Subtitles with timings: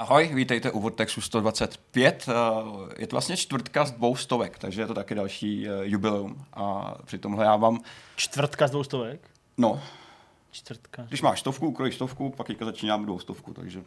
[0.00, 2.28] Ahoj, vítejte u Vortexu 125.
[2.28, 2.34] Eh,
[2.98, 6.44] Je to vlastně čtvrtka z dvou stovek, takže je to taky další eh, jubileum.
[6.54, 7.80] A při tomhle já vám,
[8.16, 9.30] Čtvrtka z dvou stovek?
[9.56, 9.82] no,
[10.50, 11.02] Čtvrtka.
[11.02, 13.82] když máš stovku, ukrojíš stovku, pak teďka začínáme dvou stovku, takže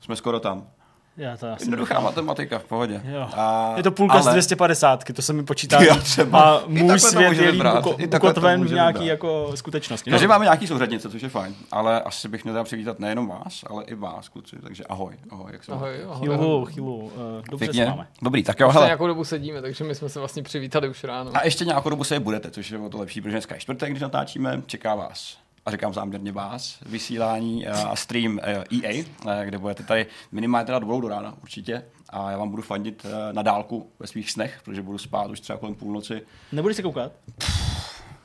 [0.00, 0.70] jsme skoro tam.
[1.16, 3.02] Já to asi Jednoduchá matematika, v pohodě.
[3.04, 3.28] Jo.
[3.36, 5.82] A, Je to půlka z 250, to se mi počítá.
[5.82, 6.42] Jo, třeba.
[6.56, 9.08] A můj svět je líp uko- ukotven v nějaký vybrat.
[9.10, 10.10] jako skutečnosti.
[10.10, 13.64] Takže No, máme nějaký souřadnice, což je fajn, ale asi bych měl přivítat nejenom vás,
[13.70, 15.84] ale i vás, kluci, takže ahoj, ahoj, jak se máte?
[15.84, 16.18] Ahoj, ahoj.
[16.18, 16.96] chvílu, chvílu.
[16.96, 17.10] Uh,
[17.50, 18.06] dobře se Pěkně, máme.
[18.22, 18.86] dobrý, tak jo, Už hele.
[18.86, 21.30] nějakou dobu sedíme, takže my jsme se vlastně přivítali už ráno.
[21.34, 23.60] A ještě nějakou dobu se je budete, což je o to lepší, protože dneska je
[23.60, 25.36] čtvrtek, když natáčíme, čeká vás
[25.66, 30.66] a říkám záměrně vás, vysílání eh, a stream eh, EA, eh, kde budete tady minimálně
[30.66, 34.60] teda dovolou do rána určitě a já vám budu fandit na dálku ve svých snech,
[34.64, 36.22] protože budu spát už třeba kolem půlnoci.
[36.52, 37.12] Nebudeš se koukat?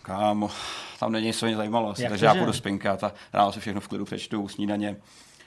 [0.02, 0.50] Kámo,
[1.00, 3.82] tam není něco mě zajímalo, asi, Jak takže já půjdu spinkat a ráno si všechno
[3.82, 4.96] v klidu přečtu, snídaně.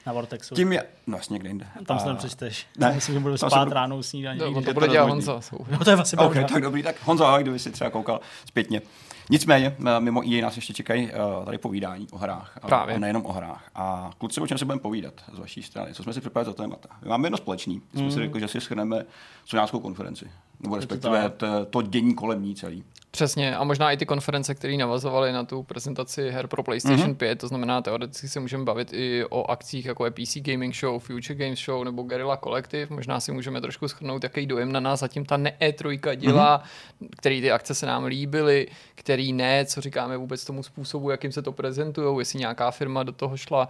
[0.05, 0.55] Na Vortexu.
[0.55, 1.67] Tím je, no vlastně někde jinde.
[1.85, 2.67] Tam se nepřečteš.
[2.77, 2.95] Ne, Ne.
[2.95, 4.39] Myslím, že budu tam se spát budu- ráno u snídaní.
[4.39, 5.09] No, to je bude to dělat.
[5.09, 5.39] Honza.
[5.71, 6.53] No, to je vlastně OK, pravda.
[6.53, 8.81] tak dobrý, tak Honzo, ahoj, kdyby si třeba koukal zpětně.
[9.29, 12.57] Nicméně, eh, mimo EA nás ještě čekají uh, tady povídání o hrách.
[12.61, 12.95] A, Právě.
[12.95, 13.69] A nejenom o hrách.
[13.75, 15.93] A kluci, o čem se budeme povídat z vaší strany?
[15.93, 16.89] Co jsme si připravili za témata?
[17.01, 17.81] My máme jedno společný.
[17.93, 19.05] My jsme si řekli, že si schrneme
[19.45, 20.31] soňáckou konferenci.
[20.63, 22.83] Nebo respektive to, to dění kolem ní celý.
[23.11, 27.15] Přesně, a možná i ty konference, které navazovaly na tu prezentaci her pro PlayStation Mhm.
[27.15, 30.99] 5, to znamená teoreticky se můžeme bavit i o akcích jako je PC Gaming Show,
[30.99, 34.99] Future Games Show nebo Guerrilla Collective, možná si můžeme trošku schrnout, jaký dojem na nás
[34.99, 36.63] zatím ta ne E3 dělá,
[37.01, 37.09] Mhm.
[37.17, 41.41] který ty akce se nám líbily, který ne, co říkáme vůbec tomu způsobu, jakým se
[41.41, 43.67] to prezentují, jestli nějaká firma do toho šla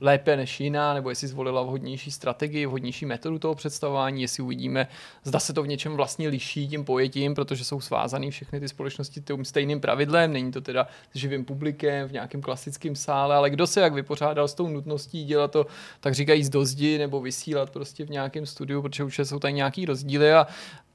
[0.00, 4.86] lépe než jiná, nebo jestli zvolila vhodnější strategii, vhodnější metodu toho představování, jestli uvidíme,
[5.24, 9.20] zda se to v něčem vlastně liší tím pojetím, protože jsou svázané všechny ty společnosti
[9.20, 13.66] tím stejným pravidlem, není to teda s živým publikem v nějakém klasickém sále, ale kdo
[13.66, 15.66] se jak vypořádal s tou nutností dělat to,
[16.00, 19.86] tak říkají z dozdi, nebo vysílat prostě v nějakém studiu, protože už jsou tady nějaký
[19.86, 20.46] rozdíly a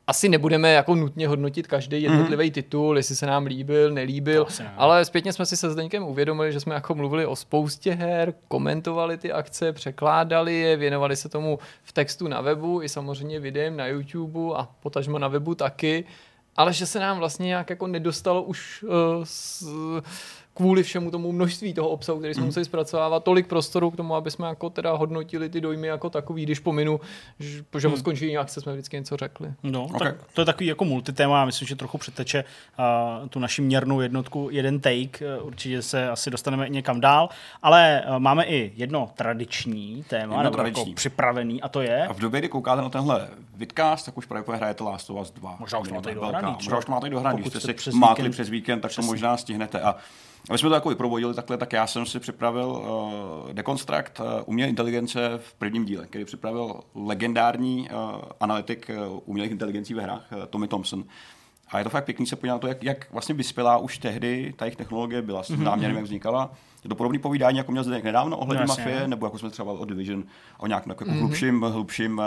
[0.09, 2.53] asi nebudeme jako nutně hodnotit každý jednotlivý mm-hmm.
[2.53, 4.73] titul, jestli se nám líbil, nelíbil, ne.
[4.77, 9.17] ale zpětně jsme si se Zdeňkem uvědomili, že jsme jako mluvili o spoustě her, komentovali
[9.17, 13.87] ty akce, překládali je, věnovali se tomu v textu na webu i samozřejmě videem na
[13.87, 16.05] YouTube a potažmo na webu taky,
[16.55, 18.89] ale že se nám vlastně nějak jako nedostalo už uh,
[19.23, 19.61] s,
[20.53, 24.31] kvůli všemu tomu množství toho obsahu, který jsme museli zpracovávat, tolik prostoru k tomu, aby
[24.31, 26.99] jsme jako teda hodnotili ty dojmy jako takový, když pominu,
[27.39, 29.53] že, po skončení akce jsme vždycky něco řekli.
[29.63, 29.95] No, Ok.
[29.95, 30.07] okay.
[30.11, 32.43] tak to je takový jako multitéma, já myslím, že trochu přeteče
[33.21, 37.29] uh, tu naši měrnou jednotku jeden take, uh, určitě se asi dostaneme někam dál,
[37.61, 40.81] ale uh, máme i jedno tradiční téma, Jedno nebo tradiční.
[40.89, 42.07] jako připravený, a to je...
[42.07, 45.31] A v době, kdy koukáte na tenhle vidcast, tak už právě hrajete Last of Us
[45.31, 45.55] 2.
[45.59, 47.59] Možná už to máte i dohraný, Možná už to máte i dohraný, když Pokud jste
[47.59, 49.81] jste si přes mátli víkend- přes víkend, tak to možná stihnete.
[49.81, 49.95] A
[50.49, 54.69] aby jsme to jako vyprovodili takhle, tak já jsem si připravil uh, Deconstruct uh, umělé
[54.69, 60.45] inteligence v prvním díle, který připravil legendární uh, analytik uh, umělých inteligencí ve hrách uh,
[60.45, 61.03] Tommy Thompson.
[61.71, 64.53] A je to fakt pěkný se podívat na to, jak, jak vlastně vyspělá už tehdy
[64.57, 66.51] ta jejich technologie byla, s tím záměrem, jak vznikala.
[66.83, 69.07] Je to podobné povídání, jako měl Zdeněk nedávno ohledně No, jasně, mafie, no.
[69.07, 70.23] nebo jako jsme třeba o Division,
[70.57, 71.19] o nějakém jako mm-hmm.
[71.19, 72.25] hlubším, hlubším uh,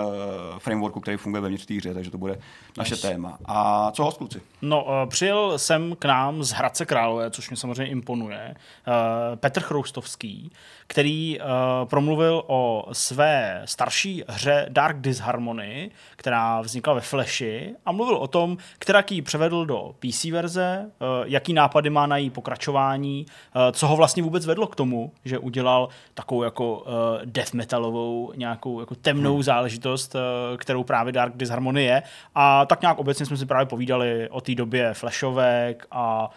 [0.59, 2.39] frameworku, který funguje vevnitř té hře, takže to bude
[2.79, 3.39] naše téma.
[3.45, 4.41] A co host, kluci?
[4.63, 8.95] No, uh, přijel jsem k nám z Hradce Králové, což mě samozřejmě imponuje, uh,
[9.37, 10.53] Petr Chroustovský,
[10.87, 18.17] který uh, promluvil o své starší hře Dark Disharmony, která vznikla ve Flashi a mluvil
[18.17, 23.27] o tom, která ji převedl do PC verze, uh, jaký nápady má na její pokračování,
[23.27, 26.87] uh, co ho vlastně vůbec vedlo k tomu, že udělal takovou jako uh,
[27.25, 29.43] death metalovou, nějakou jako temnou hmm.
[29.43, 32.03] záležitost, uh, kterou právě Dark Disharmony je.
[32.35, 36.35] A tak nějak obecně jsme si právě povídali o té době flashovek a uh,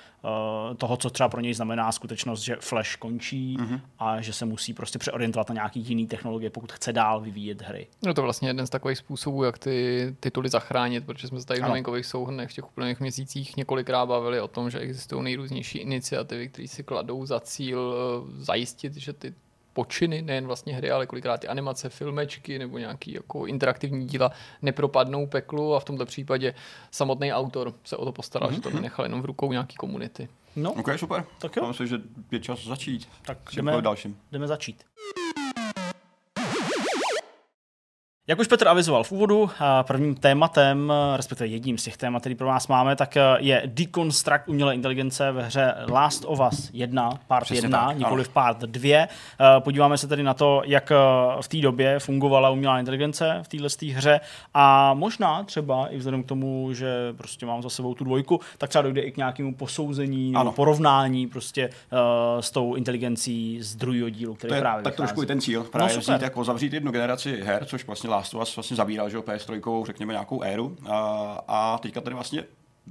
[0.77, 3.81] toho, co třeba pro něj znamená skutečnost, že flash končí mm-hmm.
[3.99, 7.87] a že se musí prostě přeorientovat na nějaký jiný technologie, pokud chce dál vyvíjet hry.
[8.05, 11.45] No to je vlastně jeden z takových způsobů, jak ty tituly zachránit, protože jsme se
[11.45, 15.77] tady v novinkových souhrnech v těch úplných měsících několikrát bavili o tom, že existují nejrůznější
[15.77, 19.33] iniciativy, které si kladou za cíl eh, zajistit, že ty
[19.75, 24.31] počiny, nejen vlastně hry, ale kolikrát ty animace, filmečky nebo nějaký jako interaktivní díla
[24.61, 26.53] nepropadnou peklu a v tomto případě
[26.91, 28.55] samotný autor se o to postaral, mm-hmm.
[28.55, 30.29] že to nenechal jenom v rukou nějaký komunity.
[30.55, 31.25] No, OK, super.
[31.39, 31.67] Tak jo.
[31.67, 31.97] Myslím, že
[32.31, 33.09] je čas začít.
[33.25, 34.17] tak Jdeme jdeme, dalším.
[34.31, 34.83] jdeme začít.
[38.27, 39.49] Jak už Petr avizoval v úvodu,
[39.81, 44.75] prvním tématem, respektive jedním z těch témat, který pro nás máme, tak je deconstruct umělé
[44.75, 49.07] inteligence ve hře Last of Us 1, part 1, nikoli v part 2.
[49.59, 50.91] Podíváme se tedy na to, jak
[51.41, 53.67] v té době fungovala umělá inteligence v této
[53.97, 54.19] hře
[54.53, 58.69] a možná třeba i vzhledem k tomu, že prostě mám za sebou tu dvojku, tak
[58.69, 60.51] třeba dojde i k nějakému posouzení ano.
[60.51, 61.69] porovnání prostě
[62.39, 65.07] s tou inteligencí z druhého dílu, který to je právě tak vychází.
[65.07, 68.14] trošku i ten cíl, no, právě no, vzít, jako zavřít jednu generaci her, což vlastně
[68.15, 70.77] Last of Us vlastně zabíral, že PS3, řekněme, nějakou éru.
[70.85, 70.97] A,
[71.47, 72.43] a teďka tady vlastně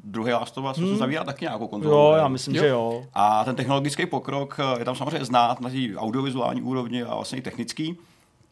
[0.05, 0.97] druhý Last of Us hmm.
[0.97, 1.97] zavírá taky nějakou kontrolu.
[1.97, 2.63] Jo, já myslím, jo.
[2.63, 3.05] že jo.
[3.15, 7.43] A ten technologický pokrok je tam samozřejmě znát na té audiovizuální úrovni a vlastně i
[7.43, 7.97] technický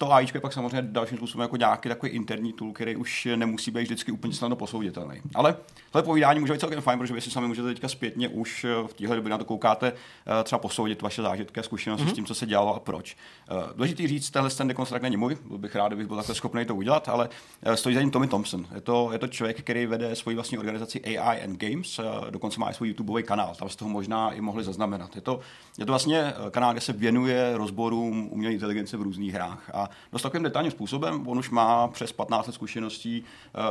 [0.02, 3.70] to AIčko je pak samozřejmě dalším způsobem jako nějaký takový interní tool, který už nemusí
[3.70, 5.20] být vždycky úplně snadno posouditelný.
[5.34, 5.56] Ale
[5.90, 8.88] tohle povídání může být celkem fajn, protože vy si sami můžete teďka zpětně už eh,
[8.88, 12.08] v téhle době na to koukáte, eh, třeba posoudit vaše zážitky a zkušenosti mm-hmm.
[12.08, 12.14] s mhm.
[12.14, 13.16] tím, co se dělalo a proč.
[13.50, 16.64] Eh, důležitý říct, tenhle ten dekonstrukt není můj, byl bych rád, kdybych byl takhle schopný
[16.64, 17.28] to udělat, ale
[17.74, 18.66] stojí za ním Tommy Thompson.
[18.74, 22.00] Je to, je to člověk, který vede svoji vlastní organizaci AI and Games,
[22.30, 25.16] dokonce má i svůj YouTubeový kanál, tam jste ho možná i mohli zaznamenat.
[25.16, 25.40] Je to,
[25.78, 29.70] je to vlastně kanál, kde se věnuje rozborům umělé inteligence v různých hrách.
[29.74, 31.28] A dost takovým detailním způsobem.
[31.28, 33.24] On už má přes 15 let zkušeností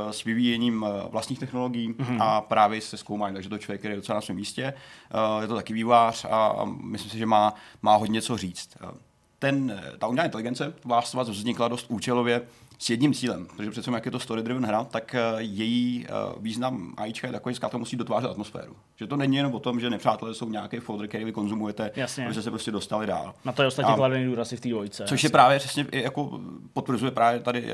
[0.04, 2.18] uh, s vyvíjením uh, vlastních technologií mm-hmm.
[2.22, 4.74] a právě se zkoumáním, takže to člověk, který je docela na svém místě.
[5.36, 8.78] Uh, je to taky vývář a, a myslím si, že má, má hodně co říct.
[9.40, 12.42] Ten, ta umělá inteligence vás vznikla dost účelově
[12.82, 16.08] s jedním cílem, protože přece jak je to story-driven hra, tak její
[16.40, 18.76] význam AIčka je takový, že to musí dotvářet atmosféru.
[18.96, 22.26] Že to není jenom o tom, že nepřátelé jsou nějaký folder, který vy konzumujete, Jasně.
[22.26, 23.34] aby se prostě dostali dál.
[23.46, 25.04] Na to je ostatně kladený důraz i v té dvojce.
[25.08, 26.40] Což je právě přesně jako
[26.74, 27.68] potvrzuje právě tady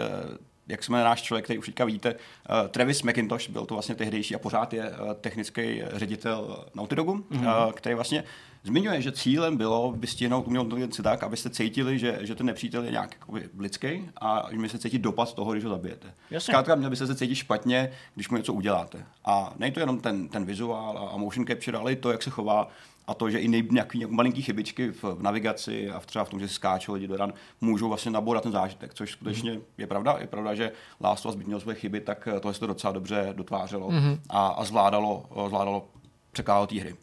[0.67, 4.35] jak jsme náš člověk, který už teďka víte, uh, Travis McIntosh, byl to vlastně tehdejší
[4.35, 7.67] a pořád je uh, technický ředitel Naughty Dogu, mm-hmm.
[7.67, 8.23] uh, který vlastně
[8.63, 12.91] zmiňuje, že cílem bylo vystihnout umělou inteligenci tak, abyste cítili, že, že ten nepřítel je
[12.91, 13.15] nějak
[13.57, 16.13] lidský a že mi se cítí dopad toho, když ho zabijete.
[16.37, 19.05] Zkrátka, měl byste se cítit špatně, když mu něco uděláte.
[19.25, 22.23] A není to jenom ten, ten vizuál a, a motion capture, ale i to, jak
[22.23, 22.69] se chová
[23.07, 26.25] a to, že i nej, nějaký, nějaký malinký chybičky v, v, navigaci a v třeba
[26.25, 29.61] v tom, že skáčou lidi do ran, můžou vlastně nabourat ten zážitek, což skutečně mm.
[29.77, 30.17] je pravda.
[30.19, 30.71] Je pravda, že
[31.01, 34.19] Last of Us měl své chyby, tak tohle se to docela dobře dotvářelo mm.
[34.29, 35.87] a, a zvládalo, zvládalo
[36.31, 36.95] překládat té hry.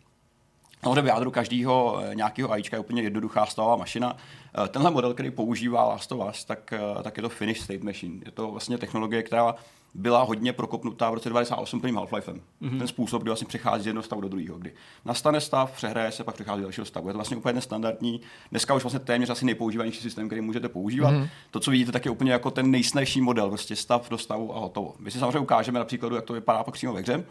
[0.85, 4.17] Samozřejmě v jádru každého eh, nějakého AIčka je úplně jednoduchá stavová mašina.
[4.65, 7.83] Eh, tenhle model, který používá Last of Us, tak, eh, tak je to Finish State
[7.83, 8.21] Machine.
[8.25, 9.55] Je to vlastně technologie, která
[9.95, 12.41] byla hodně prokopnutá v roce 98 prvním Half-Lifem.
[12.63, 12.79] Mm-hmm.
[12.79, 14.73] Ten způsob, kdy vlastně přechází z jednoho stavu do druhého, kdy
[15.05, 17.09] nastane stav, přehraje se, pak přechází do dalšího stavu.
[17.09, 18.21] Je to vlastně úplně standardní.
[18.51, 21.15] Dneska už vlastně téměř asi nejpoužívanější systém, který můžete používat.
[21.15, 21.29] Mm-hmm.
[21.51, 24.61] To, co vidíte, tak je úplně jako ten nejsnažší model, prostě stav do stavu a
[24.61, 24.95] hotovo.
[24.99, 27.25] My si samozřejmě ukážeme na příkladu, jak to vypadá pak přímo ve hře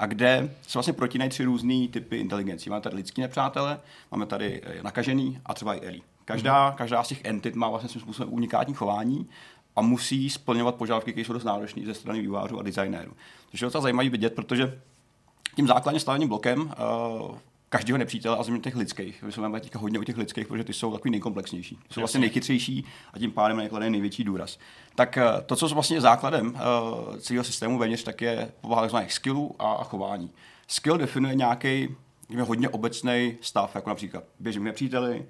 [0.00, 2.70] a kde se vlastně protínají tři různé typy inteligencí.
[2.70, 3.80] Máme tady lidský nepřátele,
[4.10, 6.00] máme tady eh, nakažený a třeba i Eli.
[6.24, 6.76] Každá, mm.
[6.76, 9.28] každá z těch entit má vlastně svým způsobem unikátní chování
[9.80, 13.12] a musí splňovat požadavky, které jsou dost náročné ze strany vývářů a designérů.
[13.50, 14.80] Což je docela zajímavý vidět, protože
[15.56, 17.38] tím základně staveným blokem uh,
[17.68, 19.22] každého nepřítele a zřejmě těch lidských.
[19.22, 21.78] My jsme teďka hodně o těch lidských, protože ty jsou takový nejkomplexnější.
[21.90, 24.58] Jsou vlastně nejchytřejší a tím pádem nejkladný největší důraz.
[24.94, 28.96] Tak eh, to, co vlastně je základem uh, celého systému vevnitř, tak je povaha tzv.
[29.08, 30.30] skillů a, a chování.
[30.68, 31.88] Skill definuje nějaký
[32.40, 35.26] hodně obecný stav, jako například běžím nepříteli,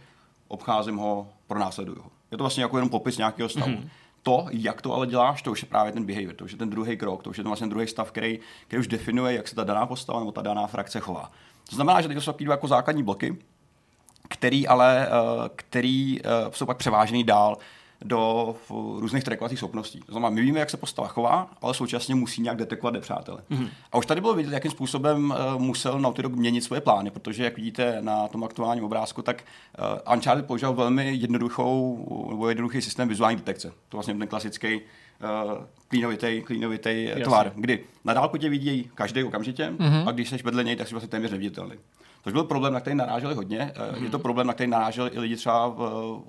[0.49, 2.11] obcházím ho, pronásleduju ho.
[2.31, 3.73] Je to vlastně jako jenom popis nějakého stavu.
[3.73, 3.89] Mm-hmm.
[4.23, 6.71] To, jak to ale děláš, to už je právě ten behavior, to už je ten
[6.71, 9.55] druhý krok, to už je ten vlastně druhý stav, který, který už definuje, jak se
[9.55, 11.31] ta daná postava nebo ta daná frakce chová.
[11.71, 13.37] To znamená, že teď jsou jako základní bloky,
[14.29, 15.11] který ale, eh,
[15.57, 17.57] který eh, jsou pak převážený dál
[18.05, 18.55] do
[18.99, 20.01] různých trackovacích schopností.
[20.01, 23.43] To znamená, my víme, jak se postava chová, ale současně musí nějak detekovat nepřátele.
[23.51, 23.69] Mm-hmm.
[23.93, 27.57] A už tady bylo vidět, jakým způsobem uh, musel Naughty měnit svoje plány, protože, jak
[27.57, 29.45] vidíte na tom aktuálním obrázku, tak
[30.07, 33.73] uh, Uncharted používal velmi jednoduchou, nebo jednoduchý systém vizuální detekce.
[33.89, 34.81] To vlastně ten klasický uh,
[35.89, 40.09] klínovitý, klínovitý tvar, kdy na dálku tě vidí každý okamžitě mm-hmm.
[40.09, 41.75] a když jsi vedle něj, tak jsi vlastně téměř neviditelný.
[42.25, 43.73] Což byl problém, na který naráželi hodně.
[43.75, 44.03] Mm-hmm.
[44.03, 45.81] Je to problém, na který naráželi i lidi třeba v,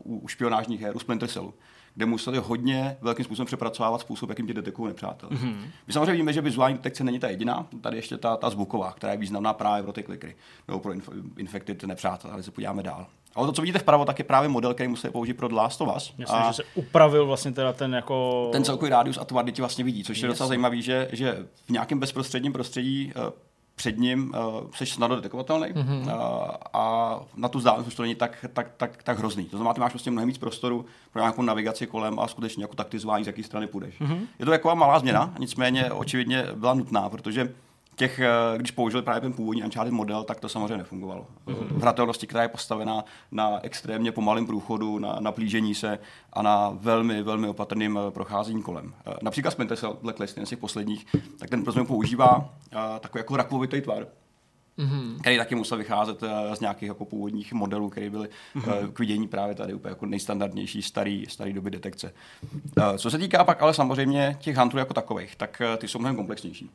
[0.03, 1.53] u, u špionážních her, u Splinter Cellu
[1.95, 5.29] kde museli hodně velkým způsobem přepracovávat způsob, jakým tě detekují nepřátel.
[5.29, 5.55] Mm-hmm.
[5.87, 9.13] My samozřejmě víme, že vizuální detekce není ta jediná, tady ještě ta, ta zvuková, která
[9.13, 10.35] je významná právě pro ty klikry,
[10.67, 13.05] nebo pro inf- infected nepřátel, ale se podíváme dál.
[13.35, 15.81] Ale to, co vidíte vpravo, tak je právě model, který musí použít pro The Last
[15.81, 16.13] of Us.
[16.17, 18.49] Jasně, a že se upravil vlastně teda ten jako...
[18.51, 21.69] Ten celkový rádius a tvar ti vlastně vidí, což je docela zajímavý, že, že v
[21.69, 23.23] nějakém bezprostředním prostředí uh,
[23.81, 26.01] před ním uh, jsi snadno detekovatelný mm-hmm.
[26.01, 26.11] uh,
[26.73, 29.45] a na tu vzdálenost už to není tak, tak, tak, tak hrozný.
[29.45, 32.75] To znamená, ty máš vlastně mnohem víc prostoru pro nějakou navigaci kolem a skutečně jako
[32.75, 34.01] taktizování, z jaké strany půjdeš.
[34.01, 34.19] Mm-hmm.
[34.39, 37.53] Je to taková malá změna, nicméně očividně byla nutná, protože
[37.95, 41.27] těch, eh, když použili právě ten původní Uncharted model, tak to samozřejmě nefungovalo.
[41.47, 41.67] Mm-hmm.
[41.77, 45.99] V hratelnosti, která je postavená na extrémně pomalém průchodu, na, na plížení se
[46.33, 48.93] a na velmi, velmi opatrným eh, procházení kolem.
[49.07, 51.05] Eh, například Splinter Cell Blacklist, ten z těch posledních,
[51.39, 52.49] tak ten prostě používá
[52.99, 54.07] takový jako rakovitý tvar,
[54.77, 55.19] mm-hmm.
[55.19, 56.21] který taky musel vycházet
[56.53, 58.91] z nějakých jako původních modelů, které byly mm-hmm.
[58.91, 62.13] k vidění právě tady úplně jako nejstandardnější starý, starý doby detekce.
[62.97, 66.69] Co se týká pak ale samozřejmě těch hunterů jako takových, tak ty jsou mnohem komplexnější.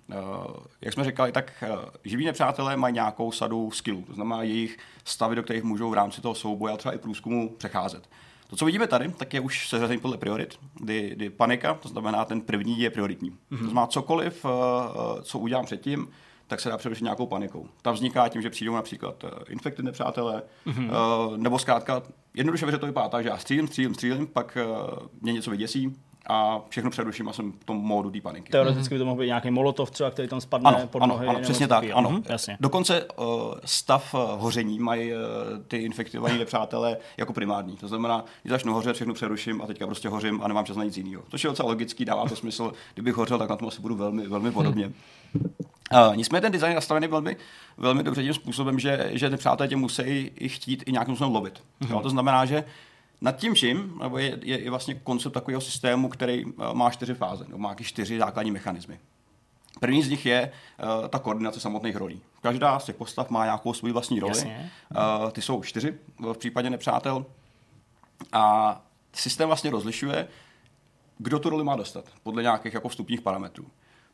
[0.81, 1.65] Jak jsme říkali, tak
[2.05, 6.21] živí nepřátelé mají nějakou sadu skillů, to znamená jejich stavy, do kterých můžou v rámci
[6.21, 8.09] toho souboje a třeba i průzkumu přecházet.
[8.51, 12.25] To, co vidíme tady, tak je už seřazení podle priorit, kdy, kdy panika, to znamená
[12.25, 13.31] ten první je prioritní.
[13.31, 13.59] Mm-hmm.
[13.59, 14.47] To znamená cokoliv,
[15.23, 16.09] co udělám předtím,
[16.47, 17.67] tak se dá přerušit nějakou panikou.
[17.83, 20.91] Ta vzniká tím, že přijdou například uh, infekty nepřátelé, mm-hmm.
[21.37, 22.03] nebo zkrátka,
[22.35, 25.97] jednoduše že to vypadá tak, že já střílím, střílím, střílím, pak uh, mě něco vyděsí,
[26.29, 28.53] a všechno přeruším a jsem v tom módu té paniky.
[28.53, 31.27] Teoreticky by to mohl být nějaký molotov třeba, který tam spadne ano, pod ano, nohy.
[31.27, 32.11] Ano, přesně tak, ano.
[32.11, 32.57] Mhm, jasně.
[32.61, 33.27] Dokonce uh,
[33.65, 35.19] stav hoření mají uh,
[35.69, 37.77] ty infektivní nepřátelé jako primární.
[37.77, 40.85] To znamená, když začnu hořet, všechno přeruším a teďka prostě hořím a nemám čas na
[40.85, 41.23] nic jiného.
[41.29, 42.73] Což je docela logický, dává to smysl.
[42.95, 44.93] Kdybych hořel, tak na tom asi budu velmi, velmi podobně.
[45.93, 47.37] Uh, nicméně ten design je nastavený velmi,
[47.77, 50.03] velmi dobře tím způsobem, že, že ty přátelé tě musí
[50.35, 51.63] i chtít i nějakým způsobem lovit.
[51.81, 51.91] Mm-hmm.
[51.91, 52.65] Jo, to znamená, že
[53.21, 57.15] nad tím vším nebo je, je, je vlastně koncept takového systému, který uh, má čtyři
[57.15, 59.01] fáze, nebo má čtyři základní mechanismy.
[59.81, 60.53] První z nich je
[61.03, 62.21] uh, ta koordinace samotných rolí.
[62.43, 64.39] Každá z těch postav má nějakou svou vlastní roli.
[64.45, 67.27] Uh, ty jsou čtyři v případě nepřátel.
[68.33, 68.81] A
[69.13, 70.29] systém vlastně rozlišuje,
[71.19, 73.67] kdo tu roli má dostat podle nějakých jako vstupních parametrů.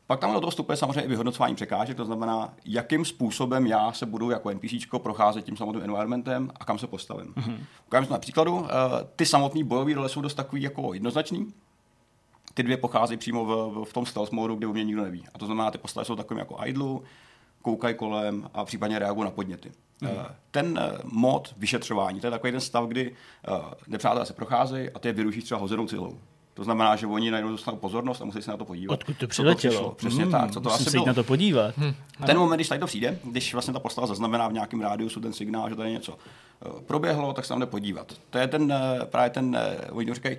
[0.07, 4.05] Pak tam do toho vstupuje samozřejmě i vyhodnocování překážek, to znamená, jakým způsobem já se
[4.05, 7.33] budu jako NPC procházet tím samotným environmentem a kam se postavím.
[7.33, 7.57] Mm-hmm.
[7.87, 8.67] Ukážeme to na příkladu.
[8.69, 11.53] Eh, ty samotné bojové role jsou dost takový jako jednoznačný.
[12.53, 15.23] Ty dvě pocházejí přímo v, v tom stealth modu, kde u mě nikdo neví.
[15.33, 17.03] A to znamená, ty postavy jsou takovým jako idlu,
[17.61, 19.71] koukají kolem a případně reagují na podněty.
[20.01, 20.09] Mm.
[20.51, 23.15] Ten eh, mod vyšetřování, to je takový ten stav, kdy
[23.87, 26.19] nepřátelé se procházejí a ty je vyruší třeba hozenou cilou.
[26.53, 28.93] To znamená, že oni najednou dostanou pozornost a musí se na to podívat.
[28.93, 29.89] Odkud to přiletělo?
[29.89, 30.51] To Přesně hmm, tak.
[30.51, 31.05] Co to asi se bylo?
[31.05, 31.77] na to podívat.
[31.77, 31.93] Hmm.
[32.25, 35.33] Ten moment, když tady to přijde, když vlastně ta postava zaznamená v nějakém rádiusu ten
[35.33, 36.17] signál, že tady něco
[36.65, 38.13] eh, proběhlo, tak se tam jde podívat.
[38.29, 39.59] To je ten, eh, právě ten,
[39.91, 40.37] oni říkají,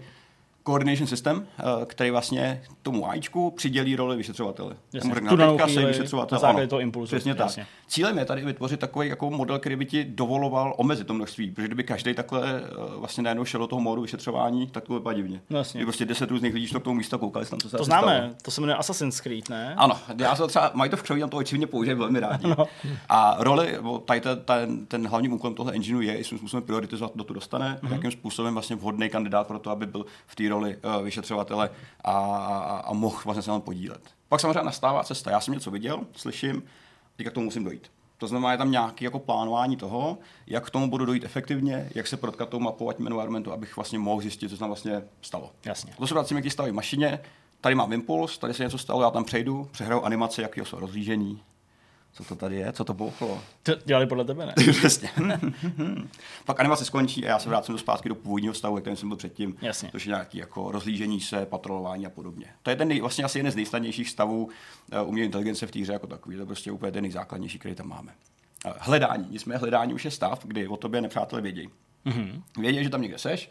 [0.67, 4.77] coordination system, eh, který vlastně tomu AIčku přidělí roli vyšetřovatele.
[4.93, 6.37] Jasně, tu teďka se vyšetřovatel.
[6.37, 7.17] Na základě toho impulsu.
[7.17, 7.51] Přesně tak.
[7.87, 11.67] Cílem je tady vytvořit takový jako model, který by ti dovoloval omezit to množství, protože
[11.67, 12.63] kdyby každý takhle eh,
[12.97, 15.41] vlastně najednou šel do toho módu vyšetřování, tak to vypadá divně.
[15.51, 15.79] No, jasně.
[15.79, 18.17] Kdyby prostě deset různých lidí šlo k tomu místa koukali tam, co se To známe,
[18.17, 18.35] stalo.
[18.43, 19.75] to se jmenuje Assassin's Creed, ne?
[19.77, 22.47] Ano, já se třeba, mají to v křoví, tam to očividně používají velmi rádi.
[22.49, 22.67] no.
[23.09, 27.25] A roli, tady ten, ten, ten hlavní úkolem tohle engineu je, jestli způsobem prioritizovat, kdo
[27.25, 27.93] to dostane, mm-hmm.
[27.93, 31.71] jakým způsobem vlastně vhodný kandidát pro to, aby byl v té roli uh, vyšetřovatele
[32.05, 34.03] a, a, a mohl vlastně se na podílet.
[34.29, 35.31] Pak samozřejmě nastává cesta.
[35.31, 36.63] Já jsem něco viděl, slyším,
[37.17, 37.91] teďka k tomu musím dojít.
[38.19, 42.07] To znamená, je tam nějaké jako plánování toho, jak k tomu budu dojít efektivně, jak
[42.07, 45.03] se protkat tou mapou a tím environmentu, abych vlastně mohl zjistit, co se tam vlastně
[45.23, 45.51] stalo.
[45.65, 45.93] Jasně.
[45.99, 47.21] To se vracíme k té mašině,
[47.61, 51.43] tady mám impuls, tady se něco stalo, já tam přejdu, přehraju animaci, jakého jsou rozlížení,
[52.15, 53.43] co to tady je, co to bouchlo.
[53.63, 54.55] To dělali podle tebe, ne?
[54.73, 55.11] Přesně.
[56.45, 59.17] Pak animace skončí a já se vrátím do zpátky do původního stavu, kterým jsem byl
[59.17, 59.57] předtím.
[59.63, 59.91] Jasně.
[59.93, 62.47] Což je nějaký jako rozlížení se, patrolování a podobně.
[62.63, 65.81] To je ten nej, vlastně asi jeden z nejsnadnějších stavů uh, umělé inteligence v té
[65.81, 66.37] hře jako takový.
[66.37, 68.13] To je prostě úplně ten nejzákladnější, který tam máme.
[68.67, 69.27] Uh, hledání.
[69.31, 71.69] Nicméně hledání už je stav, kdy o tobě nepřátelé vědí.
[72.07, 72.43] Mm-hmm.
[72.59, 73.51] Vědí, že tam někde seš,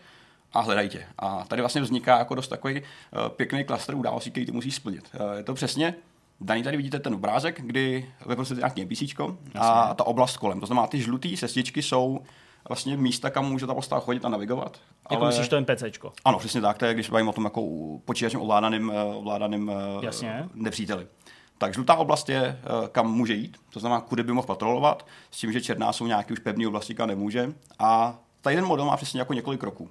[0.54, 1.06] a hledají tě.
[1.20, 5.10] A tady vlastně vzniká jako dost takový uh, pěkný klaster událostí, který ty musíš splnit.
[5.20, 5.96] Uh, je to přesně
[6.42, 9.20] Daný tady vidíte ten obrázek, kdy vy prostě nějaký NPC
[9.56, 10.60] a ta oblast kolem.
[10.60, 12.22] To znamená, ty žluté sestičky jsou
[12.68, 14.78] vlastně místa, kam může ta postava chodit a navigovat.
[15.12, 15.30] Jako ale...
[15.30, 16.14] myslíš to NPCčko?
[16.26, 16.78] Ano, přesně tak.
[16.78, 17.62] To je, když bavím o tom jako
[18.06, 20.50] počítačem ovládaným, eh, ovládaným eh, Jasně.
[20.54, 21.08] nepříteli.
[21.58, 25.38] Tak žlutá oblast je, eh, kam může jít, to znamená, kudy by mohl patrolovat, s
[25.38, 27.54] tím, že černá jsou nějaké už pevné oblasti, kam nemůže.
[27.80, 29.90] A tady ten model má přesně jako několik kroků.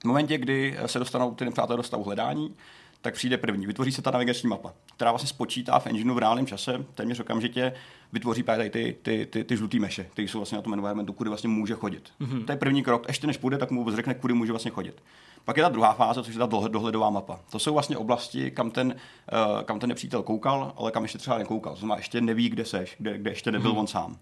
[0.00, 2.54] V momentě, kdy se dostanou ty nepřátelé do stavu hledání,
[3.00, 3.66] tak přijde první.
[3.66, 7.72] Vytvoří se ta navigační mapa, která vlastně spočítá v engineu v reálném čase, téměř okamžitě
[8.12, 11.30] vytvoří právě ty, ty, ty, ty žluté meše, které jsou vlastně na tom environmentu, kudy
[11.30, 12.12] vlastně může chodit.
[12.20, 12.44] Mm-hmm.
[12.44, 13.04] To je první krok.
[13.08, 15.02] Ještě než půjde, tak mu řekne, kudy může vlastně chodit.
[15.44, 17.40] Pak je ta druhá fáze, což je ta dohledová mapa.
[17.50, 18.94] To jsou vlastně oblasti, kam ten,
[19.32, 21.72] uh, kam ten nepřítel koukal, ale kam ještě třeba nekoukal.
[21.72, 23.78] To znamená, ještě neví, kde seš, kde, kde ještě nebyl mm-hmm.
[23.78, 24.16] on sám.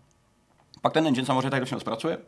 [0.80, 2.18] Pak ten engine samozřejmě tady všechno zpracuje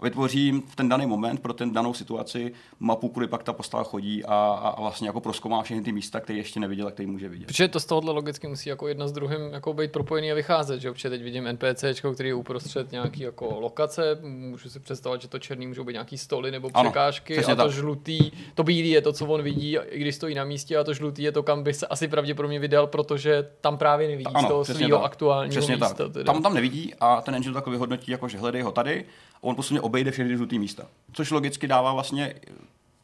[0.00, 3.52] a vytvoří jim v ten daný moment pro ten danou situaci mapu, kudy pak ta
[3.52, 7.06] postava chodí a, a, vlastně jako proskoumá všechny ty místa, které ještě neviděl a který
[7.06, 7.46] může vidět.
[7.46, 10.80] Protože to z tohohle logicky musí jako jedna s druhým jako být propojený a vycházet,
[10.80, 11.84] že Protože teď vidím NPC,
[12.14, 16.18] který je uprostřed nějaký jako lokace, můžu si představit, že to černý můžou být nějaký
[16.18, 17.72] stoly nebo Ano, překážky přesně a to tak.
[17.72, 20.94] žlutý, to bílý je to, co on vidí, i když stojí na místě a to
[20.94, 24.64] žlutý je to, kam by se asi pravděpodobně vydal, protože tam právě nevidí z toho
[24.64, 25.94] svého aktuálního přesně místa.
[25.94, 26.12] Tak.
[26.12, 26.24] Teda.
[26.24, 29.04] Tam, tam nevidí a ten engine to takhle vyhodnotí, jako že hledej ho tady
[29.36, 30.86] a on postupně obejde všechny žluté místa.
[31.12, 32.34] Což logicky dává vlastně,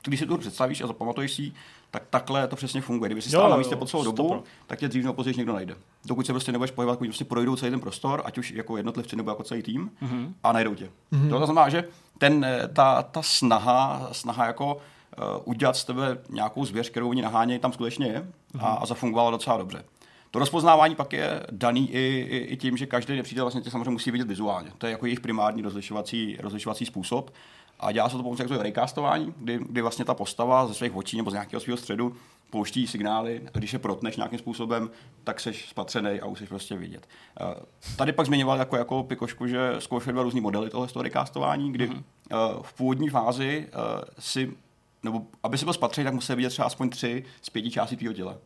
[0.05, 1.53] když si tu představíš a zapamatuješ si,
[1.91, 3.09] tak takhle to přesně funguje.
[3.09, 5.53] Kdyby si Jo, stál na místě po celou dobu, tak tě dřív nebo později někdo
[5.53, 5.75] najde.
[6.05, 9.17] Dokud se prostě nebudeš pohybovat, když prostě projdou celý ten prostor, ať už jako jednotlivci
[9.17, 10.33] nebo jako celý tým, mm-hmm.
[10.43, 10.91] a najdou tě.
[11.13, 11.31] Mm-hmm.
[11.31, 11.85] To znamená, že
[12.19, 17.23] ten, eh, ta, ta snaha, snaha jako uh, udělat z tebe nějakou zvěř, kterou oni
[17.23, 18.27] nahánějí, tam skutečně je
[18.59, 19.85] a, a zafungovala docela dobře.
[20.33, 23.91] To rozpoznávání pak je daný i, i, i tím, že každý nepřítel vlastně tě samozřejmě
[23.91, 24.71] musí vidět vizuálně.
[24.79, 27.31] To je jako jejich primární rozlišovací, rozlišovací způsob.
[27.81, 31.17] A dělá se to pomocí takzvaného recastování, kdy, kdy vlastně ta postava ze svých očí
[31.17, 32.17] nebo z nějakého svého středu
[32.51, 34.91] pouští signály a když je protneš nějakým způsobem,
[35.25, 37.09] tak seš spatřený a už seš prostě vidět.
[37.41, 37.55] Eh,
[37.97, 42.03] Tady pak zmiňoval jako, jako Pikošku, že zkoušeli dva různý modely tohle recastování, kdy mm-hmm.
[42.63, 44.53] v původní fázi eh, si,
[45.03, 48.15] nebo aby si byl spatřený, tak musel vidět třeba aspoň tři z pěti částí tvého
[48.15, 48.37] těla.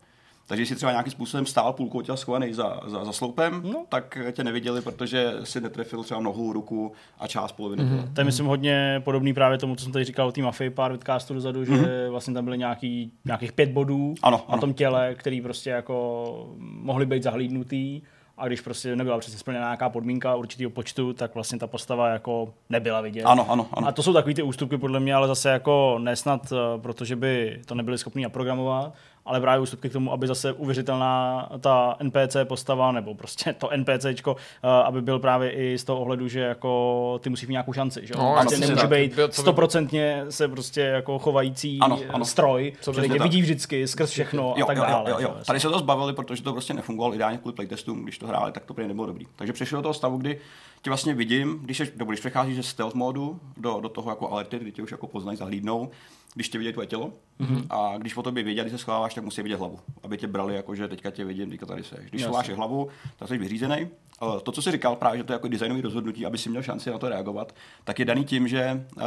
[0.46, 3.84] Takže jsi třeba nějakým způsobem stál půlkou těla schovaný za, za, za sloupem, no.
[3.88, 8.04] tak tě neviděli, protože si netrefil třeba nohu, ruku a část poloviny těla.
[8.14, 10.92] To je, myslím, hodně podobný právě tomu, co jsem tady říkal o té mafii pár
[10.92, 12.10] vidcastů dozadu, že mm-hmm.
[12.10, 14.60] vlastně tam byly nějaký, nějakých pět bodů Ano, na ano.
[14.60, 18.02] tom těle, který prostě jako mohly být zahlídnutý
[18.38, 22.54] a když prostě nebyla přesně splněna nějaká podmínka určitého počtu, tak vlastně ta postava jako
[22.70, 23.22] nebyla vidět.
[23.22, 23.88] Ano, ano, ano.
[23.88, 27.60] A to jsou takový ty ústupky podle mě, ale zase jako nesnad, eh, protože by
[27.66, 28.94] to nebyli schopni naprogramovat,
[29.26, 34.36] ale právě ústupky k tomu, aby zase uvěřitelná ta NPC postava, nebo prostě to NPCčko,
[34.62, 38.06] eh, aby byl právě i z toho ohledu, že jako ty musí mít nějakou šanci,
[38.06, 38.20] že jo?
[38.22, 38.90] No, prostě nemůže tak.
[38.90, 42.24] být stoprocentně se prostě jako chovající Ano, ano.
[42.24, 45.10] stroj, Co který tě vidí vždycky skrz všechno a Jo, tak jo, dále.
[45.10, 45.28] jo, jo.
[45.28, 48.52] jo, Tady se to zbavili, protože to prostě nefungovalo ideálně kvůli playtestům, když to hráli,
[48.52, 49.26] tak to prý nebylo dobrý.
[49.36, 50.38] Takže přešlo do toho stavu, kdy
[50.86, 54.58] tě vlastně vidím, když, nebo když přecházíš ze stealth modu do, do toho jako alerty,
[54.58, 55.90] kdy tě už jako poznají, zahlídnou,
[56.34, 57.66] když tě vidějí tvoje tělo mm-hmm.
[57.70, 60.54] a když o tobě vědí, když se schováváš, tak musí vidět hlavu, aby tě brali
[60.54, 62.10] jako, že teďka tě vidím, teďka tady seš.
[62.10, 63.88] Když schováš hlavu, tak jsi vyřízený.
[64.18, 66.62] Ale To, co jsi říkal právě, že to je jako designový rozhodnutí, aby si měl
[66.62, 69.02] šanci na to reagovat, tak je daný tím, že uh,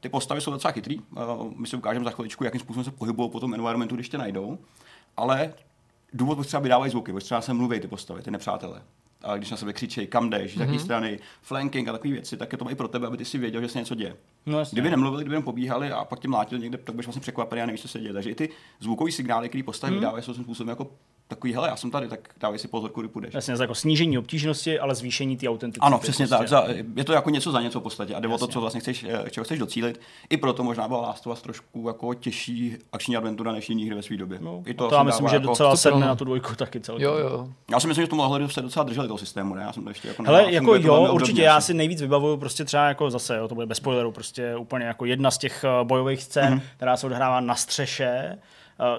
[0.00, 0.98] ty postavy jsou docela chytrý.
[0.98, 4.18] Uh, my si ukážeme za chviličku, jakým způsobem se pohybují po tom environmentu, když tě
[4.18, 4.58] najdou.
[5.16, 5.54] Ale
[6.12, 8.82] důvod, proč třeba vydávají zvuky, proč třeba se mluví ty postavy, ty nepřátelé.
[9.24, 12.52] A když na sebe křičí, kam jdeš, z jaké strany, flanking a takové věci, tak
[12.52, 14.16] je to i pro tebe, aby ty si věděl, že se něco děje.
[14.46, 14.76] No jasně.
[14.76, 17.66] Kdyby nemluvili, kdyby jenom pobíhali a pak tě mlátili někde, tak budeš vlastně překvapený a
[17.66, 18.12] nevíš, co se děje.
[18.12, 18.48] Takže i ty
[18.80, 20.90] zvukové signály, které postavy vydávají, jsou svým způsobem jako
[21.34, 23.34] takový, hele, já jsem tady, tak dávej si pozor, kudy půjdeš.
[23.34, 25.86] Jasně, jako snížení obtížnosti, ale zvýšení té autenticity.
[25.86, 26.38] Ano, přesně prostě.
[26.38, 26.48] tak.
[26.48, 26.64] Za,
[26.96, 29.04] je to jako něco za něco v podstatě a jde o to, co vlastně chceš,
[29.04, 30.00] eh, čeho chceš docílit.
[30.30, 33.94] I proto možná byla Last of Us trošku jako těžší akční adventura než jiný hry
[33.94, 34.38] ve své době.
[34.40, 37.04] No, I to, to já myslím, že jako- docela sedne na tu dvojku taky celkem.
[37.08, 37.48] Jo, jo.
[37.70, 39.62] Já si myslím, že v tomhle ohledu se docela drželi toho systému, ne?
[39.62, 42.88] Já jsem to ještě jako Hele, jako jo, určitě, já si nejvíc vybavuju prostě třeba
[42.88, 46.22] jako zase, jo, to bude bez spoilerů, prostě úplně jako jedna z těch eh, bojových
[46.22, 46.62] scén, mm-hmm.
[46.76, 48.38] která se odehrává na střeše,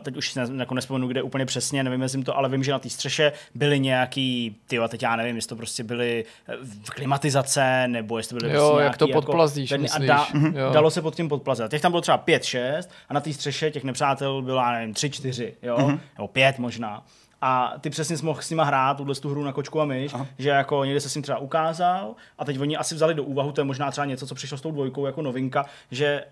[0.01, 2.89] teď už jako nespomenu, kde úplně přesně, nevím, jestli to, ale vím, že na té
[2.89, 6.53] střeše byly nějaký, ty teď já nevím, jestli to prostě byly eh,
[6.95, 10.07] klimatizace, nebo jestli to byly Jo, prostě jak to nějaký podplazdíš, ten- a myslíš?
[10.07, 10.57] da, Mhm.
[10.57, 10.69] Jo.
[10.73, 11.71] dalo se pod tím podplazit.
[11.71, 14.93] Těch tam bylo třeba 5, 6 a na té střeše těch nepřátel bylo, já nevím,
[14.93, 15.99] 3, 4, jo, Mhm.
[16.17, 17.05] nebo 5 možná.
[17.41, 20.13] A ty přesně jsi mohl s nima hrát tuhle tu hru na kočku a myš,
[20.13, 20.27] Aha.
[20.37, 23.51] že jako někde se s ním třeba ukázal a teď oni asi vzali do úvahu,
[23.51, 26.23] to je možná třeba něco, co přišlo s tou dvojkou jako novinka, že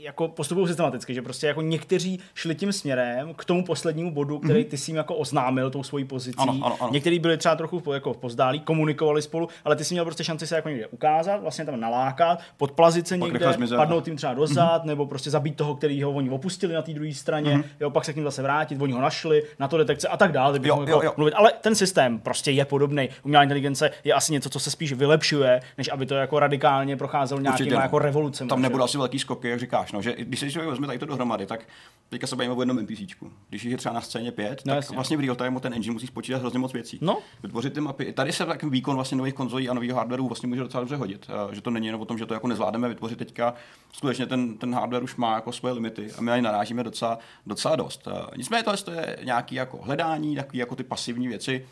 [0.00, 4.64] jako postupují systematicky, že prostě jako někteří šli tím směrem k tomu poslednímu bodu, který
[4.64, 6.38] ty si jim jako oznámil tou svojí pozicí.
[6.38, 6.92] Ano, ano, ano.
[6.92, 10.56] Někteří byli třeba trochu jako pozdálí, komunikovali spolu, ale ty si měl prostě šanci se
[10.56, 14.86] jako někde ukázat, vlastně tam nalákat, podplazit se někde, padnout tím třeba dozad, mm-hmm.
[14.86, 17.64] nebo prostě zabít toho, který ho oni opustili na té druhé straně, mm-hmm.
[17.80, 20.32] jo, pak se k ním zase vrátit, oni ho našli, na to detekce a tak
[20.32, 20.58] dále.
[20.62, 21.12] Jo, mohl jo, jako jo.
[21.16, 21.34] Mluvit.
[21.34, 23.08] Ale ten systém prostě je podobný.
[23.22, 27.40] Umělá inteligence je asi něco, co se spíš vylepšuje, než aby to jako radikálně procházelo
[27.40, 27.82] nějakýma no.
[27.82, 28.48] jako revolucemi.
[28.48, 28.82] Tam jo.
[28.82, 29.92] asi velký skoky, jak říkáš.
[29.92, 31.68] No, že když si člověk vezme tady to dohromady, tak
[32.08, 33.32] teďka se bavíme o jednom NPCčku.
[33.48, 34.94] Když je třeba na scéně pět, No, tak jasně.
[34.94, 36.98] vlastně v real time ten engine musí spočítat hrozně moc věcí.
[37.02, 37.18] No.
[37.42, 38.12] Vytvořit ty mapy.
[38.12, 41.26] Tady se takový výkon vlastně nových konzolí a nového hardwareu vlastně může docela dobře hodit.
[41.50, 43.54] Eh, Že to není jenom o tom, že to jako nezvládneme vytvořit teďka.
[43.92, 47.18] Skutečně ten, ten hardware už má jako svoje limity a my na ně narážíme docela,
[47.46, 48.08] docela dost.
[48.08, 51.66] Eh, Nicméně tohle to je nějaký jako hledání, takový jako ty pasivní věci.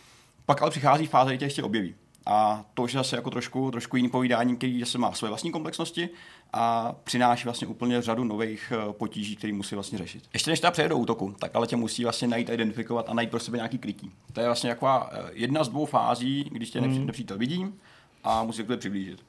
[0.47, 1.95] Pak ale přichází fáze, kdy tě ještě objeví.
[2.29, 5.53] A to už je zase jako trošku, trošku jiný povídání, který se má své vlastní
[5.53, 6.09] komplexnosti
[6.53, 10.25] a přináší vlastně úplně řadu nových eh, potíží, které musí vlastně řešit.
[10.33, 13.15] Ještě než ta přejde do útoku, tak ale tě musí vlastně najít, a identifikovat a
[13.15, 14.11] najít pro sebe nějaký krytí.
[14.33, 17.67] To je vlastně taková eh, jedna z dvou fází, když tě nepří- nepřítel vidí
[18.25, 19.25] a musí se k přiblížit.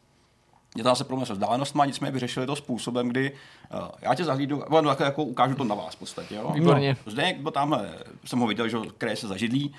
[0.75, 4.63] je to zase problém se vzdálenostma, nicméně vyřešili to způsobem, kdy uh, já tě zahlídu,
[4.82, 6.36] no, jako, jako ukážu to na vás v podstatě.
[6.36, 6.51] Jo?
[6.56, 6.97] Výborně.
[7.06, 7.93] No, Zdeněk byl tamhle,
[8.25, 9.73] jsem ho viděl, že kraje se zažidlí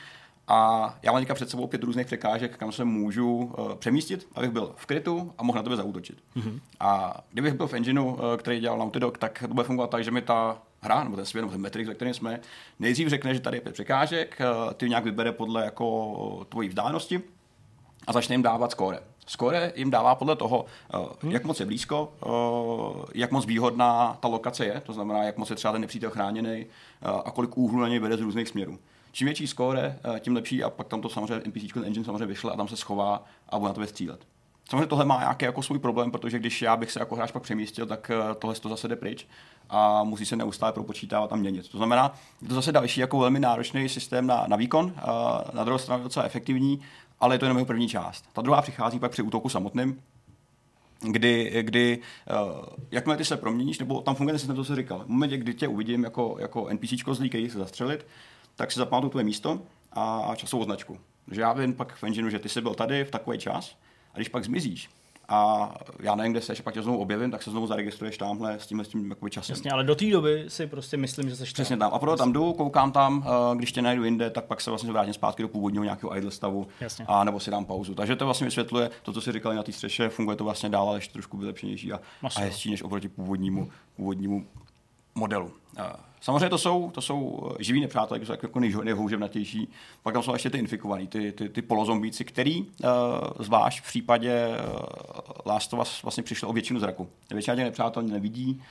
[0.48, 4.50] a já mám teďka před sebou pět různých překážek, kam se můžu uh, přemístit, abych
[4.50, 6.18] byl v krytu a mohl na tebe zautočit.
[6.36, 6.60] Mm-hmm.
[6.80, 10.04] A kdybych byl v engineu, uh, který dělal Naughty Dog, tak to bude fungovat tak,
[10.04, 12.40] že mi ta hra, nebo ten svět, nebo ten Matrix, ve kterém jsme,
[12.78, 17.20] nejdřív řekne, že tady je pět překážek, uh, ty nějak vybere podle jako tvojí vzdálenosti
[18.06, 18.98] a začne jim dávat skóre.
[19.26, 20.64] Skóre jim dává podle toho,
[21.22, 21.32] hmm.
[21.32, 22.12] jak moc je blízko,
[23.14, 26.66] jak moc výhodná ta lokace je, to znamená, jak moc je třeba ten nepřítel chráněný
[27.24, 28.78] a kolik úhlů na něj vede z různých směrů.
[29.18, 32.56] Čím větší skóre, tím lepší a pak tam to samozřejmě NPC engine samozřejmě vyšle a
[32.56, 34.26] tam se schová a bude na tebe střílet.
[34.68, 37.42] Samozřejmě tohle má nějaký jako svůj problém, protože když já bych se jako hráč pak
[37.42, 39.26] přemístil, tak tohle to zase jde pryč
[39.70, 41.68] a musí se neustále propočítávat a měnit.
[41.68, 44.92] To znamená, je to zase další jako velmi náročný systém na, na výkon,
[45.52, 46.80] na druhou stranu docela efektivní,
[47.20, 48.24] ale je to jenom jeho první část.
[48.32, 50.02] Ta druhá přichází pak při útoku samotným,
[51.00, 55.04] kdy, kdy uh, jakmile ty se proměníš, nebo tam funguje ten systém, to se říkal.
[55.04, 58.06] V momentě, kdy tě uvidím jako, jako NPC zlý, který se zastřelit,
[58.58, 60.98] tak si zapamatuju tvoje místo a časovou značku.
[61.24, 63.76] Takže já vím pak v engineu, že ty jsi byl tady v takový čas
[64.14, 64.90] a když pak zmizíš,
[65.28, 68.66] a já nevím, kde seš, pak tě znovu objevím, tak se znovu zaregistruješ tamhle s
[68.66, 69.52] tímhle s tím jakoby časem.
[69.52, 71.94] Jasně, ale do té doby si prostě myslím, že seš Přesně tam.
[71.94, 74.92] A proto tam jdu, koukám tam, eh, když tě najdu jinde, tak pak se vlastně
[74.92, 77.04] vrátím zpátky do původního nějakého idle stavu Jasně.
[77.08, 77.94] a nebo si dám pauzu.
[77.94, 80.88] Takže to vlastně vysvětluje to, co si říkali na té střeše, funguje to vlastně dál,
[80.88, 82.00] ale ještě trošku vylepšenější a,
[82.36, 84.46] a hezčí než oproti původnímu, původnímu
[85.18, 85.52] modelu.
[86.20, 89.68] Samozřejmě to jsou, to jsou živí nepřátelé, jsou jako nejhouževnatější.
[90.02, 92.66] Pak tam jsou ještě ty infikovaní, ty, ty, ty polozombíci, který uh,
[93.38, 94.48] zvlášť v případě
[95.46, 97.08] Last of Us vlastně přišlo o většinu zraku.
[97.30, 98.62] Většina těch nepřátel nevidí,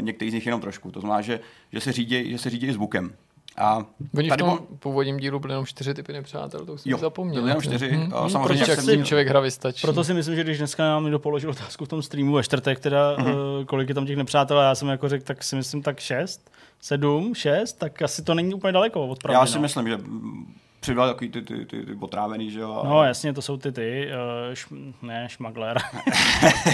[0.00, 0.90] některý z nich jenom trošku.
[0.90, 1.40] To znamená, že,
[1.72, 3.14] že se řídí, že se řídí zvukem.
[3.58, 3.86] A
[4.18, 7.42] Oni v tom původním dílu byly jenom čtyři typy nepřátel, to už jsem jo, zapomněl.
[7.42, 7.88] Byly jenom čtyři.
[7.88, 8.12] Hmm.
[8.12, 8.30] Hmm.
[8.30, 9.80] Samozřejmě, jak se tím člověk hra vystačí.
[9.82, 12.80] Proto si myslím, že když dneska nám někdo položil otázku v tom streamu ve čtvrtek,
[12.80, 13.64] teda mm-hmm.
[13.64, 16.50] kolik je tam těch nepřátel, a já jsem jako řekl, tak si myslím tak šest,
[16.80, 19.62] sedm, šest, tak asi to není úplně daleko od pravdy, Já si no.
[19.62, 19.98] myslím, že
[20.86, 22.82] přidal takový ty, ty, ty, ty potrávený, že jo.
[22.84, 24.08] No jasně, to jsou ty ty,
[24.48, 24.66] uh, š,
[25.02, 25.78] ne, šmagler.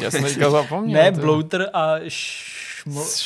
[0.03, 1.03] Já jsem teďka zapomněl.
[1.03, 2.72] ne, blouter a š,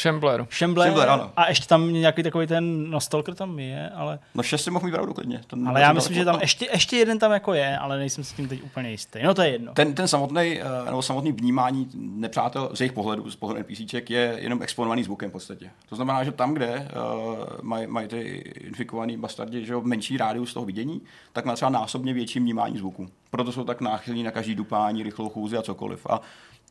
[0.02, 0.46] Shambler.
[0.50, 0.86] Shambler.
[0.86, 1.32] Shambler ano.
[1.36, 4.18] A ještě tam nějaký takový ten, no Stalker tam je, ale...
[4.34, 5.40] No šest si mohl mít pravdu klidně.
[5.46, 8.34] Ten ale já myslím, že tam ještě, ještě jeden tam jako je, ale nejsem si
[8.34, 9.18] tím teď úplně jistý.
[9.22, 9.72] No to je jedno.
[9.72, 14.62] Ten, ten samotný, nebo samotný vnímání nepřátel z jejich pohledu, z pohledu NPCček, je jenom
[14.62, 15.70] exponovaný zvukem v podstatě.
[15.88, 16.88] To znamená, že tam, kde
[17.28, 18.20] uh, mají maj ty
[18.60, 23.06] infikovaný bastardi že jo, menší rádius toho vidění, tak má třeba násobně větší vnímání zvuku.
[23.30, 26.06] Proto jsou tak náchylní na každý dupání, rychlou chůzi a cokoliv.
[26.10, 26.20] A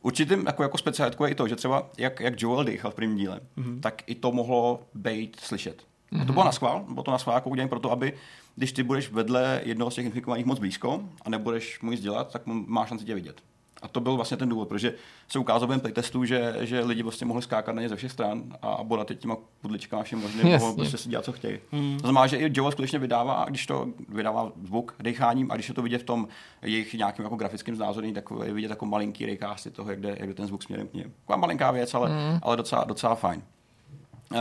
[0.02, 3.16] Určitým jako, jako specialitkou je i to, že třeba jak, jak Joel dýchal v prvním
[3.16, 3.80] díle, mm-hmm.
[3.80, 5.82] tak i to mohlo být slyšet.
[5.82, 6.16] Mm-hmm.
[6.16, 6.32] A to mhm.
[6.32, 8.12] bylo na schvál, bylo to na schvál jako udělání proto, aby
[8.56, 12.32] když ty budeš vedle jednoho z těch infikovaných moc blízko a nebudeš mu nic dělat,
[12.32, 13.42] tak máš šanci tě vidět.
[13.86, 14.94] A to byl vlastně ten důvod, protože
[15.28, 18.42] se ukázalo během playtestu, že, že lidi vlastně mohli skákat na ně ze všech stran
[18.62, 21.58] a bodat těma pudličkama všem možným, mohli prostě si dělat, co chtějí.
[21.72, 21.96] Mm.
[21.96, 25.74] To znamená, že i Joel skutečně vydává, když to vydává zvuk decháním a když je
[25.74, 26.28] to vidět v tom
[26.62, 30.28] jejich nějakým jako grafickým znázornění, tak je vidět jako malinký raycasty toho, jak jde, jak
[30.28, 31.12] jde ten zvuk směrem k něm.
[31.20, 32.38] Taková malinká věc, ale, mm.
[32.42, 33.42] ale docela, docela fajn.
[34.32, 34.38] Uh,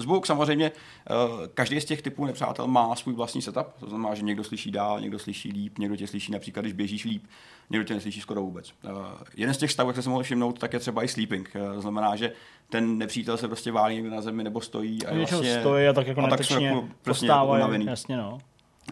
[0.00, 0.72] Zvuk samozřejmě,
[1.10, 1.12] eh,
[1.54, 5.00] každý z těch typů nepřátel má svůj vlastní setup, to znamená, že někdo slyší dál,
[5.00, 7.24] někdo slyší líp, někdo tě slyší například, když běžíš líp,
[7.70, 8.72] někdo tě neslyší skoro vůbec.
[8.84, 8.90] Uh,
[9.36, 11.50] jeden z těch stavů, jak se mohli všimnout, tak je třeba i sleeping.
[11.54, 12.32] Uh, to znamená, že
[12.68, 15.06] ten nepřítel se prostě válí někde na zemi nebo stojí.
[15.06, 18.38] A vlastně, stojí a tak jako a tak jsou jako, prostě postávají, jasně no.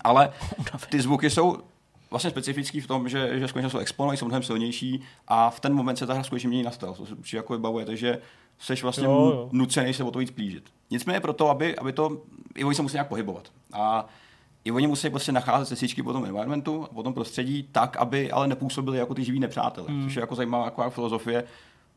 [0.05, 0.33] Ale
[0.91, 1.59] ty zvuky jsou
[2.11, 5.75] vlastně specifický v tom, že, že skutečně jsou exponovaní, jsou mnohem silnější a v ten
[5.75, 6.95] moment se ta hra skutečně mění na styl.
[6.95, 8.19] To se jako vybavuje, takže
[8.59, 9.49] jsi vlastně jo, jo.
[9.53, 10.65] nucený se o to víc plížit.
[10.91, 12.23] Nicméně proto, aby, aby to,
[12.55, 13.53] i oni se musí nějak pohybovat.
[13.73, 14.07] A
[14.65, 18.49] i oni musí prostě nacházet cestičky po tom environmentu po tom prostředí tak, aby ale
[18.49, 19.87] nepůsobili jako ty živí nepřátelé.
[19.89, 20.05] Hmm.
[20.05, 21.45] Což je jako zajímavá jako filozofie,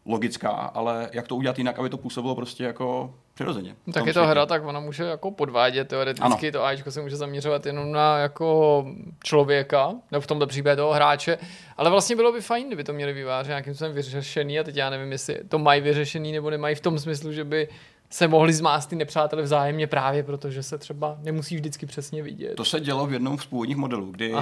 [0.06, 3.76] logická, ale jak to udělat jinak, aby to působilo prostě jako přirozeně.
[3.94, 6.52] Tak je to hra, tak ona může jako podvádět teoreticky, ano.
[6.52, 8.86] to Ačko se může zaměřovat jenom na jako
[9.24, 11.38] člověka, nebo v tomto případě toho hráče,
[11.78, 14.90] ale vlastně bylo by fajn, kdyby to měli výváři nějakým způsobem vyřešený a teď já
[14.90, 17.68] nevím, jestli to mají vyřešený nebo nemají v tom smyslu, že by
[18.10, 22.56] se mohli zmást ty nepřátelé vzájemně právě protože se třeba nemusí vždycky přesně vidět.
[22.56, 24.42] To se dělo v jednom z původních modelů, kdy uh,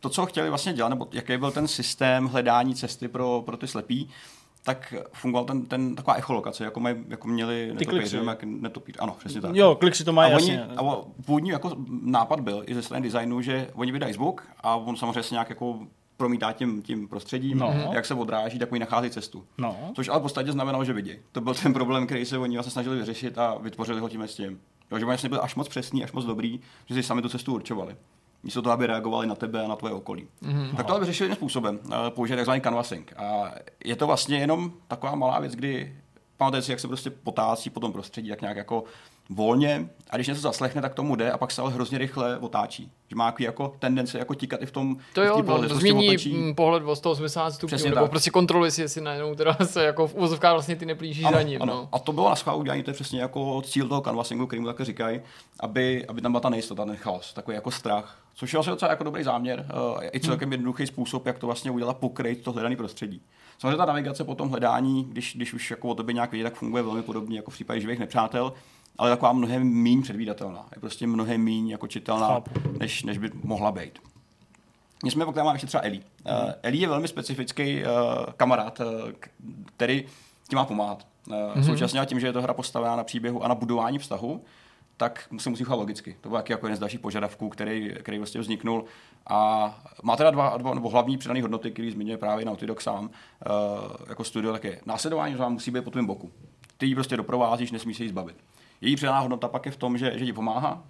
[0.00, 3.66] to, co chtěli vlastně dělat, nebo jaký byl ten systém hledání cesty pro, pro ty
[3.66, 4.10] slepí,
[4.64, 8.96] tak fungoval ten, ten taková echolokace, jako, maj, jako měli netopíři, jak netopíř.
[8.98, 9.56] Ano, přesně tak.
[9.56, 10.64] Jo, si to mají, jasně.
[10.64, 10.96] a
[11.26, 15.22] původní jako nápad byl i ze strany designu, že oni vydají zvuk a on samozřejmě
[15.22, 15.78] se nějak jako
[16.16, 17.90] promítá tím, tím prostředím, no.
[17.92, 19.44] jak se odráží, tak oni nachází cestu.
[19.58, 19.76] No.
[19.96, 21.16] Což ale v podstatě znamenalo, že vidí.
[21.32, 24.34] To byl ten problém, který se oni vlastně snažili vyřešit a vytvořili ho tím s
[24.34, 24.60] tím.
[24.90, 27.54] Jo, že vlastně byli až moc přesný, až moc dobrý, že si sami tu cestu
[27.54, 27.96] určovali.
[28.42, 30.28] Místo toho, aby reagovali na tebe a na tvoje okolí.
[30.42, 30.76] Mm-hmm.
[30.76, 33.12] Tak to ale řešili jiným způsobem, eh, použít takzvaný canvassing.
[33.16, 33.52] A
[33.84, 35.96] je to vlastně jenom taková malá věc, kdy
[36.36, 38.84] pamatujete si, jak se prostě potácí po tom prostředí, tak nějak jako
[39.30, 42.92] volně a když něco zaslechne, tak tomu jde a pak se ale hrozně rychle otáčí.
[43.08, 46.08] Že má jako tendence jako tíkat i v tom To jo, v té no, změní
[46.08, 46.34] otočí.
[46.34, 48.10] mm, pohled o 180 stupňů, Přesně nebo tak.
[48.10, 51.62] prostě kontroluje si, jestli najednou teda se jako v úzovkách vlastně ty neplížíš za ním.
[51.62, 51.74] ano.
[51.74, 51.88] No.
[51.92, 54.66] A to bylo na schvál udělání, to je přesně jako cíl toho canvassingu, který mu
[54.66, 55.20] také říkají,
[55.60, 58.18] aby, aby tam byla ta nejistota, ten chaos, takový jako strach.
[58.34, 59.66] Což je vlastně docela jako dobrý záměr,
[59.96, 63.22] uh, i celkem jednoduchý způsob, jak to vlastně udělat, pokryt to hledané prostředí.
[63.58, 66.54] Samozřejmě ta navigace po tom hledání, když, když už jako o tobě nějak vědí, tak
[66.54, 68.52] funguje velmi podobně jako v případě živých nepřátel,
[69.00, 70.66] ale taková mnohem méně předvídatelná.
[70.74, 72.42] Je prostě mnohem méně jako čitelná,
[72.78, 73.98] než, než by mohla být.
[75.04, 75.98] Nicméně pokud máme ještě třeba Eli.
[75.98, 77.88] Uh, Eli je velmi specifický uh,
[78.36, 78.86] kamarád, uh,
[79.76, 80.04] který
[80.48, 81.06] ti má pomáhat.
[81.28, 81.62] Uh, mm-hmm.
[81.62, 84.44] Současně a tím, že je to hra postavená na příběhu a na budování vztahu,
[84.96, 86.16] tak se musí chovat logicky.
[86.20, 88.84] To byl taky jako jeden z dalších požadavků, který, který vlastně vzniknul.
[89.26, 93.04] A má teda dva, dva nebo hlavní přidané hodnoty, který zmiňuje právě Naughty Dog sám
[93.04, 93.10] uh,
[94.08, 96.30] jako studio, tak je následování, že vám musí být po tvém boku.
[96.76, 98.36] Ty ji prostě doprovázíš, nesmíš se jí zbavit.
[98.80, 100.82] Její přidaná hodnota pak je v tom, že, že ti pomáhá,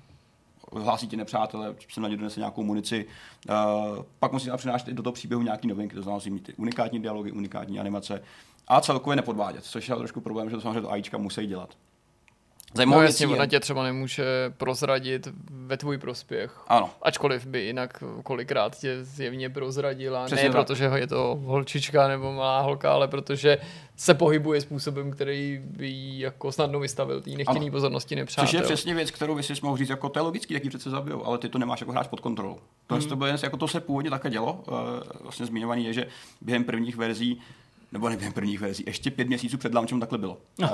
[0.73, 3.07] hlásí ti nepřátelé, se na ně donese nějakou munici.
[3.49, 7.03] Uh, pak musí přinášet i do toho příběhu nějaký novinky, to znamená, mít ty unikátní
[7.03, 8.23] dialogy, unikátní animace
[8.69, 11.77] a celkově nepodvádět, což je trošku problém, že to samozřejmě to AIčka musí dělat.
[12.75, 14.25] Zajímavou No jasně, ona tě třeba nemůže
[14.57, 16.61] prozradit ve tvůj prospěch.
[16.69, 20.27] Ano, Ačkoliv by jinak kolikrát tě zjevně prozradila.
[20.27, 20.67] Přesně ne tak.
[20.67, 23.59] protože ho je to holčička nebo malá holka, ale protože
[23.97, 27.71] se pohybuje způsobem, který by jí jako snadno vystavil té nechtěný Ano.
[27.71, 28.47] pozornosti nepřátel.
[28.47, 30.71] Což je přesně věc, kterou vy si mohl říct, jako to je logický, jak ji
[30.71, 32.59] přece zabijou, ale ty to nemáš jako hráč pod kontrolou.
[32.87, 33.09] To, hmm.
[33.09, 34.65] to, bylo, jako to se původně také dělo.
[34.69, 34.77] Uh,
[35.21, 36.07] vlastně zmiňovaný je, že
[36.41, 37.41] během prvních verzí
[37.93, 40.37] nebo ne během prvních verzí, ještě pět měsíců před launchem takhle bylo.
[40.63, 40.69] Uh,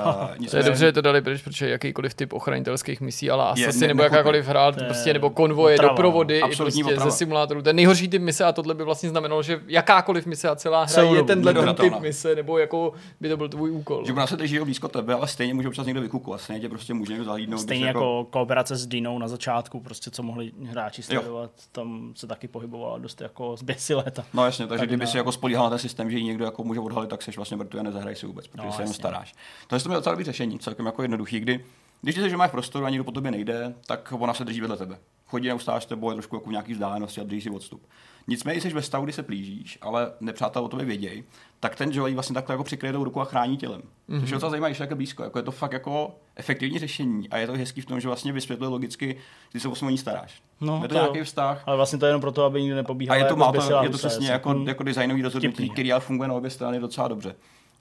[0.51, 3.87] To je dobře, že to dali pryč, protože jakýkoliv typ ochranitelských misí, ale asi ne-
[3.87, 5.89] nebo jakákoliv hra, prostě nebo konvoje, otrava.
[5.93, 7.11] doprovody, i Absolutní prostě otrava.
[7.11, 7.61] ze simulátorů.
[7.61, 10.87] Ten nejhorší typ mise a tohle by vlastně znamenalo, že jakákoliv mise a celá hra
[10.93, 14.05] Celou je dobu tenhle ten typ mise, nebo jako by to byl tvůj úkol.
[14.05, 16.93] Že ona se drží blízko tebe, ale stejně může občas někdo vykukovat, stejně tě prostě
[16.93, 17.59] může někdo zahlídnout.
[17.61, 22.27] Stejně když jako kooperace s Dinou na začátku, prostě co mohli hráči sledovat, tam se
[22.27, 24.03] taky pohybovala dost jako zběsile.
[24.33, 26.79] No jasně, takže kdyby si jako spolíhal na ten systém, že ji někdo jako může
[26.79, 29.33] odhalit, tak seš vlastně mrtvý a nezahraj si vůbec, protože No, se jenom staráš.
[29.67, 31.65] To je to docela dobrý řešení, celkem jako jednoduchý, kdy
[32.01, 34.61] když ty seš, že máš prostoru a nikdo po tobě nejde, tak ona se drží
[34.61, 34.97] vedle tebe.
[35.27, 37.87] Chodí neustále s tebou, je trošku jako v nějaký vzdálenosti a drží si odstup.
[38.27, 41.23] Nicméně jsi ve stavu, kdy se plížíš, ale nepřátel o tobě vědějí,
[41.59, 43.81] tak ten Joey vlastně takhle jako přikryje tou ruku a chrání tělem.
[44.09, 44.19] Mm-hmm.
[44.19, 45.23] Což je docela zajímavé, že je jako blízko.
[45.23, 48.33] Jako je to fakt jako efektivní řešení a je to hezký v tom, že vlastně
[48.33, 49.17] vysvětluje logicky,
[49.53, 50.41] že se o ní staráš.
[50.61, 52.77] No, je to, to nějaký vztah, Ale vlastně to je jenom proto, aby nikdo a
[52.77, 53.17] nepobíhal.
[53.17, 54.67] je to, jako má to, je to přesně jako, Hm.
[54.67, 57.35] jako designový rozhodnutí, který ale funguje na obě strany docela dobře.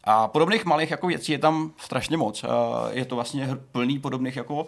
[0.05, 2.45] A podobných malých jako věcí je tam strašně moc.
[2.45, 4.67] A Je to vlastně plný podobných jako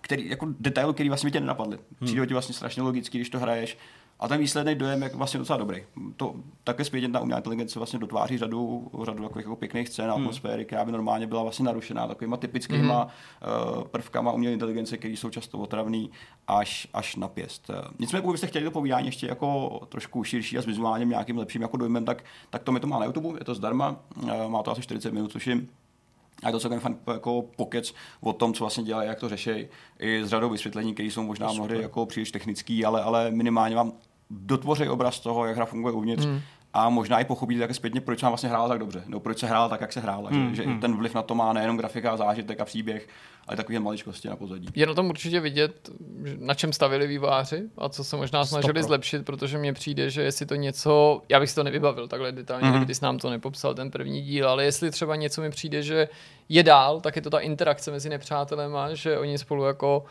[0.00, 1.78] který, jako detailů, který vlastně tě nenapadly.
[2.04, 3.78] Přijde ti vlastně strašně logický, když to hraješ.
[4.22, 5.82] A ten výsledný dojem je vlastně docela dobrý.
[6.16, 10.14] To také zpětně ta umělá inteligence vlastně dotváří řadu, řadu takových jako pěkných scén a
[10.14, 15.30] atmosféry, která by normálně byla vlastně narušená takovýma typickýma uh, prvkama umělé inteligence, které jsou
[15.30, 16.10] často otravný
[16.46, 17.70] až, až na pěst.
[17.70, 21.38] Eh, Nicméně, pokud byste chtěli to povídání ještě jako trošku širší a s vizuálním nějakým
[21.38, 23.96] lepším jako dojmem, tak, tak to mi to má na YouTube, je to zdarma,
[24.28, 25.60] eh, má to asi 40 minut, což je
[26.42, 29.50] a je to celkem fajn jako pokec o tom, co vlastně dělají, jak to řeší,
[29.98, 33.92] i s řadou vysvětlení, které jsou možná mnohdy jako příliš technický, ale, ale minimálně vám
[34.40, 36.24] dotvoří obraz toho, jak hra funguje uvnitř.
[36.24, 36.40] Hmm.
[36.74, 39.46] A možná i pochopíte také zpětně, proč se vlastně hrála tak dobře, nebo proč se
[39.46, 40.30] hrála tak, jak se hrála.
[40.30, 43.08] Hmm, Že, že ten vliv na to má nejenom grafika, zážitek a příběh,
[43.46, 44.68] ale takové maličkosti na pozadí.
[44.74, 45.90] Je na tom určitě vidět,
[46.38, 48.82] na čem stavili výváři a co se možná snažili Stopro.
[48.86, 52.68] zlepšit, protože mně přijde, že jestli to něco, já bych si to nevybavil takhle detailně,
[52.68, 52.76] mm-hmm.
[52.76, 56.08] kdyby jsi nám to nepopsal, ten první díl, ale jestli třeba něco mi přijde, že
[56.48, 60.04] je dál, tak je to ta interakce mezi nepřátelema, že oni spolu jako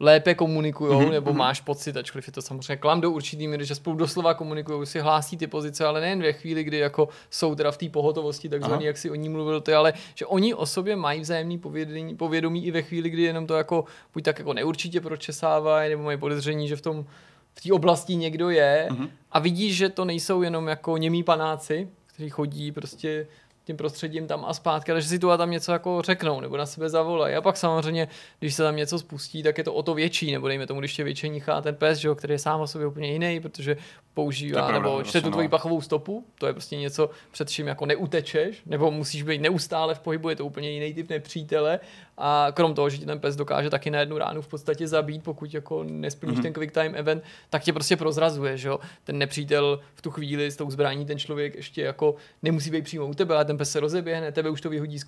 [0.00, 1.10] lépe komunikují, Mhm, mm-hmm.
[1.12, 4.86] nebo máš pocit, ačkoliv je to samozřejmě klam do určitý míry, že spolu doslova komunikují,
[4.86, 8.48] si hlásí ty pozice, ale nejen ve chvíli, kdy jako jsou teda v té pohotovosti,
[8.48, 12.16] takzvaný, jak si o ní mluvil ty, ale že oni o sobě mají vzájemný povědomí,
[12.16, 13.84] povědomí i ve chvíli, kdy jenom to jako
[14.14, 17.06] buď tak jako neurčitě pročesávají, nebo mají podezření, že v tom
[17.54, 19.04] v té oblasti někdo je Mhm.
[19.04, 19.10] mm-hmm.
[19.32, 23.26] a vidíš, že to nejsou jenom jako němí panáci, kteří chodí prostě
[23.68, 26.56] tím prostředím tam a zpátky, ale že si tu a tam něco jako řeknou nebo
[26.56, 27.34] na sebe zavolají.
[27.34, 30.48] A pak samozřejmě, když se tam něco spustí, tak je to o to větší, nebo
[30.48, 32.86] dejme tomu, když tě větší nichá ten pes, že jo, který je sám o sobě
[32.86, 33.76] úplně jiný, protože
[34.14, 35.32] používá pravda, nebo prostě, čte tu no.
[35.32, 39.94] tvoji pachovou stopu, to je prostě něco, před čím jako neutečeš, nebo musíš být neustále
[39.94, 41.80] v pohybu, je to úplně jiný typ nepřítele.
[42.18, 45.22] A krom toho, že ti ten pes dokáže taky na jednu ránu v podstatě zabít,
[45.22, 46.42] pokud jako nesplníš mm-hmm.
[46.42, 48.78] ten quick time event, tak tě prostě prozrazuje, že jo.
[49.04, 53.06] Ten nepřítel v tu chvíli s tou zbraní, ten člověk ještě jako nemusí být přímo
[53.06, 55.04] u tebe, ale ten pes se rozeběhne, tebe už to vyhodí z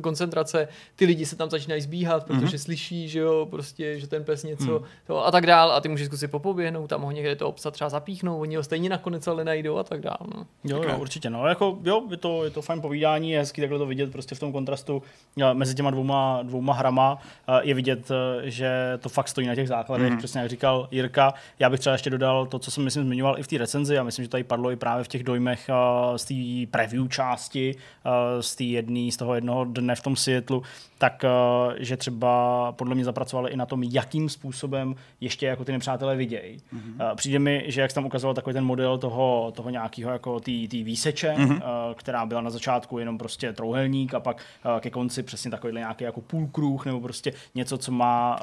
[0.00, 2.64] koncentrace, ty lidi se tam začínají zbíhat, protože mm-hmm.
[2.64, 4.84] slyší, že jo, prostě, že ten pes něco mm.
[5.06, 7.90] to, a tak dál a ty můžeš zkusit popoběhnout, tam ho někde to obsat třeba
[7.90, 10.26] zapíchnou, oni ho stejně nakonec ale najdou a tak dál.
[10.34, 10.46] No.
[10.64, 13.78] Jo, jo, určitě, no, jako, jo, je to, je to fajn povídání, je hezký takhle
[13.78, 15.02] to vidět prostě v tom kontrastu
[15.52, 19.68] mezi těma dvouma, dvouma hrama, eh, je vidět, eh, že to fakt stojí na těch
[19.68, 20.18] základech, mm.
[20.18, 23.42] přesně jak říkal Jirka, já bych třeba ještě dodal to, co jsem myslím zmiňoval i
[23.42, 25.70] v té recenzi a myslím, že tady padlo i právě v těch dojmech
[26.16, 27.74] z té preview části,
[28.40, 30.62] z té jedné, z toho jednoho dne v tom Seattleu,
[30.98, 31.24] tak
[31.78, 36.56] že třeba podle mě zapracovali i na tom, jakým způsobem ještě jako ty nepřátelé vidějí.
[36.56, 37.14] Mm-hmm.
[37.14, 40.52] Přijde mi, že jak jsi tam ukazoval takový ten model toho, toho nějakého jako té
[40.70, 41.60] výseče, mm-hmm.
[41.94, 44.42] která byla na začátku jenom prostě trouhelník a pak
[44.80, 48.40] ke konci přesně takovýhle nějaký jako půlkruh nebo prostě něco, co má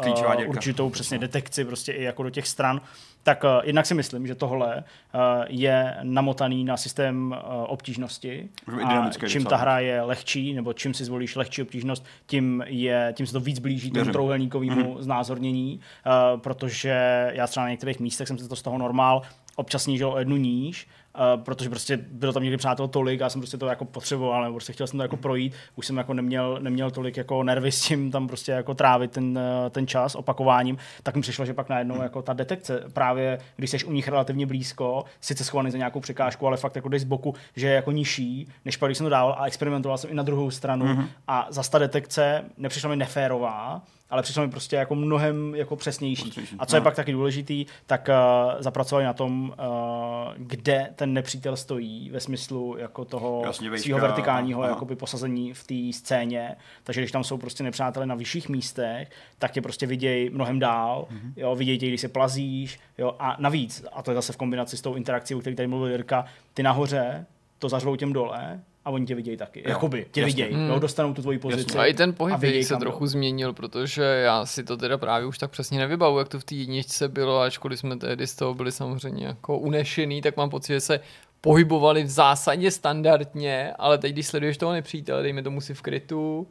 [0.48, 2.82] určitou přesně detekci prostě i jako do těch stran,
[3.24, 8.50] tak uh, jednak si myslím, že tohle uh, je namotaný na systém uh, obtížnosti.
[8.84, 13.28] A čím ta hra je lehčí, nebo čím si zvolíš lehčí obtížnost, tím, je, tím
[13.28, 15.02] se to víc blíží tomu trouhelníkovému mm-hmm.
[15.02, 19.22] znázornění, uh, protože já třeba na některých místech jsem se to z toho normál
[19.56, 20.88] občas snížil o jednu níž,
[21.20, 24.54] Uh, protože prostě bylo tam někdy přátel tolik a jsem prostě to jako potřeboval, nebo
[24.54, 27.82] prostě chtěl jsem to jako projít, už jsem jako neměl, neměl tolik jako nervy s
[27.82, 31.70] tím tam prostě jako trávit ten, uh, ten čas opakováním, tak mi přišlo, že pak
[31.70, 36.00] najednou jako ta detekce, právě když jsi u nich relativně blízko, sice schovaný za nějakou
[36.00, 39.06] překážku, ale fakt jako jdeš z boku, že je jako nižší, než pak když jsem
[39.06, 41.08] to dával a experimentoval jsem i na druhou stranu mm-hmm.
[41.28, 43.82] a zase ta detekce nepřišla mi neférová,
[44.14, 46.24] ale přišlo mi prostě jako mnohem jako přesnější.
[46.24, 46.56] přesnější.
[46.60, 46.84] A co je no.
[46.84, 52.78] pak taky důležitý, tak uh, zapracovali na tom, uh, kde ten nepřítel stojí ve smyslu
[52.78, 53.44] jako toho
[53.76, 56.56] svého vertikálního jakoby posazení v té scéně.
[56.84, 61.08] Takže když tam jsou prostě nepřátelé na vyšších místech, tak tě prostě vidějí mnohem dál,
[61.12, 61.34] mm-hmm.
[61.36, 64.78] jo, vidějí tě, když se plazíš, jo, a navíc, a to je zase v kombinaci
[64.78, 67.26] s tou interakcí, o které tady mluvil Jirka, ty nahoře
[67.60, 69.60] to zařvou těm dole, a oni tě vidějí taky.
[69.60, 70.70] Jo, Jakoby, tě vidějí, hmm.
[70.70, 71.62] jo, dostanou tu tvoji pozici.
[71.62, 71.80] Jasně.
[71.80, 75.52] A i ten pohyb se trochu změnil, protože já si to teda právě už tak
[75.52, 79.26] přesně nevybavu, jak to v té jedničce bylo, ačkoliv jsme tehdy z toho byli samozřejmě
[79.26, 81.00] jako unešený, tak mám pocit, že se
[81.42, 86.48] pohybovali v zásadě standardně, ale teď, když sleduješ toho nepřítele, dejme tomu si v krytu,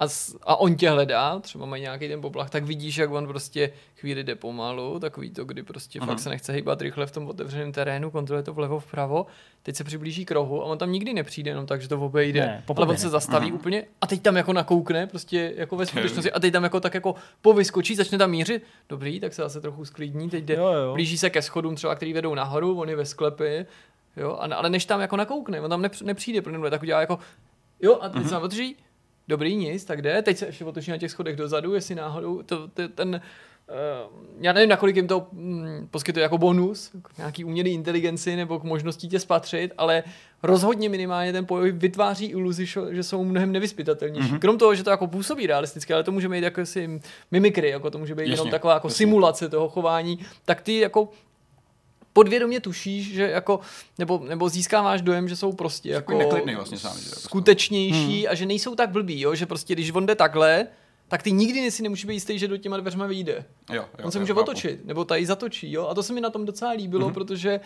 [0.00, 0.04] a,
[0.42, 4.24] a on tě hledá, třeba má nějaký ten poplach, tak vidíš, jak on prostě chvíli
[4.24, 6.06] jde pomalu, takový to, kdy prostě uh-huh.
[6.06, 9.26] fakt se nechce hýbat rychle v tom otevřeném terénu, kontroluje to vlevo vpravo,
[9.62, 12.40] teď se přiblíží k rohu a on tam nikdy nepřijde, jenom tak, že to obejde,
[12.40, 13.54] ne, ale on se zastaví uh-huh.
[13.54, 16.94] úplně a teď tam jako nakoukne, prostě jako ve skutečnosti a teď tam jako tak
[16.94, 20.94] jako povyskočí, začne tam mířit, dobrý, tak se zase trochu sklidní, teď jde, jo, jo.
[20.94, 23.66] blíží se ke schodům třeba, který vedou nahoru, on je ve sklepě,
[24.16, 27.18] jo, a, ale než tam jako nakoukne, on tam nepřijde, protože tak udělá jako,
[27.82, 28.28] jo, a teď uh-huh.
[28.28, 28.34] se
[29.30, 32.68] dobrý, nic, tak jde, teď se ještě otočí na těch schodech dozadu, jestli náhodou to,
[32.68, 33.20] to, ten,
[33.70, 38.58] Uh, já nevím, nakolik jim to mm, poskytuje jako bonus, jako nějaký umělý inteligenci nebo
[38.58, 40.02] k možností tě spatřit, ale
[40.42, 44.32] rozhodně minimálně ten pohyb vytváří iluzi, že jsou mnohem nevyspytatelnější.
[44.32, 44.38] Mm-hmm.
[44.38, 47.90] Krom toho, že to jako působí realisticky, ale to může být jako si mimikry, jako
[47.90, 48.96] to může být jasně, jenom taková jako jasně.
[48.96, 51.08] simulace toho chování, tak ty jako
[52.12, 53.60] podvědomě tušíš, že jako,
[53.98, 58.30] nebo, nebo získáváš dojem, že jsou prostě jako neklidný vlastně sám, že skutečnější hmm.
[58.30, 59.34] a že nejsou tak blbý, jo?
[59.34, 60.66] že prostě když on jde takhle,
[61.08, 63.44] tak ty nikdy si nemůžeš být jistý, že do těma dveřma vyjde.
[63.72, 65.86] Jo, jo, On se může otočit, nebo tady zatočí, jo.
[65.86, 67.14] A to se mi na tom docela líbilo, mm-hmm.
[67.14, 67.60] protože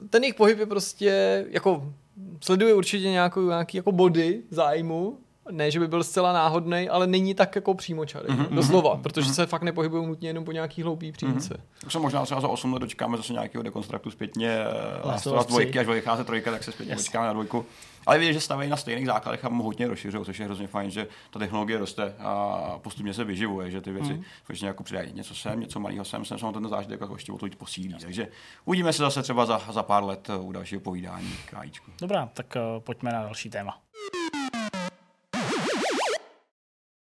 [0.00, 1.92] uh, ten jejich pohyb je prostě, jako
[2.40, 5.18] sleduje určitě nějakou, nějaký jako body zájmu,
[5.50, 9.30] ne, že by byl zcela náhodný, ale není tak jako přímočarý, mm-hmm, doslova, mm-hmm, protože
[9.30, 9.34] mm-hmm.
[9.34, 11.54] se fakt nepohybují nutně jenom po nějaký hloupý přímce.
[11.54, 11.86] Mm-hmm.
[11.86, 14.58] Už se možná třeba za 8 let dočkáme zase nějakého dekonstruktu zpětně
[15.04, 17.00] Last of dvojky, až vychází trojka, tak se zpětně yes.
[17.02, 17.66] dočkáme na dvojku.
[18.06, 21.06] Ale vidět, že staví na stejných základech a mohutně rozšiřují, což je hrozně fajn, že
[21.30, 24.22] ta technologie roste a postupně se vyživuje, že ty věci mm.
[24.48, 27.38] vlastně jako přidají něco sem, něco malého sem, sem, sem ten zážitek jako ještě o
[27.38, 27.96] to posílí.
[28.00, 28.28] Takže
[28.64, 31.90] uvidíme se zase třeba za, za pár let u dalšího povídání krájíčku.
[32.00, 33.78] Dobrá, tak uh, pojďme na další téma.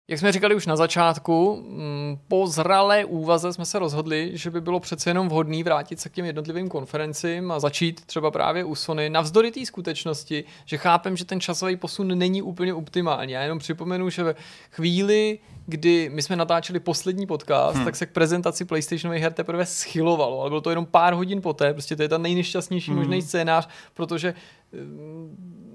[0.09, 4.61] Jak jsme říkali už na začátku, mm, po zralé úvaze jsme se rozhodli, že by
[4.61, 8.75] bylo přece jenom vhodné vrátit se k těm jednotlivým konferencím a začít třeba právě u
[8.75, 13.33] Sony, navzdory té skutečnosti, že chápem, že ten časový posun není úplně optimální.
[13.33, 14.35] Já jenom připomenu, že ve
[14.71, 17.85] chvíli, kdy my jsme natáčeli poslední podcast, hmm.
[17.85, 21.73] tak se k prezentaci PlayStationových her teprve schylovalo, ale bylo to jenom pár hodin poté,
[21.73, 22.99] prostě to je ten nejnešťastnější hmm.
[22.99, 24.33] možný scénář, protože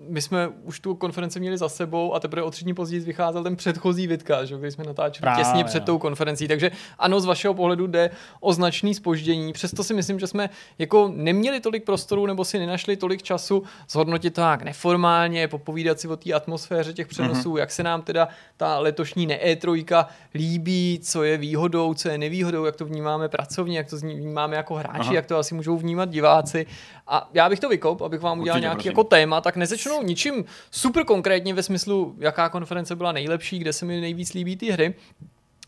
[0.09, 3.43] my jsme už tu konferenci měli za sebou a teprve o tři dní později vycházel
[3.43, 6.49] ten předchozí vidka, že, když jsme natáčeli Právě, těsně před tou konferencí.
[6.49, 8.11] Takže ano, z vašeho pohledu jde
[8.41, 9.53] o značný spoždění.
[9.53, 14.35] Přesto si myslím, že jsme jako neměli tolik prostoru nebo si nenašli tolik času zhodnotit
[14.35, 17.59] to jak neformálně, popovídat si o té atmosféře těch přenosů, mm-hmm.
[17.59, 22.65] jak se nám teda ta letošní ne E3 líbí, co je výhodou, co je nevýhodou,
[22.65, 25.15] jak to vnímáme pracovně, jak to vnímáme jako hráči, Aha.
[25.15, 26.67] jak to asi můžou vnímat diváci.
[27.13, 28.91] A já bych to vykop, abych vám udělal Určitě, nějaký prosím.
[28.91, 33.85] jako téma, tak nezačnu ničím super konkrétně ve smyslu, jaká konference byla nejlepší, kde se
[33.85, 34.95] mi nejvíc líbí ty hry,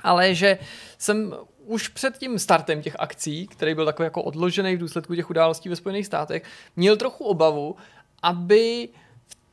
[0.00, 0.58] ale že
[0.98, 1.34] jsem
[1.66, 5.68] už před tím startem těch akcí, který byl takový jako odložený v důsledku těch událostí
[5.68, 6.42] ve Spojených státech,
[6.76, 7.76] měl trochu obavu,
[8.22, 8.88] aby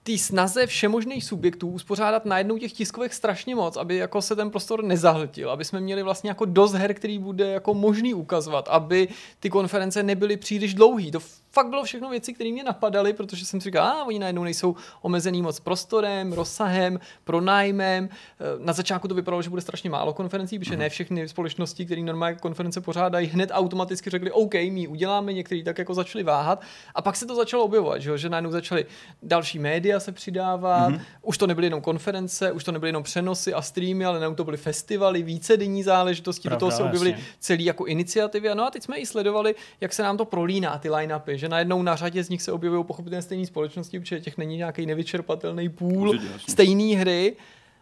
[0.04, 4.84] té snaze všemožných subjektů uspořádat najednou těch tiskovek strašně moc, aby jako se ten prostor
[4.84, 9.08] nezahltil, aby jsme měli vlastně jako dost her, který bude jako možný ukazovat, aby
[9.40, 11.12] ty konference nebyly příliš dlouhý.
[11.12, 11.20] To
[11.52, 14.76] fakt bylo všechno věci, které mě napadaly, protože jsem si říkal, a oni najednou nejsou
[15.02, 18.10] omezený moc prostorem, rozsahem, pronájmem.
[18.12, 22.02] Eh, na začátku to vypadalo, že bude strašně málo konferencí, protože ne všechny společnosti, které
[22.02, 26.62] normálně konference pořádají, hned automaticky řekli, OK, my uděláme, některý tak jako začali váhat.
[26.96, 28.86] A pak se to začalo objevovat, že, že najednou začaly
[29.24, 31.02] další média se přidávat, mm-hmm.
[31.22, 34.44] už to nebyly jenom konference, už to nebyly jenom přenosy a streamy, ale najednou to
[34.44, 38.50] byly festivaly, více denní záležitosti, Pravda, do toho se objevily celé jako iniciativy.
[38.54, 41.82] No a teď jsme i sledovali, jak se nám to prolíná, ty line-upy, že najednou
[41.82, 46.20] na řadě z nich se objevují pochopitelně stejné společnosti, protože těch není nějaký nevyčerpatelný půl
[46.50, 47.36] stejné hry.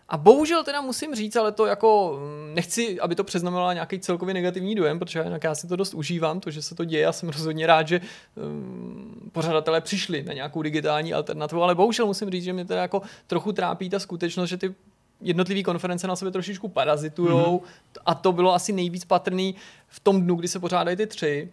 [0.09, 4.33] A bohužel teda musím říct, ale to jako mm, nechci, aby to přeznamenalo nějaký celkově
[4.33, 7.11] negativní dojem, protože jinak já si to dost užívám, to, že se to děje a
[7.11, 8.01] jsem rozhodně rád, že
[8.35, 13.01] um, pořadatelé přišli na nějakou digitální alternativu, ale bohužel musím říct, že mě teda jako
[13.27, 14.75] trochu trápí ta skutečnost, že ty
[15.21, 18.01] jednotlivé konference na sebe trošičku parazitujou mm-hmm.
[18.05, 19.55] a to bylo asi nejvíc patrný
[19.87, 21.49] v tom dnu, kdy se pořádají ty tři,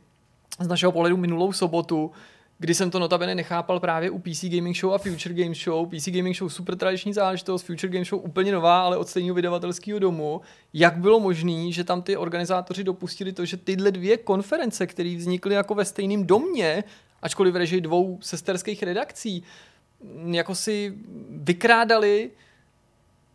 [0.61, 2.11] z našeho pohledu minulou sobotu,
[2.59, 5.89] kdy jsem to notabene nechápal právě u PC Gaming Show a Future Game Show.
[5.89, 9.99] PC Gaming Show super tradiční záležitost, Future Game Show úplně nová, ale od stejného vydavatelského
[9.99, 10.41] domu.
[10.75, 15.55] Jak bylo možné, že tam ty organizátoři dopustili to, že tyhle dvě konference, které vznikly
[15.55, 16.85] jako ve stejném domě,
[17.23, 19.43] ačkoliv v režii dvou sesterských redakcí,
[20.27, 20.95] jako si
[21.31, 22.31] vykrádali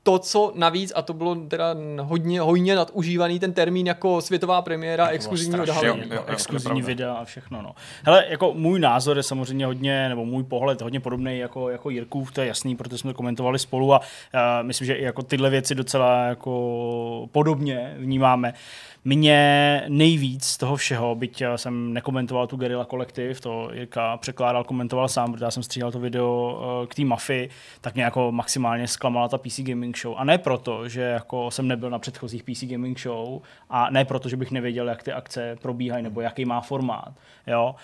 [0.04, 5.08] to, co navíc, a to bylo teda hodně, hodně nadužívaný ten termín jako světová premiéra,
[5.08, 6.12] exkluzivní odhalení.
[6.28, 7.62] Exkluzivní videa a všechno.
[7.62, 7.76] No.
[8.04, 12.32] Hele, jako můj názor je samozřejmě hodně, nebo můj pohled hodně podobný jako, jako Jirkův,
[12.32, 14.06] to je jasný, protože jsme to komentovali spolu a uh,
[14.62, 18.49] myslím, že i jako tyhle věci docela jako podobně vnímáme.
[18.49, 18.58] Uh,
[19.04, 25.08] mě nejvíc z toho všeho, byť jsem nekomentoval tu Guerilla kolektiv, to Jirka překládal, komentoval
[25.08, 27.49] sám, protože já jsem stříhal to video eh, k té mafii,
[27.82, 30.16] tak mě jako maximálně zklamala ta PC Gaming Show.
[30.18, 34.30] A ne proto, že jako jsem nebyl na předchozích PC Gaming Show a ne proto,
[34.30, 37.14] že bych nevěděl, jak ty akce probíhají nebo jaký má formát.
[37.47, 37.76] Jo?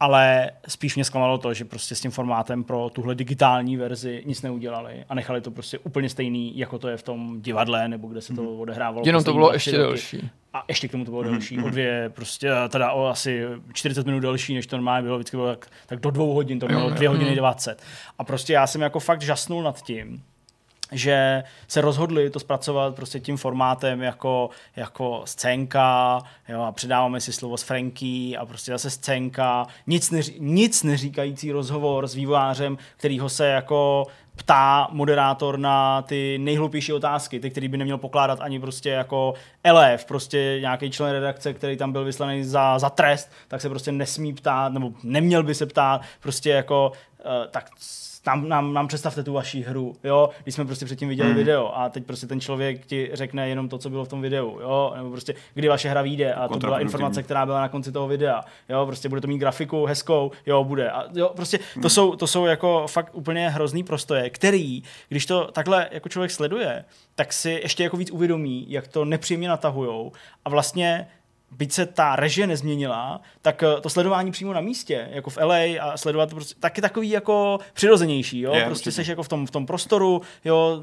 [0.00, 4.42] Ale spíš mě zklamalo to, že prostě s tím formátem pro tuhle digitální verzi nic
[4.42, 8.20] neudělali a nechali to prostě úplně stejný, jako to je v tom divadle, nebo kde
[8.20, 8.60] se to mhm.
[8.60, 9.06] odehrávalo.
[9.06, 10.30] Jenom to bylo ještě delší.
[10.52, 14.20] A ještě k tomu to bylo delší, o dvě, prostě teda o asi 40 minut
[14.20, 17.08] delší, než to normálně bylo, vždycky bylo tak, tak do dvou hodin, to bylo dvě
[17.08, 17.82] hodiny 20.
[18.18, 20.22] A prostě já jsem jako fakt žasnul nad tím,
[20.92, 27.32] že se rozhodli to zpracovat prostě tím formátem jako, jako scénka, jo, a předáváme si
[27.32, 33.28] slovo s Franky a prostě zase scénka, nic, neří, nic neříkající rozhovor s vývojářem, kterýho
[33.28, 34.06] se jako
[34.36, 39.34] ptá moderátor na ty nejhlupější otázky, ty, který by neměl pokládat ani prostě jako
[39.64, 43.92] elef, prostě nějaký člen redakce, který tam byl vyslaný za, za trest, tak se prostě
[43.92, 46.92] nesmí ptát, nebo neměl by se ptát, prostě jako,
[47.24, 47.70] uh, tak
[48.26, 51.38] nám, nám, nám představte tu vaši hru, jo, když jsme prostě předtím viděli hmm.
[51.38, 54.58] video a teď prostě ten člověk ti řekne jenom to, co bylo v tom videu,
[54.60, 57.92] jo, nebo prostě kdy vaše hra vyjde a to byla informace, která byla na konci
[57.92, 60.90] toho videa, jo, prostě bude to mít grafiku hezkou, jo, bude.
[60.90, 61.90] A jo, prostě to hmm.
[61.90, 66.84] jsou, to jsou jako fakt úplně hrozný prostoje, který, když to takhle jako člověk sleduje,
[67.14, 70.12] tak si ještě jako víc uvědomí, jak to nepříjemně natahujou
[70.44, 71.06] a vlastně
[71.50, 75.56] byť se ta režie nezměnila, tak eh, to sledování přímo na místě, jako v LA
[75.80, 78.92] a sledovat prostě, tak je takový jako přirozenější, jo, je, prostě určitě.
[78.92, 80.82] seš jako v tom, v tom prostoru, jo,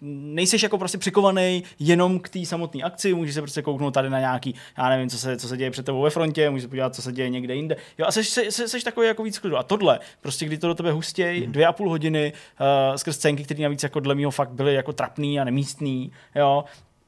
[0.00, 4.18] nejseš jako prostě přikovaný jenom k té samotné akci, můžeš se prostě kouknout tady na
[4.18, 6.94] nějaký, já nevím, co se, co se děje před tebou ve frontě, můžeš se podívat,
[6.94, 9.56] co se děje někde jinde, jo, a seš, seš, seš takový jako víc klidu.
[9.56, 11.52] A tohle, prostě kdy to do tebe hustěj, hmm.
[11.52, 14.92] dvě a půl hodiny uh, skrz scénky, které navíc jako dle mého fakt byly jako
[14.92, 16.64] trapný a nemístný, jo,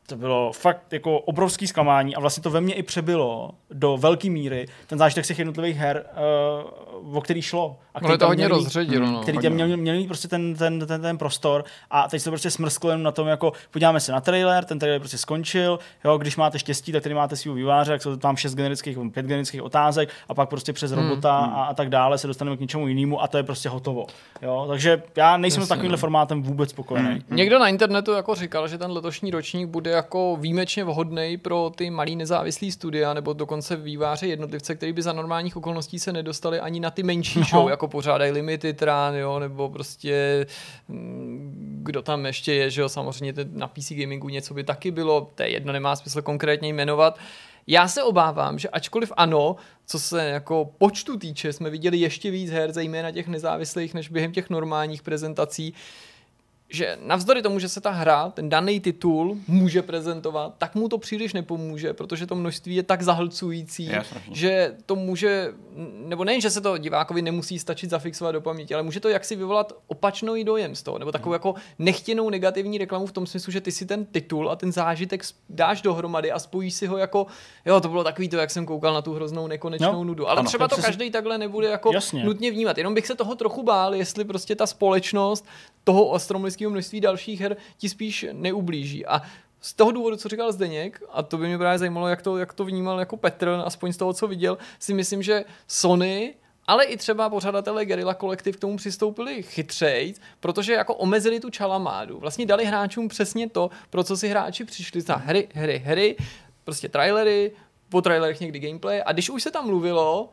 [0.07, 4.31] to bylo fakt jako obrovský zklamání a vlastně to ve mně i přebylo do velké
[4.31, 6.05] míry ten zážitek těch jednotlivých her,
[7.03, 7.77] uh, o který šlo.
[7.95, 9.07] A který to hodně rozředilo.
[9.07, 12.31] No, který měl, měl mít prostě ten, ten, ten, ten, prostor a teď se to
[12.31, 16.19] prostě smrsklo jenom na tom, jako podíváme se na trailer, ten trailer prostě skončil, jo,
[16.19, 19.63] když máte štěstí, tak tady máte svého výváře, jak jsou tam šest generických, pět generických
[19.63, 21.55] otázek a pak prostě přes hmm, robota hmm.
[21.55, 24.07] A, a, tak dále se dostaneme k něčemu jinému a to je prostě hotovo.
[24.43, 26.01] Jo, takže já nejsem s takovýmhle no.
[26.01, 27.09] formátem vůbec spokojený.
[27.09, 27.23] Hmm.
[27.31, 31.91] Někdo na internetu jako říkal, že ten letošní ročník bude jako výjimečně vhodný pro ty
[31.91, 36.81] malý nezávislý studia nebo dokonce výváře jednotlivce, který by za normálních okolností se nedostali ani
[36.81, 37.45] na ty menší no.
[37.45, 40.47] show, jako pořádají Limited Run, jo, nebo prostě
[40.89, 45.31] mm, kdo tam ještě je, že jo, samozřejmě na PC Gamingu něco by taky bylo,
[45.35, 47.19] to je jedno, nemá smysl konkrétně jmenovat.
[47.67, 52.51] Já se obávám, že ačkoliv ano, co se jako počtu týče, jsme viděli ještě víc
[52.51, 55.75] her, zejména těch nezávislých, než během těch normálních prezentací,
[56.73, 60.99] že navzdory tomu, že se ta hra, ten daný titul může prezentovat, tak mu to
[60.99, 64.21] příliš nepomůže, protože to množství je tak zahlcující, Jasně.
[64.33, 65.53] že to může,
[66.07, 69.37] nebo nejen, že se to divákovi nemusí stačit zafixovat do paměti, ale může to jaksi
[69.37, 73.61] vyvolat opačný dojem z toho, nebo takovou jako nechtěnou negativní reklamu v tom smyslu, že
[73.61, 77.27] ty si ten titul a ten zážitek dáš dohromady a spojíš si ho jako,
[77.65, 80.29] jo, to bylo takový to, jak jsem koukal na tu hroznou nekonečnou No, nudu.
[80.29, 82.25] Ale ano, třeba to přesně- každý takhle nebude jako Jasně.
[82.25, 82.79] nutně vnímat.
[82.79, 85.47] Jenom bych se toho trochu bál, jestli prostě ta společnost
[85.85, 89.07] toho ostromlického množství dalších her ti spíš neublíží.
[89.07, 89.23] A
[89.61, 92.53] z toho důvodu, co říkal Zdeněk, a to by mě právě zajímalo, jak to, jak
[92.53, 96.35] to vnímal jako Petr, aspoň z toho, co viděl, si myslím, že Sony
[96.67, 102.19] ale i třeba pořadatelé Guerrilla Collective k tomu přistoupili chytřejc, protože jako omezili tu čalamádu.
[102.19, 106.17] Vlastně dali hráčům přesně to, pro co si hráči přišli za hry, hry, hry,
[106.65, 107.53] prostě trailery,
[107.89, 110.31] po trailerech někdy gameplay a když už se tam mluvilo,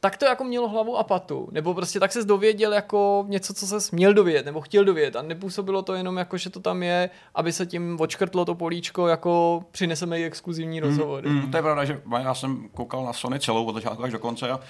[0.00, 1.48] tak to jako mělo hlavu a patu.
[1.52, 5.16] Nebo prostě tak se dověděl jako něco, co se měl dovědět, nebo chtěl dovědět.
[5.16, 9.08] A nepůsobilo to jenom jako, že to tam je, aby se tím odškrtlo to políčko,
[9.08, 11.28] jako přineseme i exkluzivní rozhovory.
[11.28, 14.18] Mm, to je pravda, že já jsem koukal na Sony celou od začátku až do
[14.18, 14.60] konce a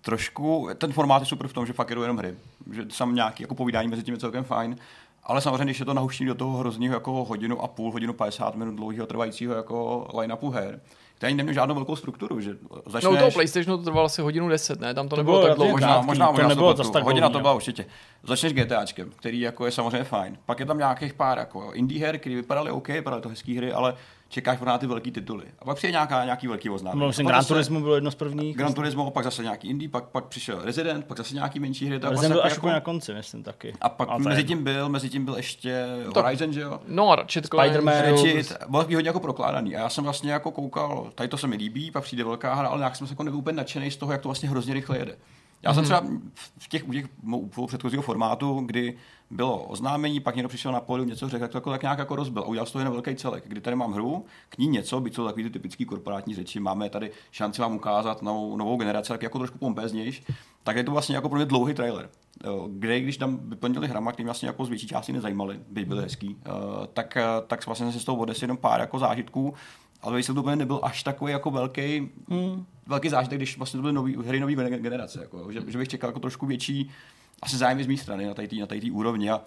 [0.00, 2.34] trošku, ten formát je super v tom, že fakt jedou jenom hry.
[2.72, 4.76] Že sam nějaký jako povídání mezi tím je celkem fajn.
[5.24, 8.54] Ale samozřejmě, když je to nahuštěný do toho hrozného jako hodinu a půl, hodinu 50
[8.54, 10.80] minut dlouhého trvajícího jako line-upu her,
[11.22, 12.56] který neměl žádnou velkou strukturu, že
[12.86, 13.04] začneš...
[13.04, 14.94] No u toho PlayStationu to trvalo asi hodinu 10, ne?
[14.94, 15.70] Tam to, To nebylo bylo tak dlouho.
[15.70, 16.90] Možná, krátký, možná, to možná nebylo pletu.
[16.90, 17.40] tak Hodina to no.
[17.40, 17.86] byla určitě.
[18.22, 20.38] Začneš GTAčkem, který jako je samozřejmě fajn.
[20.46, 23.72] Pak je tam nějakých pár jako indie her, které vypadaly OK, vypadaly to hezké hry,
[23.72, 23.94] ale
[24.32, 25.44] čekáš na ty velké tituly.
[25.58, 27.00] A pak přijde nějaká, nějaký velký oznámení.
[27.00, 28.56] No, A myslím, pak Gran zase Turismo bylo jedno z prvních.
[28.56, 31.98] Gran Turismo, pak zase nějaký indie, pak, pak přišel Resident, pak zase nějaký menší hry.
[32.00, 33.74] tak Resident vlastně byl až jako- na konci, myslím taky.
[33.80, 36.80] a pak Ale to je mezi tím byl, mezi tím byl ještě Horizon, že jo?
[36.88, 37.46] No a Ratchet.
[37.46, 38.02] Spider-Man.
[38.10, 39.76] Ratchet, byl takový hodně jako prokládaný.
[39.76, 42.68] A já jsem vlastně jako koukal, tady to se mi líbí, pak přijde velká hra,
[42.68, 44.98] ale nějak jsem se jako nebyl úplně nadšený z toho, jak to vlastně hrozně rychle
[44.98, 45.16] jede.
[45.62, 46.04] Já jsem třeba
[46.58, 47.06] v těch, u těch
[47.56, 48.96] u předchozího formátu, kdy
[49.30, 52.16] bylo oznámení, pak někdo přišel na pódium, něco řekl, tak to jako, tak nějak jako
[52.16, 53.44] rozbil a udělal z toho jenom velký celek.
[53.46, 56.90] Kdy tady mám hru, k ní něco, byť jsou takový ty typický korporátní řeči, máme
[56.90, 60.24] tady šanci vám ukázat novou, novou generaci, tak jako trošku pompéznější,
[60.62, 62.08] tak je to vlastně jako pro mě dlouhý trailer.
[62.68, 66.36] Kde, když tam vyplnili hrama, který vlastně jako z větší části nezajímaly, byť byly hezký,
[66.46, 66.50] eh,
[66.92, 69.54] tak, eh, tak vlastně se z toho odnesl jenom pár jako zážitků,
[70.02, 72.66] ale výsledek úplně nebyl až takový jako velký, hmm.
[72.86, 75.88] velký zážitek, když vlastně to byly nový, hry nový generace, jako, jo, že, že, bych
[75.88, 76.90] čekal jako trošku větší
[77.42, 79.40] asi zájem z mé strany na té na úrovni a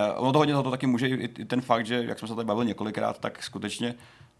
[0.00, 2.28] a ono to hodně za to taky může i, i ten fakt, že jak jsme
[2.28, 3.94] se tady bavili několikrát, tak skutečně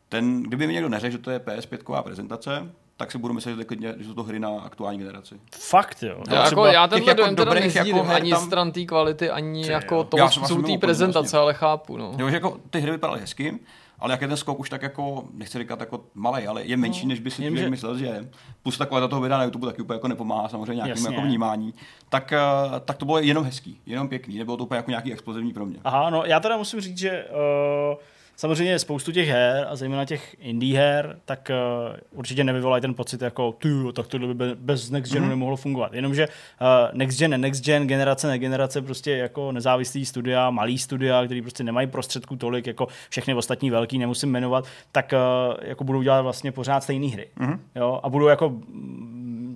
[0.08, 3.54] ten, kdyby mi někdo neřekl, že to je PS5 prezentace, tak si budu myslet, že
[3.54, 5.34] to, je klidně, že jsou to hry na aktuální generaci.
[5.58, 6.22] Fakt, jo.
[6.28, 8.84] Já, jako, třeba- já tenhle jako dojem teda dobrých jako her ani tam- stran té
[8.84, 11.38] kvality, ani jako toho jsem způsobu té prezentace, vlastně.
[11.38, 11.96] ale chápu.
[11.96, 12.14] No.
[12.18, 13.58] Jo, že jako ty hry vypadaly hezky,
[13.98, 17.06] ale jak je ten skok už tak jako, nechci říkat jako malý, ale je menší,
[17.06, 18.30] než by si člověk že- myslel, že je.
[18.62, 21.14] Plus ta kvalita toho videa na YouTube taky úplně jako nepomáhá samozřejmě nějakému Jasně.
[21.16, 21.74] jako vnímání.
[22.08, 22.38] Tak, eh,
[22.84, 25.78] tak to bylo jenom hezký, jenom pěkný, nebylo to úplně jako nějaký explozivní pro mě.
[25.84, 27.96] Aha, no já teda musím říct, že uh,
[28.36, 31.50] samozřejmě spoustu těch her a zejména těch indie her, tak
[31.90, 35.30] uh, určitě nevyvolají ten pocit jako ty, tak tohle by be- bez Next Genu mm-hmm.
[35.30, 35.94] nemohlo fungovat.
[35.94, 36.66] Jenomže uh,
[36.98, 41.42] Next Gen, ne Next Gen, generace, ne generace, prostě jako nezávislý studia, malý studia, který
[41.42, 46.22] prostě nemají prostředků tolik, jako všechny ostatní velký, nemusím jmenovat, tak uh, jako budou dělat
[46.22, 47.26] vlastně pořád stejné hry.
[47.40, 47.58] Mm-hmm.
[47.74, 48.00] Jo?
[48.02, 48.52] A budou jako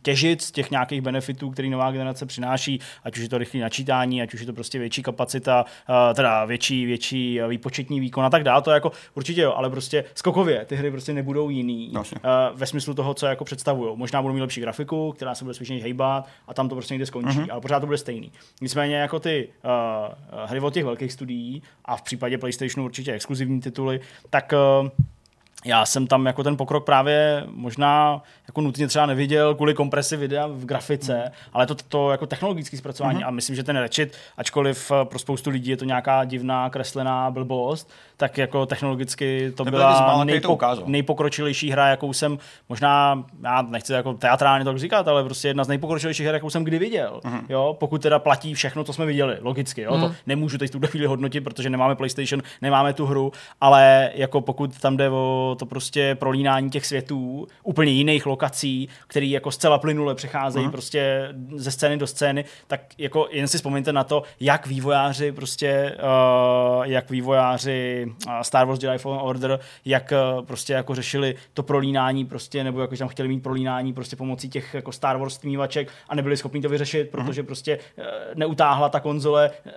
[0.02, 4.22] těžit z těch nějakých benefitů, který nová generace přináší, ať už je to rychlé načítání,
[4.22, 8.44] ať už je to prostě větší kapacita, uh, teda větší, větší výpočetní výkon a tak
[8.44, 12.16] dále, to jako určitě jo, ale prostě skokově ty hry prostě nebudou jiný Jasně.
[12.24, 13.96] uh, ve smyslu toho, co jako představují.
[13.96, 17.06] Možná budou mít lepší grafiku, která se bude spíš hejbat a tam to prostě někde
[17.06, 17.52] skončí, mm-hmm.
[17.52, 18.32] ale pořád to bude stejný.
[18.60, 23.60] Nicméně jako ty uh, hry od těch velkých studií a v případě PlayStationu určitě exkluzivní
[23.60, 24.88] tituly, tak uh,
[25.64, 30.46] já jsem tam jako ten pokrok právě možná jako nutně třeba neviděl kvůli kompresi videa
[30.46, 31.32] v grafice, mm.
[31.52, 33.24] ale to, to jako technologické zpracování mm.
[33.24, 37.30] a myslím, že ten Ratchet, ačkoliv eh, pro spoustu lidí je to nějaká divná kreslená
[37.30, 40.84] blbost, tak jako technologicky to Nebyl byla mála, ukázal.
[40.86, 42.38] nejpokročilejší hra, jakou jsem
[42.68, 46.64] možná, já nechci jako teatrálně to říkat, ale prostě jedna z nejpokročilejších her, jakou jsem
[46.64, 47.20] kdy viděl.
[47.24, 47.34] Mhm.
[47.34, 47.46] Mm.
[47.48, 49.82] Jo, pokud teda platí všechno, co jsme viděli, logicky.
[49.82, 50.00] Jo, mm.
[50.00, 54.40] to nemůžu teď v tuhle chvíli hodnotit, protože nemáme PlayStation, nemáme tu hru, ale jako
[54.40, 59.78] pokud tam jde o to prostě prolínání těch světů, úplně jiných lokací, který jako zcela
[59.78, 60.68] plynule přecházejí Mhm.
[60.68, 60.72] mm.
[60.72, 65.96] prostě ze scény do scény, tak jako jen si vzpomeňte na to, jak vývojáři prostě,
[66.78, 68.07] uh, jak vývojáři
[68.42, 72.96] Star Wars Jedi Fallen Order, jak uh, prostě jako řešili to prolínání prostě, nebo jako
[72.96, 76.68] tam chtěli mít prolínání prostě pomocí těch jako Star Wars stmívaček a nebyli schopni to
[76.68, 78.04] vyřešit, protože prostě uh,
[78.34, 79.72] neutáhla ta konzole uh,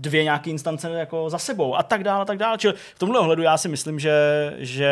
[0.00, 2.58] dvě nějaké instance jako za sebou a tak dále, a tak dále.
[2.58, 4.12] Čili v tomhle ohledu já si myslím, že,
[4.58, 4.90] že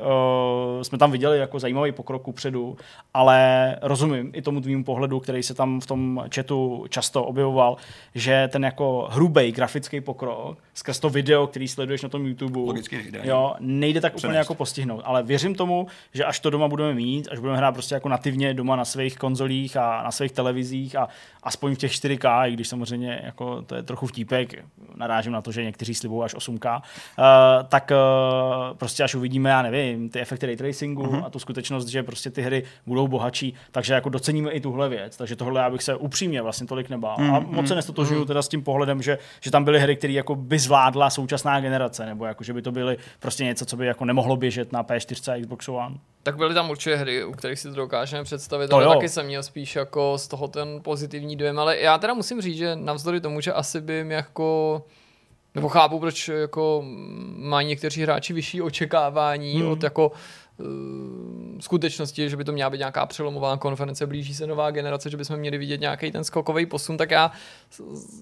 [0.00, 2.76] uh, jsme tam viděli jako zajímavý pokrok předu,
[3.14, 7.76] ale rozumím i tomu tvýmu pohledu, který se tam v tom chatu často objevoval,
[8.14, 12.96] že ten jako hrubý grafický pokrok skrz to video, který sleduješ na tom YouTube, Logicky
[12.96, 13.20] nejde.
[13.22, 14.36] jo, nejde tak úplně Přenést.
[14.36, 15.02] jako postihnout.
[15.04, 18.54] Ale věřím tomu, že až to doma budeme mít, až budeme hrát prostě jako nativně
[18.54, 21.08] doma na svých konzolích a na svých televizích a
[21.42, 24.64] aspoň v těch 4K, i když samozřejmě jako to je trochu vtípek,
[24.96, 27.24] narážím na to, že někteří slibují až 8K, uh,
[27.68, 31.24] tak uh, prostě až uvidíme, já nevím, ty efekty ray tracingu uh-huh.
[31.26, 35.16] a tu skutečnost, že prostě ty hry budou bohatší, takže jako doceníme i tuhle věc.
[35.16, 37.16] Takže tohle já bych se upřímně vlastně tolik nebál.
[37.16, 37.34] Uh-huh.
[37.34, 40.34] A moc se nestotožuju teda s tím pohledem, že, že tam byly hry, které jako
[40.34, 44.04] by zvládla současná generace, nebo jako, že by to byly prostě něco, co by jako
[44.04, 45.96] nemohlo běžet na P4 a Xbox One.
[46.22, 48.94] Tak byly tam určitě hry, u kterých si to dokážeme představit, To ale jo.
[48.94, 52.56] taky jsem měl spíš jako z toho ten pozitivní dojem, ale já teda musím říct,
[52.56, 54.82] že navzdory tomu, že asi by mi jako
[55.54, 56.82] nebo chápu, proč jako
[57.36, 59.70] mají někteří hráči vyšší očekávání Hmm.
[59.70, 60.12] od jako
[61.60, 65.36] skutečnosti, že by to měla být nějaká přelomová konference, blíží se nová generace, že bychom
[65.36, 67.32] měli vidět nějaký ten skokový posun, tak já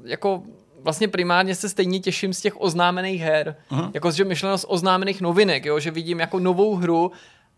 [0.05, 0.43] jako
[0.81, 3.57] vlastně primárně se stejně těším z těch oznámených her.
[3.71, 3.91] Uh-huh.
[3.95, 5.81] Jako, že myšleno z oznámených novinek, jo?
[5.81, 7.13] že vidím jako novou hru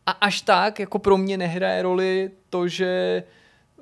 [0.07, 3.23] a až tak jako pro mě nehraje roli to, že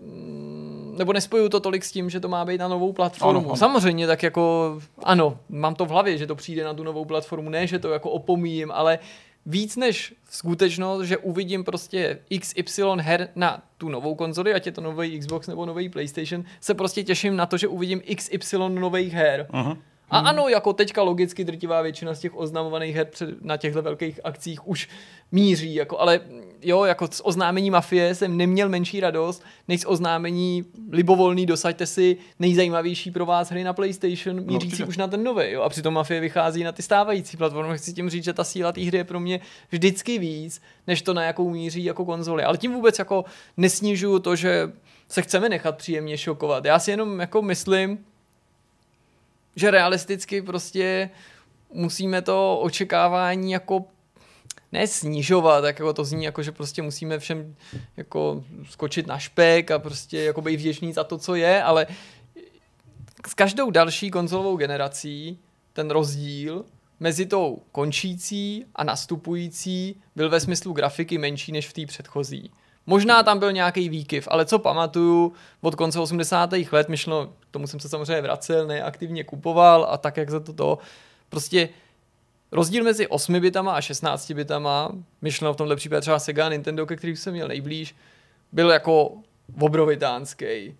[0.00, 3.40] mm, nebo nespojuju to tolik s tím, že to má být na novou platformu.
[3.40, 3.56] Ano, ano.
[3.56, 7.50] Samozřejmě tak jako, ano, mám to v hlavě, že to přijde na tu novou platformu,
[7.50, 8.98] ne, že to jako opomíjím, ale
[9.48, 14.80] víc než skutečnost, že uvidím prostě XY her na tu novou konzoli, ať je to
[14.80, 19.46] nový Xbox nebo nový PlayStation, se prostě těším na to, že uvidím XY nových her.
[19.52, 19.78] Uh-huh.
[20.10, 24.20] A ano, jako teďka logicky drtivá většina z těch oznamovaných her před, na těchto velkých
[24.24, 24.88] akcích už
[25.32, 26.20] míří, jako, ale
[26.62, 32.16] jo, jako z oznámení Mafie jsem neměl menší radost, než z oznámení libovolný dosaďte si
[32.38, 34.84] nejzajímavější pro vás hry na PlayStation, mířící určitě.
[34.84, 38.10] už na ten nový, jo, a přitom Mafie vychází na ty stávající platformy, chci tím
[38.10, 39.40] říct, že ta síla té hry je pro mě
[39.70, 43.24] vždycky víc, než to na jakou míří jako konzoli, ale tím vůbec jako
[43.56, 44.72] nesnižuju to, že
[45.08, 46.64] se chceme nechat příjemně šokovat.
[46.64, 48.04] Já si jenom jako myslím,
[49.56, 51.10] že realisticky prostě
[51.72, 53.84] musíme to očekávání jako
[54.72, 57.54] ne snižovat, tak jako to zní jako, že prostě musíme všem
[57.96, 61.86] jako skočit na špek a prostě jako být vděční za to, co je, ale
[63.28, 65.38] s každou další konzolovou generací
[65.72, 66.64] ten rozdíl
[67.00, 72.50] mezi tou končící a nastupující byl ve smyslu grafiky menší než v té předchozí.
[72.86, 76.50] Možná tam byl nějaký výkyv, ale co pamatuju od konce 80.
[76.72, 80.52] let, myšlo, k tomu jsem se samozřejmě vracel, neaktivně kupoval a tak, jak za to
[80.52, 80.78] to,
[81.28, 81.68] prostě
[82.52, 84.92] rozdíl mezi 8 bitama a 16 bitama,
[85.22, 87.94] myšleno v tomhle případě třeba Sega Nintendo, ke kterým jsem měl nejblíž,
[88.52, 89.12] byl jako
[89.60, 90.74] obrovitánský.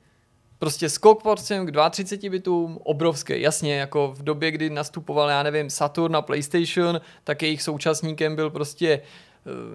[0.59, 3.41] Prostě skok prostě k 32 bitům, obrovský.
[3.41, 8.51] Jasně, jako v době, kdy nastupoval, já nevím, Saturn na PlayStation, tak jejich současníkem byl
[8.51, 9.03] prostě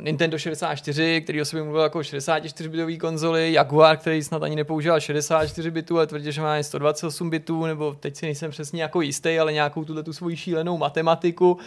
[0.01, 5.71] Nintendo 64, který o sobě mluvil jako 64-bitový konzoli, Jaguar, který snad ani nepoužíval 64
[5.71, 9.39] bitů, ale tvrdil, že má jen 128 bitů, nebo teď si nejsem přesně jako jistý,
[9.39, 11.57] ale nějakou tuhle tu svoji šílenou matematiku.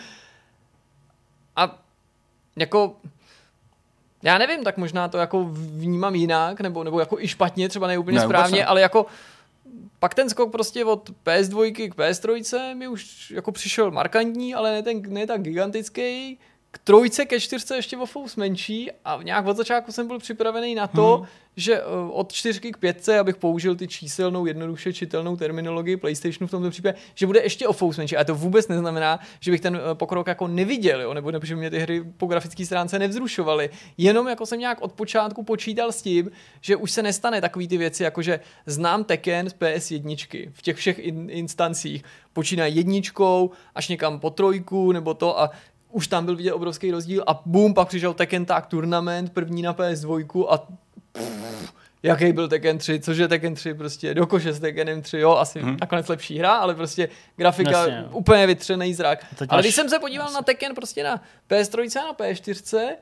[1.56, 1.78] A
[2.56, 2.96] jako
[4.22, 7.98] já nevím, tak možná to jako vnímám jinak, nebo, nebo jako i špatně, třeba ne
[7.98, 8.64] úplně Ne, správně, ne.
[8.64, 9.06] ale jako
[9.98, 14.82] pak ten skok prostě od PS2 k PS3 mi už jako přišel markantní, ale ne,
[14.82, 16.38] ten, ne tak gigantický.
[16.76, 20.74] K trojce, ke čtyřce ještě o fous menší a nějak od začátku jsem byl připravený
[20.74, 21.26] na to, hmm.
[21.56, 26.50] že uh, od čtyřky k pětce, abych použil ty číselnou, jednoduše čitelnou terminologii PlayStationu v
[26.50, 28.16] tomto případě, že bude ještě o fous menší.
[28.16, 31.14] A to vůbec neznamená, že bych ten uh, pokrok jako neviděl, jo?
[31.14, 33.70] nebo, že mě ty hry po grafické stránce nevzrušovaly.
[33.98, 37.76] Jenom jako jsem nějak od počátku počítal s tím, že už se nestane takový ty
[37.76, 42.04] věci, jako že znám Tekken z PS1 v těch všech in, instancích.
[42.32, 45.50] Počíná jedničkou až někam po trojku nebo to a
[45.90, 49.74] už tam byl vidět obrovský rozdíl a boom, pak přišel Tekken Tag Tournament, první na
[49.74, 50.58] PS2 a
[51.12, 51.72] pff,
[52.02, 55.32] jaký byl Tekken 3, což je Tekken 3 prostě do koše s Tekkenem 3, jo,
[55.32, 55.76] asi hmm.
[55.80, 58.16] nakonec lepší hra, ale prostě grafika Jasně, Jasně, jo.
[58.18, 59.18] úplně vytřený zrak.
[59.38, 62.94] teď Ale máš- když jsem se podíval na Tekken prostě na PS3 a na PS4,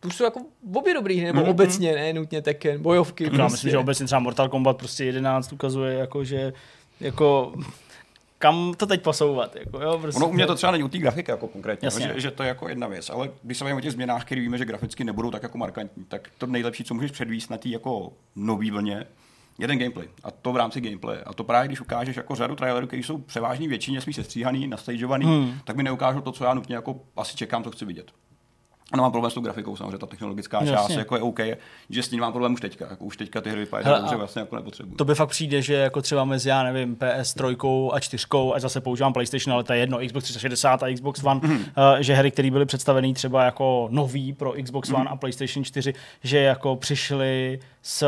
[0.00, 0.40] to jsou jako
[0.74, 1.50] obě dobrý hry, nebo Mhm.
[1.50, 3.24] obecně, ne nutně Tekken, bojovky.
[3.24, 3.52] Já prostě.
[3.52, 6.52] myslím, že obecně třeba Mortal Kombat prostě 11 ukazuje, jako, že
[7.00, 7.52] jako
[8.42, 9.56] kam to teď posouvat.
[9.56, 10.16] Jako, jo, prostě.
[10.16, 12.12] Ono u mě to třeba není u té grafiky jako konkrétně, Jasně.
[12.14, 14.40] že, že, to je jako jedna věc, ale když se bavíme o těch změnách, které
[14.40, 17.68] víme, že graficky nebudou tak jako markantní, tak to nejlepší, co můžeš předvíst na té
[17.68, 19.06] jako nový vlně,
[19.58, 20.08] je ten gameplay.
[20.24, 21.18] A to v rámci gameplay.
[21.26, 25.26] A to právě, když ukážeš jako řadu trailerů, které jsou převážně většině spíš sestříhaný, nastageovaný,
[25.26, 25.58] hmm.
[25.64, 28.12] tak mi neukážou to, co já nutně jako asi čekám, co chci vidět.
[28.92, 30.72] Ano, mám problém s tou grafikou, samozřejmě ta technologická Jasně.
[30.72, 31.40] část jako je OK,
[31.90, 34.40] že s ní mám problém už teďka, jako už teďka ty hry vypadají dobře, vlastně
[34.40, 34.94] jako nepotřebuji.
[34.94, 38.80] To by fakt přijde, že jako třeba mezi, já nevím, PS3 a 4, a zase
[38.80, 41.54] používám PlayStation, ale to je jedno, Xbox 360 a Xbox One, mm.
[41.54, 41.62] uh,
[42.00, 46.38] že hry, které byly představené třeba jako nový pro Xbox One a PlayStation 4, že
[46.38, 48.06] jako přišly s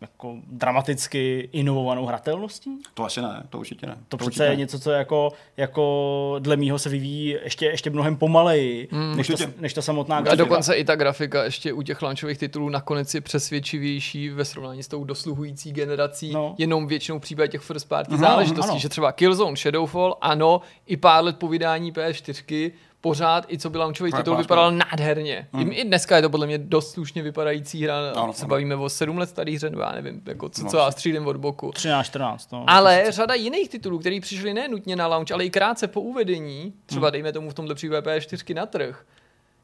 [0.00, 2.70] jako dramaticky inovovanou hratelností?
[2.94, 3.96] To asi ne, to určitě ne.
[4.08, 4.56] To, určitě přece je ne.
[4.56, 9.34] něco, co jako, jako dle mýho se vyvíjí ještě, ještě mnohem pomaleji, mm, než, ta,
[9.60, 10.44] než ta samotná A grafika.
[10.44, 14.88] dokonce i ta grafika ještě u těch launchových titulů nakonec je přesvědčivější ve srovnání s
[14.88, 16.40] tou dosluhující generací, No.
[16.40, 16.54] no.
[16.58, 18.80] jenom většinou v případě těch first party Aha, záležitostí, ano.
[18.80, 22.70] že třeba Killzone, Shadowfall, ano, i pár let po vydání PS4,
[23.00, 25.48] pořád i co by launchový titul vypadal nádherně.
[25.58, 28.48] I, I dneska je to podle mě dost slušně vypadající hra, Ano, se ano.
[28.48, 30.70] bavíme o sedm let starý hře, já nevím, jako co, No.
[30.70, 31.72] co já střídím od boku.
[31.72, 32.52] 13, 14.
[32.52, 32.64] No.
[32.66, 36.72] Ale řada jiných titulů, které přišly ne nutně na launch, ale i krátce po uvedení,
[36.86, 37.12] třeba Hmm.
[37.12, 39.04] dejme tomu v tomhle případě PS4 na trh,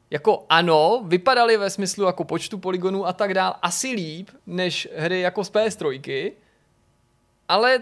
[0.09, 5.21] jako ano, vypadaly ve smyslu jako počtu polygonů a tak dál asi líp, než hry
[5.21, 6.31] jako z PS3,
[7.49, 7.79] ale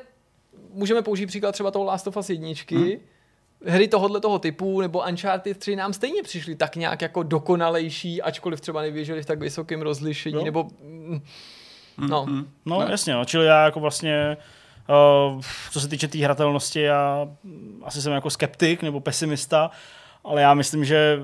[0.73, 2.99] můžeme použít příklad třeba toho Last of Us jedničky, Hmm.
[3.65, 8.61] Hry tohohle toho typu nebo Uncharted 3 nám stejně přišly tak nějak jako dokonalejší, ačkoliv
[8.61, 10.45] třeba nevěřili v tak vysokém rozlišení, Jo.
[10.45, 11.21] nebo mm,
[11.97, 12.25] no,
[12.65, 12.87] No Ne.
[12.91, 13.25] jasně, no.
[13.25, 14.37] čili já jako vlastně,
[15.35, 15.41] uh,
[15.71, 19.71] co se týče té tý hratelnosti, já mm, asi jsem jako skeptik nebo pesimista,
[20.23, 21.19] ale já myslím, že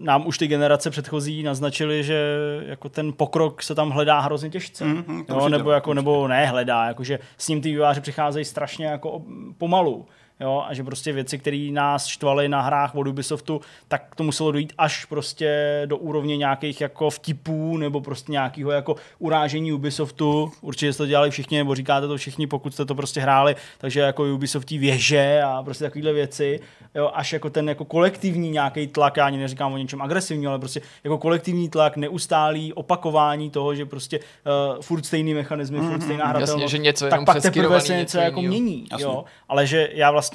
[0.00, 2.20] nám už ty generace předchozí naznačili, že
[2.66, 4.84] jako ten pokrok se tam hledá hrozně těžce.
[4.84, 8.86] Mhm, to jo, nebo, jako, nebo ne hledá, jakože s ním ty výváři přicházejí strašně
[8.86, 9.22] jako
[9.58, 10.06] pomalu.
[10.40, 14.52] Jo, a že prostě věci, které nás štvaly na hrách od Ubisoftu, tak to muselo
[14.52, 20.52] dojít až prostě do úrovně nějakých jako vtipů nebo prostě nějakého jako urážení Ubisoftu.
[20.60, 24.00] Určitě jste to dělali všichni, nebo říkáte to všichni, pokud jste to prostě hráli, takže
[24.00, 26.60] jako Ubisoftí věže a prostě takovéhle věci,
[26.94, 30.58] jo, až jako ten jako kolektivní nějaký tlak, já ani neříkám o něčem agresivním, ale
[30.58, 36.26] prostě jako kolektivní tlak, neustálý opakování toho, že prostě uh, furt stejný mechanismy, furt stejná
[36.26, 39.04] hratelnost, Jasně, že něco tak pak teprve se něco jako mění, Jasně.
[39.04, 40.25] jo, ale že já vlastně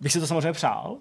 [0.00, 0.96] bych si to samozřejmě přál,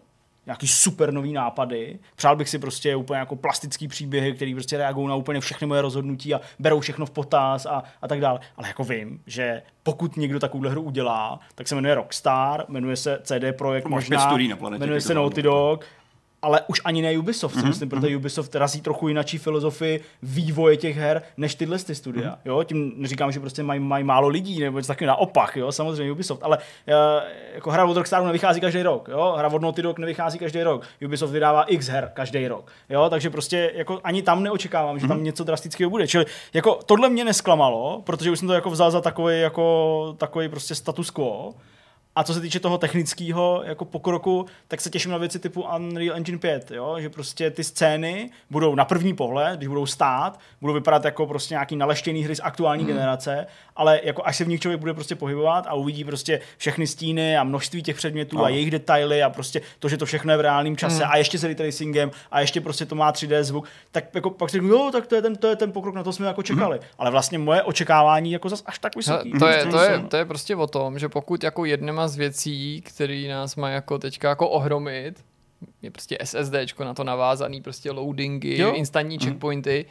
[0.45, 1.99] nějaký super nový nápady.
[2.15, 5.81] Přál bych si prostě úplně jako plastický příběhy, které prostě reagují na úplně všechny moje
[5.81, 8.39] rozhodnutí a berou všechno v potaz a, a tak dále.
[8.57, 13.19] Ale jako vím, že pokud někdo takovouhle hru udělá, tak se jmenuje Rockstar, jmenuje se
[13.23, 15.41] CD Projekt Máš možná, studií na planetě, jmenuje se Naughty.
[15.41, 15.85] Dog,
[16.41, 20.97] ale už ani ne Ubisoft, si myslím, protože Ubisoft razí trochu jinačí filozofii vývoje těch
[20.97, 22.37] her, než tyhle ty studia.
[22.45, 26.11] Jo, tím neříkám, že prostě mají, mají málo lidí, nebo něco takového naopak, jo, samozřejmě
[26.11, 26.93] Ubisoft, ale uh,
[27.55, 30.83] jako hra od Rockstaru nevychází každý rok, jo, hra od Naughty Dog nevychází každý rok,
[31.05, 35.23] Ubisoft vydává x her každý rok, jo, takže prostě jako ani tam neočekávám, že tam
[35.23, 36.07] něco drastického bude.
[36.07, 40.49] Čili jako tohle mě nesklamalo, protože už jsem to jako vzal za takový jako takový
[40.49, 41.53] prostě status quo.
[42.15, 46.15] A co se týče toho technického jako pokroku, tak se těším na věci typu Unreal
[46.17, 46.95] Engine 5, jo?
[46.99, 51.53] že prostě ty scény budou na první pohled, když budou stát, budou vypadat jako prostě
[51.53, 52.93] nějaký naleštěný hry z aktuální hmm.
[52.93, 53.45] generace,
[53.75, 57.37] ale jako až se v nich člověk bude prostě pohybovat a uvidí prostě všechny stíny
[57.37, 58.45] a množství těch předmětů Ano.
[58.45, 61.11] a jejich detaily a prostě to, že to všechno je v reálném čase Hmm.
[61.13, 64.49] a ještě s ray tracingem a ještě prostě to má 3D zvuk, tak jako pak
[64.49, 66.43] si řeknu, jo, tak to je ten, to je ten pokrok, na to jsme jako
[66.43, 66.79] čekali.
[66.97, 69.39] Ale vlastně moje očekávání jako zas až tak Hele, vysoký.
[69.39, 72.81] to, je, to, je, to je prostě o tom, že pokud jako jednema z věcí,
[72.85, 75.23] které nás má jako teďka jako ohromit,
[75.81, 78.73] je prostě SSDčko na to navázaný, prostě loadingy, Jo.
[78.73, 79.85] instantní checkpointy,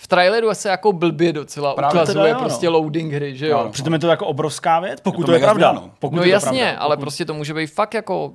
[0.00, 2.40] v traileru se jako blbě docela Právě ukazuje teda jo, no.
[2.40, 3.58] prostě loading hry, že jo?
[3.58, 3.70] Ano.
[3.70, 5.68] Přitom je to jako obrovská věc, pokud Je to to, je pravda.
[5.70, 5.94] změna, no.
[5.98, 6.80] Pokud no je to jasně, pravda.
[6.80, 8.32] ale Pokud- prostě to může být fakt jako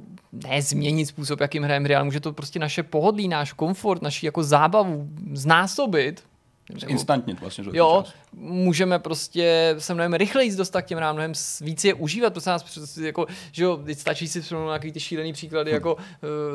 [0.48, 4.26] ne změnit způsob, jakým hrajeme hry, ale může to prostě naše pohodlí, náš komfort, naši
[4.26, 6.24] jako zábavu znásobit.
[6.88, 7.64] Instantně vlastně.
[7.74, 8.14] Jo, čas.
[8.34, 12.64] můžeme prostě se mnohem rychleji dostat k těm hrám, mnohem víc je užívat, prostě nás
[12.64, 15.74] přes- jako, že jo, teď stačí si vzpomenout nějaký ty šílený příklady, Hm.
[15.74, 16.00] jako uh,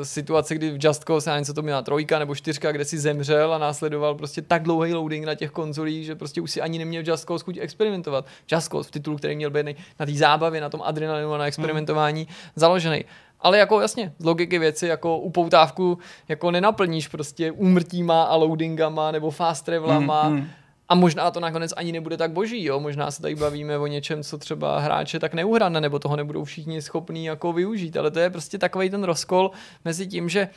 [0.03, 2.99] situace, kdy v Just Cause, já nevím, co to měla trojka nebo čtyřka, kde si
[2.99, 6.77] zemřel a následoval prostě tak dlouhý loading na těch konzolích, že prostě už si ani
[6.79, 8.25] neměl v Just Cause chuť experimentovat.
[8.51, 9.65] Just Cause v titulu, který měl být
[9.99, 13.05] na té zábavě, na tom adrenalinu a na experimentování založený.
[13.41, 19.31] Ale jako jasně, z logiky věci, jako upoutávku jako nenaplníš prostě úmrtíma a loadingama nebo
[19.31, 20.47] fast travelama, Mm, mm.
[20.89, 22.79] a možná to nakonec ani nebude tak boží, jo?
[22.79, 26.81] Možná se tady bavíme o něčem, co třeba hráče tak neuhrane, nebo toho nebudou všichni
[26.81, 29.51] schopní jako využít, ale to je prostě takový ten rozkol
[29.85, 30.49] mezi tím, že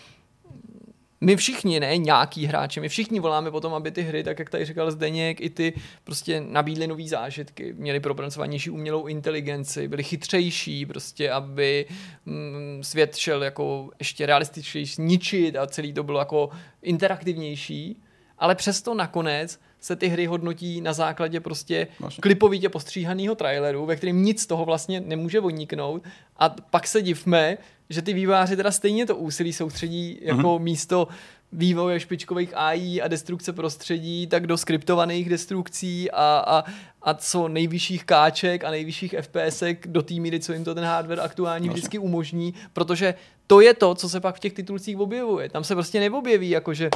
[1.23, 4.65] my všichni, ne nějaký hráči, my všichni voláme potom, aby ty hry, tak jak tady
[4.65, 5.73] říkal Zdeněk, i ty
[6.05, 11.87] prostě nabídly nový zážitky, měly propracovanější umělou inteligenci, byly chytřejší, prostě, aby
[12.27, 16.51] mm, svět šel jako ještě realističnější, ničit a celý to bylo jako
[16.83, 18.03] interaktivnější,
[18.39, 22.21] ale přesto nakonec se ty hry hodnotí na základě prostě Vlastně.
[22.21, 26.03] klipovitě postříhaného traileru, ve kterém nic z toho vlastně nemůže odniknout
[26.37, 27.59] a pak se divme,
[27.91, 30.59] že ty výváři teda stejně to úsilí soustředí jako mm-hmm.
[30.59, 31.09] místo
[31.53, 36.65] vývoje špičkových AI a destrukce prostředí, tak do skriptovaných destrukcí a, a,
[37.03, 41.21] a co nejvyšších káček a nejvyšších FPSek do té míry, co jim to ten hardware
[41.21, 41.81] aktuální Vlastně.
[41.81, 43.15] vždycky umožní, protože
[43.47, 45.49] to je to, co se pak v těch titulcích objevuje.
[45.49, 46.91] Tam se prostě neobjeví, jakože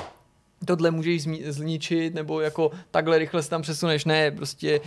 [0.65, 4.05] tohle můžeš zničit, nebo jako takhle rychle se tam přesuneš.
[4.05, 4.81] Ne, prostě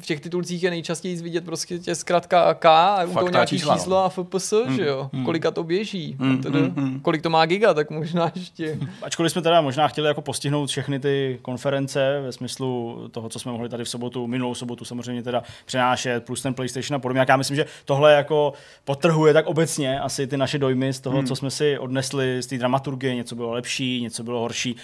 [0.00, 3.74] v těch titulcích je nejčastěji vidět prostě tě zkrátka K a u toho nějaký čísla,
[3.74, 3.78] no.
[3.78, 5.10] číslo a FPS, že jo.
[5.24, 6.16] Kolika to běží.
[6.18, 7.00] Mm, teda, mm, mm.
[7.00, 8.78] Kolik to má giga, tak možná ještě.
[9.02, 13.52] Ačkoliv jsme teda možná chtěli jako postihnout všechny ty konference ve smyslu toho, co jsme
[13.52, 17.20] mohli tady v sobotu, minulou sobotu samozřejmě teda přenášet, plus ten PlayStation a podobně.
[17.20, 18.52] Jak já myslím, že tohle jako
[18.84, 21.26] potrhuje tak obecně asi ty naše dojmy z toho, hmm.
[21.26, 23.14] co jsme si odnesli z té dramaturgie.
[23.14, 24.76] Něco bylo lepší, něco bylo horší,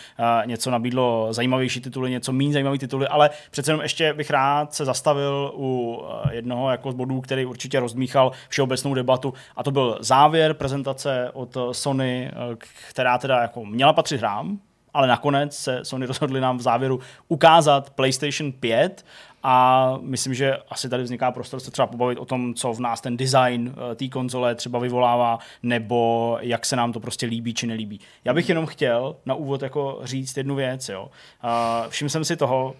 [0.45, 4.85] něco nabídlo zajímavější tituly, něco méně zajímavý tituly, ale přece jenom ještě bych rád se
[4.85, 9.99] zastavil u eh, jednoho jako z bodů, který určitě rozdmíchal všeobecnou debatu a to byl
[10.01, 12.57] závěr prezentace od eh, Sony, eh,
[12.91, 14.59] která teda jako měla patřit hrám,
[14.95, 19.05] ale nakonec se Sony rozhodli nám v závěru ukázat PlayStation 5
[19.47, 23.01] a myslím, že asi tady vzniká prostor se třeba pobavit o tom, co v nás
[23.01, 27.67] ten design eh, té konzole třeba vyvolává, nebo jak se nám to prostě líbí či
[27.67, 28.01] nelíbí.
[28.25, 30.89] Já bych jenom chtěl na úvod jako říct jednu věc.
[30.89, 31.11] Jo.
[31.45, 32.75] Uh, všiml jsem si toho,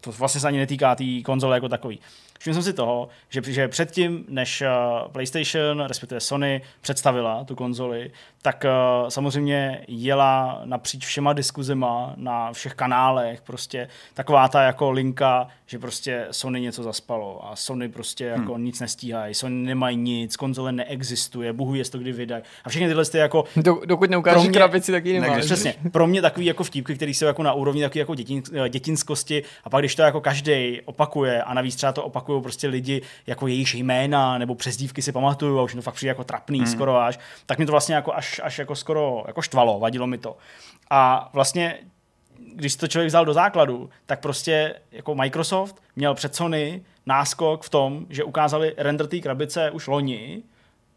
[0.00, 1.98] to vlastně se ani netýká té konzole jako takový.
[2.38, 4.68] Všiml jsem si toho, že, že předtím, než eh,
[5.12, 8.10] PlayStation, respektive Sony, představila tu konzoli,
[8.46, 15.48] tak uh, samozřejmě jela napříč všema diskuzema na všech kanálech, prostě taková ta jako linka,
[15.66, 18.64] že prostě Sony něco zaspalo a Sony prostě jako hmm.
[18.64, 22.42] nic nestíhají, Sony nemají nic, konzole neexistuje, bohu jest to kdy vydají.
[22.64, 25.44] A všechny tyhle ty jako Do, dokud neukážeš mě- krabici, tak ji nemáš.
[25.44, 25.74] Přesně.
[25.92, 29.70] Pro mě takový jako vtípky, který jsou jako na úrovni takový jako dětin, dětinskosti a
[29.70, 33.74] pak když to jako každý opakuje a navíc třeba to opakují prostě lidi jako jejich
[33.74, 36.66] jména nebo přezdívky si pamatuju a už mi to fakt přijde jako trapný hmm.
[36.66, 40.18] skoro až, tak mi to vlastně jako až, až jako skoro jako štvalo, vadilo mi
[40.18, 40.36] to.
[40.90, 41.78] A vlastně
[42.54, 47.62] když si to člověk vzal do základu, tak prostě jako Microsoft měl před Sony náskok
[47.62, 50.42] v tom, že ukázali render té krabice už loni,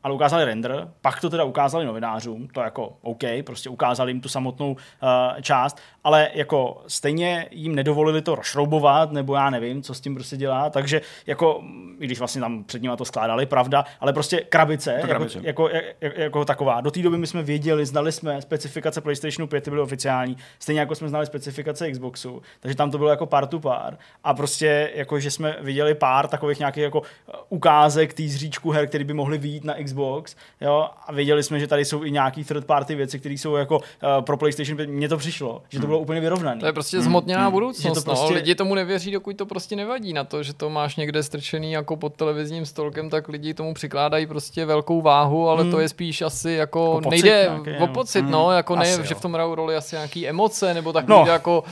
[0.03, 4.29] ale ukázali render, pak to teda ukázali novinářům, to jako OK, prostě ukázali jim tu
[4.29, 10.01] samotnou uh, část, ale jako stejně jim nedovolili to rozšroubovat, nebo já nevím, co s
[10.01, 11.63] tím prostě dělá, takže jako,
[11.99, 15.39] i když vlastně tam před nimi to skládali, pravda, ale prostě krabice, jako, krabice.
[15.43, 16.81] jako, jako, jako taková.
[16.81, 20.79] Do té doby my jsme věděli, znali jsme specifikace PlayStationu 5, ty byly oficiální, stejně
[20.79, 23.97] jako jsme znali specifikace Xboxu, takže tam to bylo jako pár tu pár.
[24.23, 28.87] A prostě jako, že jsme viděli pár takových nějakých jako eh, ukázek té zříčku her,
[28.87, 29.88] které by mohly vyjít na Xbox,
[30.61, 33.77] jo, a věděli jsme, že tady jsou i nějaký third party věci, které jsou jako
[33.77, 33.83] uh,
[34.21, 34.89] pro PlayStation 5.
[34.89, 36.59] Mně to přišlo, že to bylo úplně vyrovnané.
[36.59, 38.03] To je prostě zhmotněná Že budoucnost.
[38.03, 38.15] to No.
[38.15, 41.71] prostě- Lidi tomu nevěří, dokud to prostě nevadí na to, že to máš někde strčený
[41.71, 45.71] jako pod televizním stolkem, tak lidi tomu přikládají prostě velkou váhu, ale Hmm.
[45.71, 47.93] to je spíš asi jako, Jako pocit nejde nějaký, o no.
[47.93, 48.31] pocit, Hmm.
[48.31, 49.19] no, jako ne, Asi, že jo.
[49.19, 51.25] v tom hrajou roli asi nějaký emoce, nebo takový No.
[51.31, 51.63] jako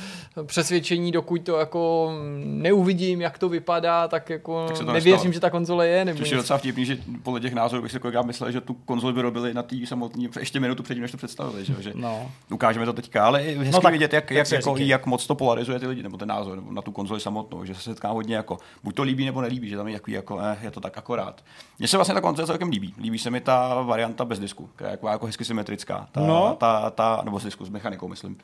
[0.44, 2.12] přesvědčení, dokud to jako
[2.44, 5.34] neuvidím, jak to vypadá, tak jako Tak nevěřím, nestalo.
[5.34, 8.00] že ta konzole je, nebo Což je docela vtipný, že podle těch názorů bych si
[8.00, 11.66] kolikrát myslel, že tu konzoli vyrobili na té samotné, ještě minutu předtím, než to představili,
[11.66, 12.32] že, jo, že No.
[12.52, 15.36] ukážeme to teďka, ale je hezky No tak- vidět, jak, jak, jako, jak moc to
[15.36, 18.36] polarizuje ty lidi, nebo ten názor, nebo na tu konzoli samotnou, že se setká hodně
[18.36, 20.98] jako, buď to líbí, nebo nelíbí, že tam je takový jako, eh, je to tak
[20.98, 21.44] akorát.
[21.80, 22.94] Mně se vlastně ta konzole celkem líbí.
[23.02, 26.08] Líbí se mi ta varianta bez disku, která je jako, jako hezky symetrická.
[26.12, 26.56] Ta, No.
[26.60, 28.38] ta, ta, nebo s disku, s mechanikou, myslím.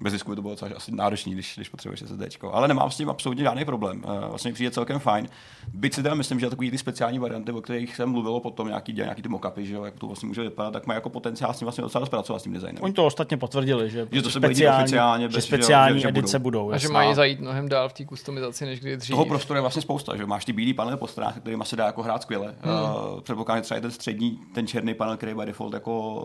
[0.00, 2.44] Bez disku by to bylo docela asi náročný, když, když potřebuješ SSD.
[2.52, 4.04] Ale nemám s tím absolutně žádný problém.
[4.04, 5.28] Eh, Vlastně mi přijde celkem fajn.
[5.74, 8.92] Byť si teda myslím, že takový ty speciální varianty, o kterých jsem mluvil potom, nějaký,
[8.92, 11.58] nějaký ty mockupy, že jo, jak to vlastně může vypadat, tak má jako potenciál s
[11.58, 12.82] tím vlastně docela zpracovat s tím designem.
[12.82, 15.98] Oni to ostatně potvrdili, že, Že to se bude dít oficiálně, že bez- že- speciální
[15.98, 16.60] že- že edice budou.
[16.64, 16.74] budou.
[16.74, 19.10] a že mají zajít mnohem dál v té kustomizaci, než kdy dřív.
[19.10, 21.86] Toho prostoru je vlastně spousta, že máš ty bílé panely po stranách, kterými se dá
[21.86, 22.54] jako hrát skvěle.
[22.60, 22.74] Hmm.
[23.14, 26.24] Uh, předpokládám, že třeba i ten střední, ten černý panel, který by default jako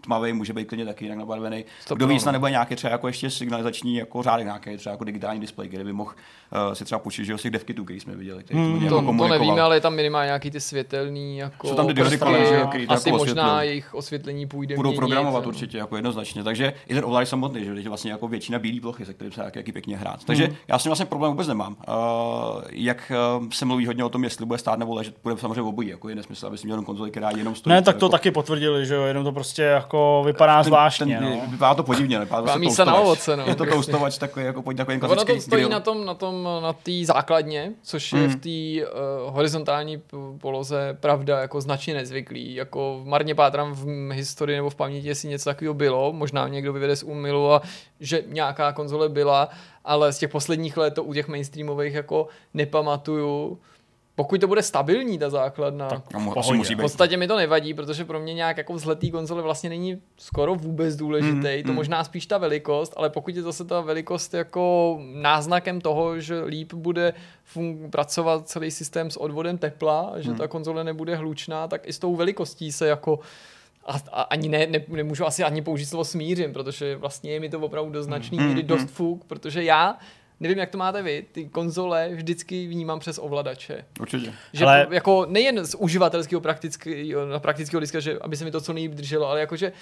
[0.00, 1.64] tmavý, může být klidně taky jinak nabarvený.
[1.94, 2.20] Kdo ví, no.
[2.20, 5.84] snad nebude nějaký třeba jako ještě signalizační jako řádek, nějaký třeba jako digitální displej, který
[5.84, 6.10] by mohl
[6.68, 8.96] uh, si třeba půjčit, že jo, z těch devkitů, který jsme viděli, který hmm, To,
[8.96, 12.46] jako to nevíme, ale je tam minimálně nějaký ty světelný jako Jsou tam ty panely,
[12.48, 13.68] že jo, který asi jako možná osvětlujou.
[13.68, 15.48] jejich osvětlení půjde budou měnit, programovat no.
[15.48, 16.44] určitě jako jednoznačně.
[16.44, 19.40] Takže i ten ovladač samotný, že je vlastně jako většina bílé plochy, se kterým se
[19.40, 20.24] dá jaký pěkně hrát.
[20.24, 20.56] Takže Mhm.
[20.68, 21.76] já s tím vlastně problém vůbec nemám.
[21.88, 25.62] Uh, jak uh, se mluví hodně o tom, jestli bude stát nebo ležet, bude samozřejmě
[25.62, 25.88] obojí.
[25.88, 27.74] Jako je nesmysl, aby si měl jenom konzoli, která jenom stojí.
[27.74, 30.64] Ne, tak to jako, taky potvrdili, že jo, jenom to prostě jako jako vypadá ten,
[30.64, 31.18] zvláštně.
[31.18, 31.40] ten, no.
[31.48, 33.44] Vypadá to podivně, vypadá to Na ovoce, no.
[33.46, 35.70] Je to toustovač takový, jako, takový Ono klasický to stojí grill.
[35.70, 40.02] na tom, na tom, na té základně, což je v té uh, horizontální
[40.38, 42.54] poloze pravda jako značně nezvyklý.
[42.54, 46.12] Jako marně pátrám v historii nebo v paměti, jestli něco takového bylo.
[46.12, 47.62] Možná někdo vyvede z úmilu a
[48.00, 49.48] že nějaká konzole byla,
[49.84, 53.58] ale z těch posledních let to u těch mainstreamových jako nepamatuju.
[54.16, 56.20] Pokud to bude stabilní, ta základna, tak No,
[56.54, 59.70] musí v podstatě mi to nevadí, protože pro mě nějak jako vzhled té konzole vlastně
[59.70, 61.56] není skoro vůbec důležitý.
[61.56, 66.20] Mm, to možná spíš ta velikost, ale pokud je zase ta velikost jako náznakem toho,
[66.20, 67.14] že líp bude
[67.54, 70.36] fun- pracovat celý systém s odvodem tepla, a že Mm.
[70.36, 73.18] ta konzole nebude hlučná, tak i s tou velikostí se jako
[73.86, 77.48] a, a ani ne, ne, nemůžu asi ani použít slovo smířím, protože vlastně je mi
[77.48, 79.96] to opravdu do značný Mm, míry mm, dost fuk, protože já
[80.40, 83.84] nevím, jak to máte vy, ty konzole vždycky vnímám přes ovladače.
[84.00, 84.34] Určitě.
[84.52, 88.60] Že Ale- jako nejen z uživatelského praktického, na praktického diska, že aby se mi to
[88.60, 89.72] co nejlíp drželo, ale jakože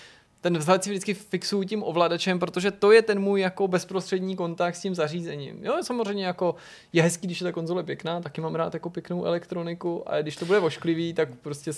[0.40, 4.76] ten vzhled si vždycky fixuju tím ovladačem, protože to je ten můj jako bezprostřední kontakt
[4.76, 5.64] s tím zařízením.
[5.64, 6.54] Jo, samozřejmě jako
[6.92, 10.36] je hezký, když je ta konzole pěkná, taky mám rád jako pěknou elektroniku, ale když
[10.36, 11.72] to bude ošklivý, tak prostě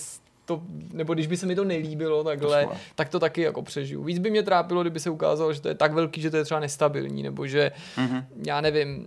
[0.44, 2.76] to, nebo když by se mi to nelíbilo takhle, schvál.
[2.94, 4.04] tak to taky jako přežiju.
[4.04, 6.44] Víc by mě trápilo, kdyby se ukázalo, že to je tak velký, že to je
[6.44, 8.24] třeba nestabilní, nebo že, Mhm.
[8.46, 9.06] já nevím,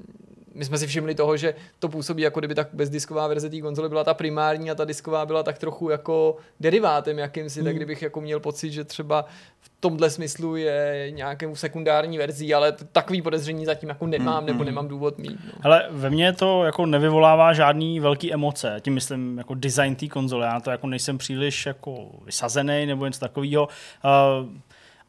[0.57, 3.89] my jsme si všimli toho, že to působí jako kdyby tak bezdisková verze té konzole
[3.89, 8.21] byla ta primární a ta disková byla tak trochu jako derivátem jakýmsi, tak kdybych jako
[8.21, 9.25] měl pocit, že třeba
[9.61, 14.87] v tomhle smyslu je nějakou sekundární verzí, ale takový podezření zatím jako nemám, nebo nemám
[14.87, 15.39] důvod mít.
[15.45, 15.51] No.
[15.61, 20.45] Hele, ve mně to jako nevyvolává žádný velký emoce, tím myslím jako design té konzole,
[20.45, 23.67] já na to jako nejsem příliš jako vysazený nebo něco takového.
[23.67, 24.49] Uh,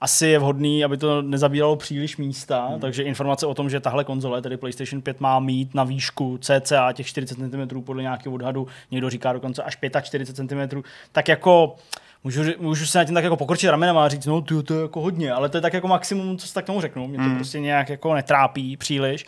[0.01, 2.81] asi je vhodný, aby to nezabíralo příliš místa, hmm.
[2.81, 6.93] takže informace o tom, že tahle konzole, tedy PlayStation 5, má mít na výšku cca
[6.93, 10.83] těch 40 cm podle nějakého odhadu, někdo říká dokonce až 45 cm,
[11.13, 11.77] tak jako
[12.25, 14.83] Můžu, můžu se na tím tak jako pokrčit ramenem a říct, no ty, to je
[14.83, 17.09] jako hodně, ale to je tak jako maximum, co si tak tomu řeknu.
[17.09, 19.27] Mě to prostě nějak jako netrápí příliš.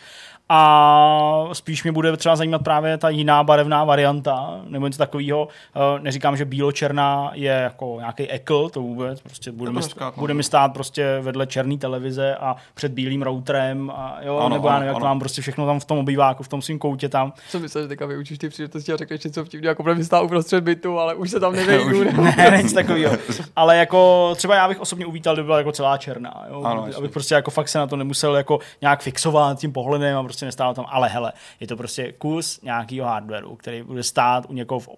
[0.53, 5.47] A spíš mě bude třeba zajímat právě ta jiná barevná varianta, nebo něco takového.
[5.75, 9.21] Eh, Neříkám, že bílo-černá je jako nějaký ekl, to vůbec.
[9.21, 10.19] Prostě bude, mi, hezká konzole.
[10.19, 14.67] bude mi stát prostě vedle černé televize a před bílým routerem, a jo, Ano, nebo
[14.67, 17.33] já nevím, jak mám prostě všechno tam v tom obýváku, v tom svým koutě tam.
[17.49, 20.21] Co myslíš, že teďka vyučíš ty příležitosti a řekneš něco vtipně, jako bude mi stát
[20.23, 22.03] uprostřed bytu, ale už se tam nevejdu.
[22.03, 22.35] ne?
[22.51, 23.13] ne, nic takového.
[23.55, 26.43] Ale jako třeba já bych osobně uvítal, kdyby byla jako celá černá.
[26.49, 26.61] Jo?
[26.63, 30.23] Ano, abych prostě jako fakt se na to nemusel jako nějak fixovat tím pohledem a
[30.23, 30.85] prostě nestálo tam.
[30.89, 34.89] Ale hele, je to prostě kus nějakého hardwareu, který bude stát u někoho v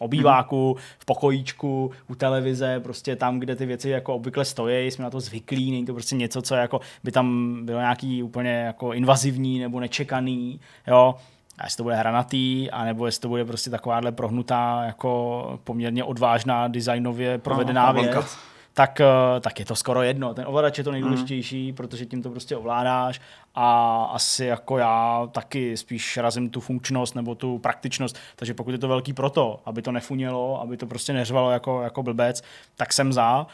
[0.00, 5.10] obýváku, v pokojíčku, u televize, prostě tam, kde ty věci jako obvykle stojí, jsme na
[5.10, 9.58] to zvyklí, není to prostě něco, co jako by tam bylo nějaký úplně jako invazivní
[9.58, 11.14] nebo nečekaný, jo.
[11.58, 16.68] A jestli to bude hranatý, anebo jestli to bude prostě takováhle prohnutá, jako poměrně odvážná,
[16.68, 18.28] designově provedená Aha, věc, vlnka.
[18.74, 20.34] Tak, eh, tak je to skoro jedno.
[20.34, 21.76] Ten ovladač je to nejdůležitější, mm.
[21.76, 23.20] protože tím to prostě ovládáš
[23.54, 28.78] a asi jako já taky spíš razím tu funkčnost nebo tu praktičnost, takže pokud je
[28.78, 32.42] to velký proto, aby to nefunělo, aby to prostě neřvalo jako, jako blbec,
[32.76, 33.46] tak jsem za.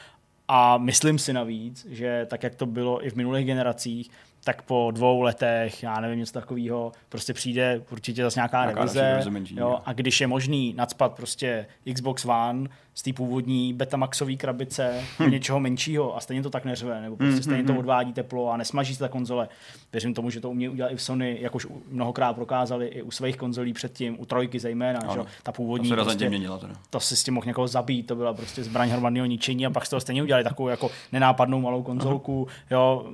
[0.48, 4.10] A myslím si navíc, že tak, jak to bylo i v minulých generacích,
[4.46, 9.20] tak po dvou letech, já nevím, něco takového, prostě přijde určitě zase nějaká, Nějaká revize.
[9.56, 15.28] jo, a když je možný nadspat prostě Xbox One z té původní Betamaxové krabice do
[15.28, 18.94] něčeho menšího a stejně to tak neřve, nebo prostě stejně to odvádí teplo a nesmaží
[18.94, 19.48] se ta konzole.
[19.92, 23.10] Věřím tomu, že to umějí udělat i v Sony, jakož u- mnohokrát prokázali i u
[23.10, 25.08] svých konzolí předtím, u trojky zejména, že?
[25.08, 25.24] Ano.
[25.42, 26.74] ta To původní se razantně prostě, měnila teda.
[26.90, 29.86] to si s tím mohl někoho zabít, to byla prostě zbraň hromadného ničení a pak
[29.86, 33.06] z toho stejně udělali takovou jako nenápadnou malou konzolku, jo.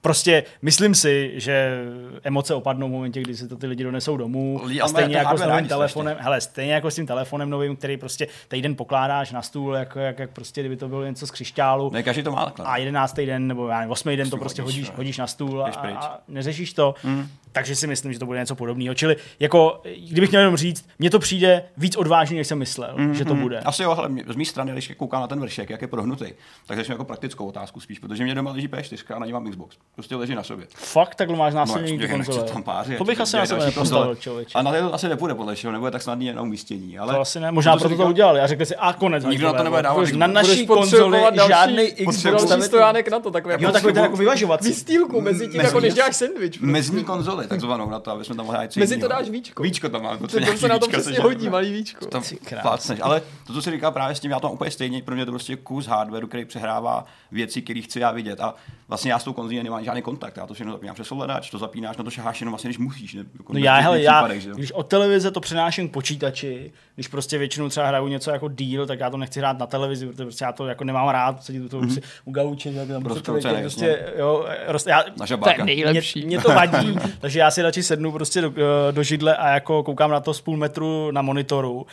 [0.00, 1.84] Prostě myslím si, že
[2.22, 4.60] emoce opadnou v momentě, kdy si to ty lidi donesou domů.
[4.64, 7.96] Lidi A stejně jako s novým telefonem, hele, stejně jako s tím telefonem novým, který
[7.96, 11.90] prostě týden pokládáš na stůl, jako, jak, jak prostě, kdyby to bylo něco z křišťálu.
[11.92, 12.66] Ne, každý to má takhle.
[12.66, 15.64] A jedenáctý den, nebo já nevím, osmý den to prostě hodíš, hodíš, hodíš na stůl
[15.64, 16.94] a, a neřešíš to.
[17.04, 17.28] Mm.
[17.52, 18.94] Takže si myslím, že to bude něco podobného.
[18.94, 23.14] Čili jako, kdybych měl jenom říct, mně to přijde víc odvážný, než jsem myslel, mm,
[23.14, 23.58] že to bude.
[23.60, 26.24] Asi jo, ale z mé strany, když koukám na ten vršek, jak je prohnutý,
[26.66, 29.50] tak začnu jako praktickou otázku spíš, protože mě doma leží P4 a na ní mám
[29.50, 29.76] Xbox.
[29.94, 30.66] Prostě leží na sobě.
[30.74, 32.42] Fakt takhle máš No, násilně nechci konzole.
[32.52, 34.16] tam pářit, to bych asi na sebe nepostavil, konzole.
[34.16, 34.58] člověče.
[34.58, 36.98] A na to asi nepůjde podle všeho, nebude tak snadný na umístění.
[36.98, 39.24] Ale To asi ne, možná proto to udělali a řekli si, a konec.
[39.24, 41.18] Nikdo na to hajzlové, nebude dávat, Na naší konzoli
[41.48, 44.68] žádný Xbox Další stojánek na to, takové Jo, takový ten jako vyvažovací.
[44.68, 46.60] Vystýlku mezi tím, jako než děláš sandwich.
[46.60, 47.04] Mezní
[47.48, 49.62] konzole, takzvanou na to, aby jsme tam mohli Mezi to dáš víčko.
[49.62, 52.06] Víčko tam máme, To, to se na to přesně hodí, malý víčko.
[52.06, 52.62] tam Ty krás.
[52.62, 52.98] plácneš.
[53.02, 55.26] Ale to, co si říkal právě s tím, já to mám úplně stejně, pro mě
[55.26, 58.40] to prostě kus hardwareu, který přehrává věci, které chci já vidět.
[58.40, 58.54] A
[58.88, 60.36] vlastně já s tou konzolí nemám žádný kontakt.
[60.36, 63.14] Já to všechno zapínám přes ovladač, to zapínáš, na to šaháš jenom vlastně, když musíš.
[63.14, 63.24] Ne?
[63.38, 67.08] Jako No já, hele, já, případech, že když od televize to přenáším k počítači, když
[67.08, 70.24] prostě většinou třeba hraju něco jako díl, tak já to nechci hrát na televizi, protože
[70.24, 72.02] prostě já to jako nemám rád, sedím u toho mm-hmm.
[72.24, 76.18] u gauče, že tam prostě, prostě, jo, roz, já, Na To je nejlepší.
[76.18, 78.52] mě, mě, to vadí, takže já si radši sednu prostě do,
[78.90, 81.74] do židle a jako koukám na to z půl metru na monitoru.
[81.74, 81.84] Uh,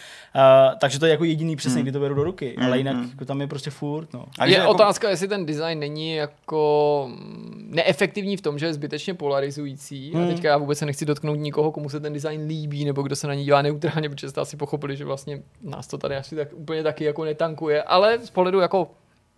[0.80, 3.42] takže to je jako jediný přesně, kdy to beru do ruky, ale jinak jako tam
[3.42, 4.14] je prostě furt.
[4.14, 4.26] No.
[4.40, 7.10] A Je jako- otázka, jestli ten design není jako
[7.58, 10.12] neefektivní v tom, že je zbytečně polarizující.
[10.14, 10.24] Hmm.
[10.24, 13.16] A teďka já vůbec se nechci dotknout nikoho, komu se ten design líbí, nebo kdo
[13.16, 16.36] se na ní dívá neutrálně, protože jste asi pochopili, že vlastně nás to tady asi
[16.36, 17.84] tak úplně taky jako netankuje.
[17.84, 18.92] Ale z pohledu jako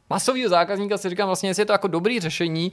[0.09, 2.71] masového zákazníka si říkám vlastně, jestli je to jako dobrý řešení,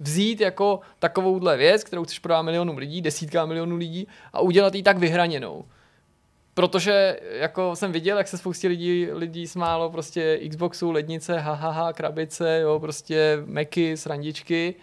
[0.00, 4.82] vzít jako takovouhle věc, kterou chceš prodat milionům lidí, desítkám milionů lidí a udělat ji
[4.82, 5.64] tak vyhraněnou.
[6.54, 12.60] Protože jako jsem viděl, jak se spoustě lidí, lidí smálo prostě Xboxu, lednice, hahaha, krabice,
[12.60, 14.74] jo, prostě Macy, srandičky.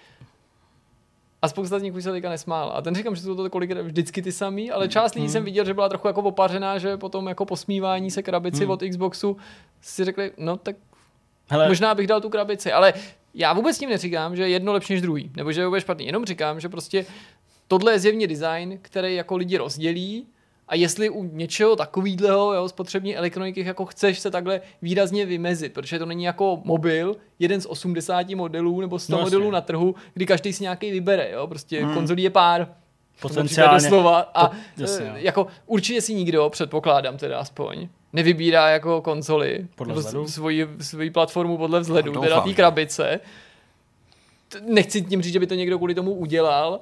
[1.41, 2.73] A spousta z nich už se teďka nesmála.
[2.73, 5.65] A ten říkám, že jsou to kolikrát vždycky ty samý, ale část lidí jsem viděl,
[5.65, 9.37] že byla trochu jako opařená, že potom jako posmívání se krabici od Xboxu
[9.81, 10.75] si řekli, no tak
[11.49, 12.93] Hele, Možná bych dal tu krabici, ale
[13.37, 16.05] já vůbec tím neříkám, že je jedno lepší než druhý, nebo že je vůbec špatný.
[16.05, 17.05] Jenom říkám, že prostě
[17.67, 20.27] tohle je zjevně design, který jako lidi rozdělí
[20.67, 25.99] a jestli u něčeho takového, jo, spotřební elektroniky jako chceš se takhle výrazně vymezit, protože
[25.99, 29.35] to není jako mobil, jeden z 80 modelů nebo 100 No no, jasně.
[29.37, 31.93] modelů na trhu, kdy každý si nějaký vybere, jo, prostě hmm.
[31.93, 32.67] konzolí je pár,
[33.21, 34.19] Potenciálně- doslova.
[34.19, 35.15] A po- jasně, eh, jo.
[35.17, 41.57] jako určitě si nikdo, předpokládám teda aspoň, nevybírá jako konzoli, Podle nebo svoji, svoji platformu
[41.57, 43.19] podle vzhledu, No, teda té krabice.
[44.61, 46.79] Nechci tím říct, že by to někdo kvůli tomu udělal,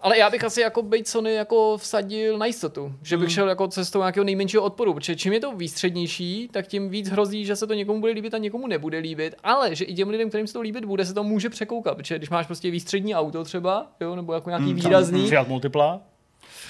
[0.00, 3.68] ale já bych asi jako být Sony jako vsadil na jistotu, že bych šel jako
[3.68, 7.66] cestou nějakého nejmenšího odporu, protože čím je to výstřednější, tak tím víc hrozí, že se
[7.66, 10.52] to někomu bude líbit a někomu nebude líbit, ale že i těm lidem, kterým se
[10.52, 14.16] to líbit bude, se to může překoukat, protože když máš prostě výstřední auto třeba, jo,
[14.16, 16.00] nebo jako nějaký výrazný, Fiat Multipla?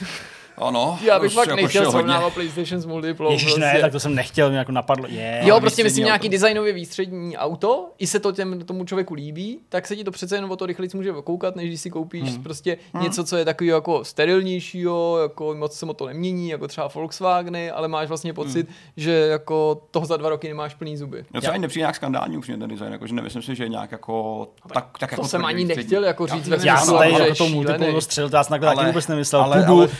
[0.60, 3.30] Ano, já bych už fakt jako nechtěl srovnávat PlayStation s Multiplou.
[3.32, 3.60] Ježiš, prostě.
[3.60, 5.06] ne, tak to jsem nechtěl, mě jako napadlo.
[5.08, 5.40] Je.
[5.44, 9.58] Jo, prostě výstřední myslím nějaký designově výstřední auto, i se to těm, tomu člověku líbí,
[9.68, 12.22] tak se ti to přece jen o to rychleji může okoukat, než když si koupíš
[12.22, 12.42] hmm.
[12.42, 13.02] prostě hmm.
[13.02, 17.70] něco, co je takový jako sterilnějšího, jako moc se mu to nemění, jako třeba Volkswageny,
[17.70, 18.76] ale máš vlastně pocit, hmm.
[18.96, 21.24] že jako toho za dva roky nemáš plný zuby.
[21.34, 23.92] No třeba ani nepřijde nějak skandální upřímně ten design, jakože nemyslím si, že je nějak
[23.92, 27.34] jako tak, tak To jako jsem ani nechtěl jako říct Já- ve Já jsem jako
[27.78, 29.54] to to střelil, to já jsem takhle vůbec nemyslel.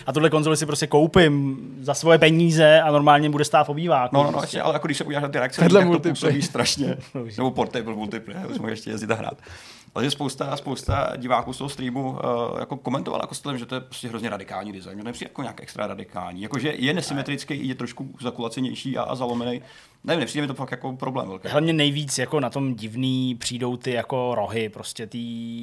[0.07, 4.16] a tuhle konzoli si prostě koupím za svoje peníze a normálně bude stát v obýváku.
[4.16, 4.62] No, no, no, prostě.
[4.62, 6.96] ale jako když se podíváš na ty reakce, Vedle tak to působí strašně.
[7.36, 9.38] Nebo portable multiplayer, už jsme ještě jezdit a hrát.
[9.94, 12.18] Ale že spousta, spousta diváků z toho streamu uh,
[12.61, 14.94] jako komentovala jako stylem, že to je prostě hrozně radikální design.
[14.94, 16.42] Mně to nepřijde jako nějak extra radikální.
[16.42, 19.62] Jakože je nesymetrický, je trošku zakulacenější a, a zalomený.
[20.05, 21.49] Nevím, nepřijde mi to fakt jako problém velký.
[21.49, 25.18] Hlavně nejvíc jako na tom divný přijdou ty jako rohy, prostě ty,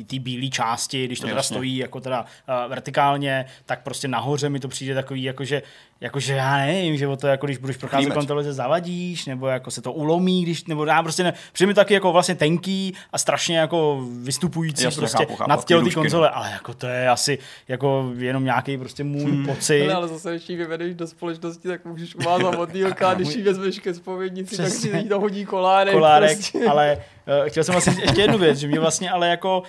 [0.08, 1.54] ty bílé části, když to teda Jasně.
[1.54, 5.62] stojí jako teda uh, vertikálně, tak prostě nahoře mi to přijde takový, jakože,
[6.02, 9.72] jakože já nevím, že o to jako když budeš procházet kolem televize zavadíš, nebo jako
[9.72, 13.18] se to ulomí, když, nebo já prostě ne, přijde mi taky jako vlastně tenký a
[13.18, 16.88] strašně jako vystupující Jasně, prostě chápu, chápu, nad tělo ty dušky, konzole, ale jako to
[16.88, 19.46] je asi jako jenom nějaký prostě můj hmm.
[19.46, 19.84] pocit.
[19.84, 23.80] Ale, ale zase, když ji vyvedeš do společnosti, tak můžeš uvázat motýlka, když ji vezmeš
[23.80, 24.92] ke spovědnici, tak Přesně.
[25.02, 25.94] si to hodí kolárek.
[25.94, 26.66] kolárek, prostě.
[26.66, 26.98] ale
[27.42, 29.64] uh, chtěl jsem vlastně říct ještě jednu věc, že mě vlastně ale jako,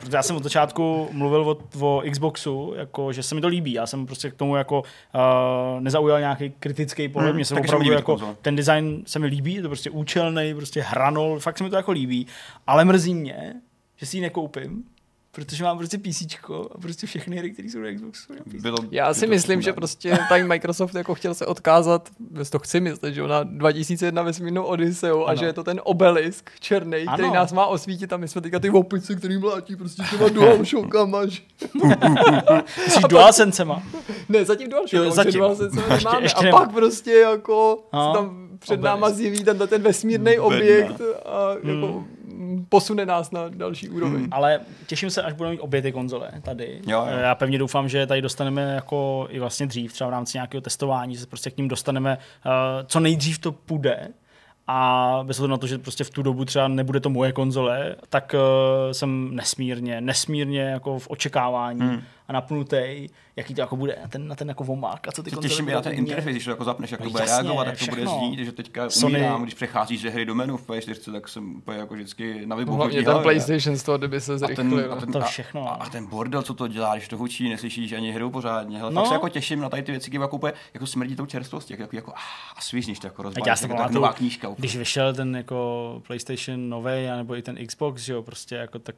[0.00, 3.72] uh, já jsem od začátku mluvil o, o Xboxu, jako, že se mi to líbí,
[3.72, 7.78] já jsem prostě k tomu jako uh, nezaujal nějaký kritický pohled, Hmm, mně se opravdu
[7.84, 8.34] líbí jako, konzole.
[8.42, 11.76] ten design se mi líbí, je to prostě účelný, prostě hranol, fakt se mi to
[11.76, 12.26] jako líbí,
[12.66, 13.54] ale mrzí mě,
[13.96, 14.84] že si ji nekoupím,
[15.36, 16.22] protože mám prostě PC
[16.74, 18.32] a prostě všechny hry, které jsou na Xboxu.
[18.32, 18.62] na PC.
[18.62, 22.80] Bylo, Já si myslím, že prostě tady Microsoft jako chtěl se odkázat, bez to chci
[22.80, 25.36] myslet, že na 2001 vesmírnou Odysseu a Ano.
[25.38, 27.34] že je to ten obelisk černý, který Ano.
[27.34, 31.26] nás má osvítit a my jsme teďka ty opice, který mlátí prostě těma DualShockama.
[31.26, 31.40] že-
[32.84, 33.82] Myslíš DualSensema?
[34.28, 35.32] Ne, zatím DualShock, Jo, už zatím.
[35.40, 36.24] DualSense Ještě- nemáme.
[36.24, 36.58] ještě a nemá.
[36.60, 38.84] pak prostě jako No, se tam před obelisk.
[38.84, 42.15] náma zjeví tenhle ten vesmírný objekt a jako mm,
[42.68, 44.28] posune nás na další úroveň.
[44.30, 46.80] Ale těším se, až budeme mít obě ty konzole tady.
[46.86, 47.18] Jo, jo.
[47.18, 51.14] Já pevně doufám, že tady dostaneme jako i vlastně dřív, třeba v rámci nějakého testování,
[51.14, 52.52] že se prostě k ním dostaneme, uh,
[52.86, 54.08] co nejdřív to půjde.
[54.68, 57.96] A bez ohledu na to, že prostě v tu dobu třeba nebude to moje konzole,
[58.08, 61.80] tak uh, jsem nesmírně, nesmírně jako v očekávání.
[61.80, 62.02] Hmm.
[62.28, 63.06] A napnutý,
[63.36, 65.68] jaký to jako bude na ten, na ten jako vomák a co ty Se těším
[65.68, 67.78] i na ten interface, když to jako zapneš, jak No to bude jasně, reagovat, jak
[67.78, 71.12] to bude znít, že teďka Sony- umírám, když přecházíš ze hry do menu v PS4,
[71.12, 73.22] tak jsem úplně jako vždycky na vybuchnutí Hlavně ten.
[73.22, 74.92] PlayStation z toho, kdyby se a ten, zrychlil.
[74.92, 75.68] a ten, To a, všechno.
[75.72, 78.78] A, a, ten bordel, co to dělá, když to hučí, neslyšíš ani hru pořádně.
[78.78, 78.94] Hele, No.
[78.94, 79.00] no.
[79.00, 81.72] fakt se jako těším na tady ty věci, kdy jako, úplně, jako smrdí tou čerstvostí,
[81.72, 82.12] jak, jako, jako
[82.56, 84.48] a svízníš to jako rozbalíš, já jako tak nová knížka.
[84.48, 84.60] úplně.
[84.60, 88.94] když vyšel ten jako PlayStation nový, nebo i ten Xbox, že jo, prostě jako tak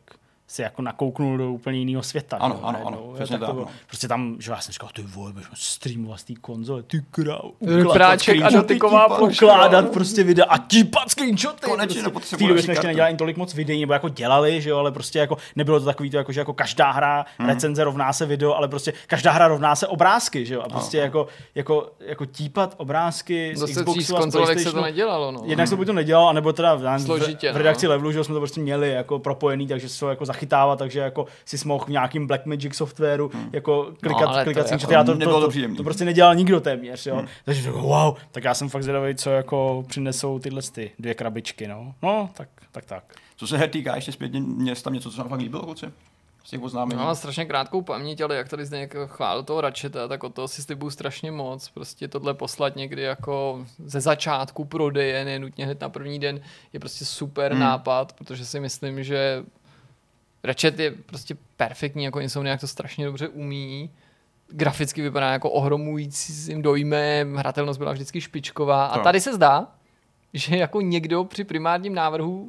[0.51, 2.37] si jako nakouknul do úplně jiného světa.
[2.41, 3.73] Ano, že jo, ano, ano, přesně to tak, bylo- no.
[3.87, 7.51] Prostě tam, že já jsem říkal, ty vole, budeš streamovat z té konzole, ty král.
[7.93, 9.47] Práček a dotyková ploška.
[9.47, 11.61] ukládat prostě videa a típat screenshoty.
[11.67, 12.37] Konečně prostě.
[12.37, 14.93] V té době jsme ještě nedělali tolik moc videí, nebo jako dělali, že jo, ale
[14.93, 17.49] prostě jako nebylo to takový to, jako, že jako každá hra Hmm.
[17.49, 20.99] recenze rovná se video, ale prostě každá hra rovná se obrázky, že jo, a prostě
[20.99, 24.71] jako, jako, jako típat obrázky z Zase dřív z Xboxu a z konzolovek se to
[24.71, 24.85] PlayStationu.
[24.87, 25.33] nedělalo.
[25.33, 25.41] No.
[25.45, 27.91] Jednak se buď to nedělal, anebo teda v, v, Složitě, v redakci no.
[27.91, 31.27] levelu, že jsme to prostě měli jako propojený, takže se to jako zachytávat, takže jako
[31.45, 35.19] si mohl v nějakým Blackmagic softwaru jako klikat, ale to klikací jako já to, to,
[35.19, 37.25] nebylo to to, to, prostě nedělal nikdo téměř, jo.
[37.45, 41.69] Takže to, wow, tak já jsem fakt zvědavý, co jako přinesou tyhle ty dvě krabičky,
[41.69, 41.95] no.
[42.03, 43.05] No, tak, tak, tak.
[43.37, 45.63] Co se her týká, ještě zpětně, mě se tam něco, co se vám fakt líbilo,
[45.63, 45.87] kluci?
[46.45, 46.99] Z těch oznámení.
[46.99, 50.29] No, mám strašně krátkou paměť, ale jak tady zde jako chválil toho Ratcheta, tak o
[50.29, 51.69] toho si slibuju strašně moc.
[51.69, 56.41] Prostě tohle poslat někdy jako ze začátku prodeje, ne nutně hned na první den,
[56.73, 57.61] je prostě super hmm.
[57.61, 59.45] nápad, protože si myslím, že
[60.45, 63.91] Ratchet je prostě perfektní, jako Insomniac to strašně dobře umí.
[64.49, 68.87] Graficky vypadá jako ohromujícím dojmem, hratelnost byla vždycky špičková.
[68.87, 69.75] A tady se zdá,
[70.33, 72.49] že jako někdo při primárním návrhu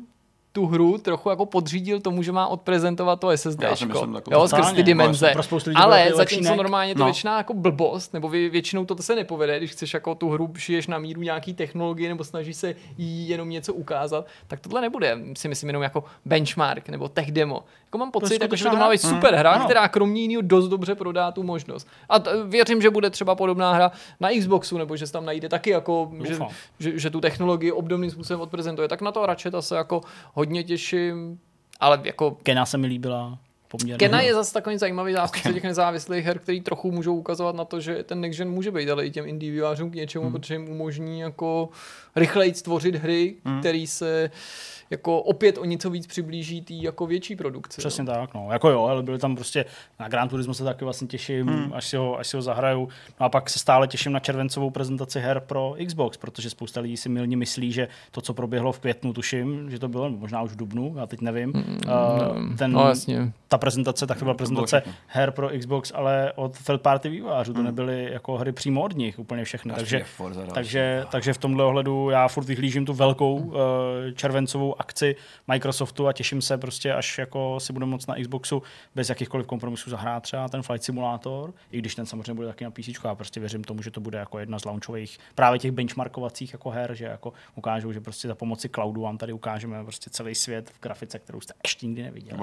[0.60, 3.62] tu hru trochu jako podřídil tomu, že má odprezentovat to SSD.
[3.64, 4.34] Já si myslím taky.
[4.34, 4.84] jo, skrz ty Totálně.
[4.84, 5.32] dimenze.
[5.34, 7.06] Pro Ale zatímco normálně to No.
[7.06, 10.88] většiná jako blbost, nebo vy, většinou to se nepovede, když chceš jako tu hru šiješ
[10.88, 15.48] na míru nějaký technologie nebo snažíš se jí jenom něco ukázat, tak tohle nebude, si
[15.48, 17.64] myslím, jenom jako benchmark nebo tech demo.
[17.90, 19.66] Jako mám pocit, jako, že by to má být super hra, Ano.
[19.66, 21.88] která kromě jiného dost dobře prodá tu možnost.
[22.10, 25.50] A t- věřím, že bude třeba podobná hra na Xboxu, nebo že se tam najde
[25.50, 26.38] taky jako, že,
[26.80, 28.88] že, že, tu technologii obdobným způsobem odprezentuje.
[28.88, 30.02] Tak na to Ratcheta se jako
[30.34, 31.40] hodně těším,
[31.80, 33.38] ale jako Kena se mi líbila
[33.68, 33.98] poměrně.
[33.98, 37.80] Kena je zase takový zajímavý zástupce těch nezávislých her, který trochu můžou ukazovat na to,
[37.80, 40.34] že ten next gen může být, ale i těm indie vývojářům k něčemu, hmm.
[40.34, 41.70] protože jim umožní jako
[42.16, 43.60] rychleji stvořit hry, hmm.
[43.60, 44.32] který se
[44.90, 47.78] jako opět o něco víc přiblíží té jako větší produkci.
[47.78, 48.48] Přesně tak, no.
[48.52, 49.66] Jako jo, ale byli tam prostě,
[50.00, 51.74] na Gran Turismo se taky vlastně těším, hmm.
[51.74, 52.90] až, si ho, až si ho zahraju.
[53.20, 56.98] No a pak se stále těším na červencovou prezentaci her pro Xbox, protože spousta lidí
[56.98, 60.52] si milně myslí, že to, co proběhlo v květnu, tuším, že to bylo, možná už
[60.52, 61.54] v dubnu, já teď nevím.
[61.56, 63.32] Uh, ten, no jasně.
[63.48, 65.00] ta prezentace, tak to byla prezentace všechno.
[65.08, 69.20] her pro Xbox, ale od third party vývojářů, to nebyly jako hry přímo od nich,
[69.20, 69.74] úplně všechny.
[69.74, 70.06] Takže,
[70.54, 73.56] takže, takže v tomhle ohledu já furt vyhlížím tu velkou uh,
[74.16, 75.16] červencovou akci
[75.48, 78.64] Microsoftu a těším se prostě, až jako si budeme moct na Xboxu
[78.96, 82.72] bez jakýchkoliv kompromisů zahrát třeba ten Flight Simulator, i když ten samozřejmě bude taky na
[82.72, 86.54] PC, já prostě věřím tomu, že to bude jako jedna z launchových právě těch benchmarkovacích
[86.54, 90.36] jako her, že jako ukážou, že prostě za pomoci cloudu vám tady ukážeme prostě celý
[90.36, 92.40] svět v grafice, kterou jste ještě nikdy neviděli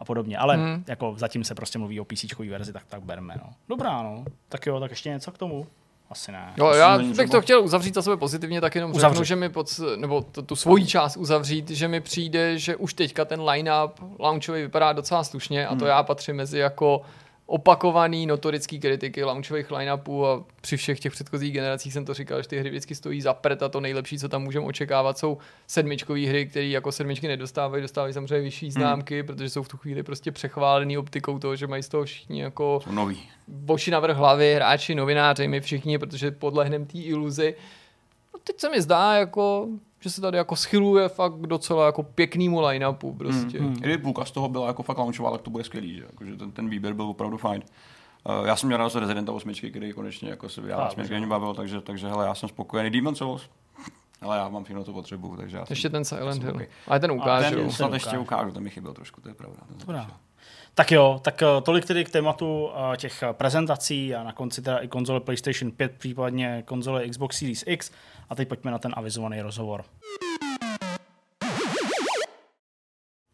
[0.00, 0.38] a podobně.
[0.38, 0.84] Ale hmm.
[0.86, 3.34] jako zatím se prostě mluví o PC verzi, tak tak berme.
[3.44, 3.52] No.
[3.68, 4.24] Dobrá, no.
[4.48, 5.66] Tak jo, tak ještě něco k tomu?
[6.10, 6.52] Asi ne.
[6.56, 9.14] Jo, Asi já bych to chtěl uzavřít za sebe pozitivně, tak jenom Uzavři.
[9.14, 12.94] řeknu, že mi pod, nebo tu, tu svoji část uzavřít, že mi přijde, že už
[12.94, 17.02] teďka ten line-up launchový vypadá docela slušně a to já patřím mezi jako
[17.46, 22.48] opakovaný notorický kritiky launchových line-upů a při všech těch předchozích generacích jsem to říkal, že
[22.48, 26.26] ty hry vždycky stojí za prd a to nejlepší, co tam můžeme očekávat, jsou sedmičkové
[26.26, 30.32] hry, které jako sedmičky nedostávají, dostávají samozřejmě vyšší známky, protože jsou v tu chvíli prostě
[30.32, 33.22] přechválený optikou toho, že mají z toho všichni jako nový.
[33.48, 37.54] boši navrh hlavy, hráči, novináři, my všichni, protože podlehneme té iluzi.
[38.34, 39.68] No teď se mi zdá, jako,
[40.00, 43.60] že se tady jako schyluje fakt docela jako pěknýmu line-upu prostě.
[43.60, 43.74] Hmm.
[43.74, 46.02] Kdyby půlka z toho byla jako fakt launchová, tak to bude skvělý, že?
[46.10, 47.62] Jako, že ten, ten výběr byl opravdu fajn.
[48.40, 51.26] Uh, já jsem měl rád Residenta 8, který konečně jako se vydává Tak, směr, mě
[51.26, 52.90] bavil, takže, takže hele, já jsem spokojený.
[52.90, 53.48] Demon Souls,
[54.20, 56.54] ale já mám všechno, co potřebuju, takže já jsem, Ještě ten Silent Hill.
[56.54, 56.66] okay.
[56.86, 57.54] Ale ten A ukážu.
[57.56, 58.50] ten snad Ten ještě ukážu.
[58.50, 59.56] ten mi chyběl trošku, to je pravda.
[59.68, 60.10] Ten Dobrá.
[60.74, 64.78] Tak jo, tak eh, tolik tedy k tématu eh, těch prezentací a na konci teda
[64.78, 67.90] i konzole PlayStation 5, případně konzole Xbox Series X.
[68.28, 69.84] A teď pojďme na ten avizovaný rozhovor.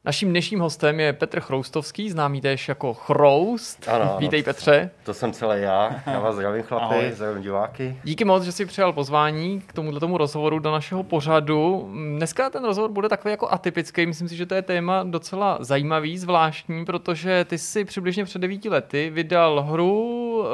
[0.05, 3.89] Naším dnešním hostem je Petr Chroustovský, známý též jako Chroust.
[3.89, 4.17] Ano, ano.
[4.19, 4.91] Vítej Petře.
[5.05, 6.03] To jsem celý já.
[6.07, 7.13] Já vás zdravím chlapi, Ahoj.
[7.13, 7.97] zdravím diváky.
[8.05, 11.91] Díky moc, že jsi přijal pozvání k tomuto tomu rozhovoru do našeho pořadu.
[12.17, 14.07] Dneska ten rozhovor bude takový jako atypický.
[14.07, 18.69] Myslím si, že to je téma docela zajímavý, zvláštní, protože ty jsi přibližně před devíti
[18.69, 20.47] lety vydal hru uh,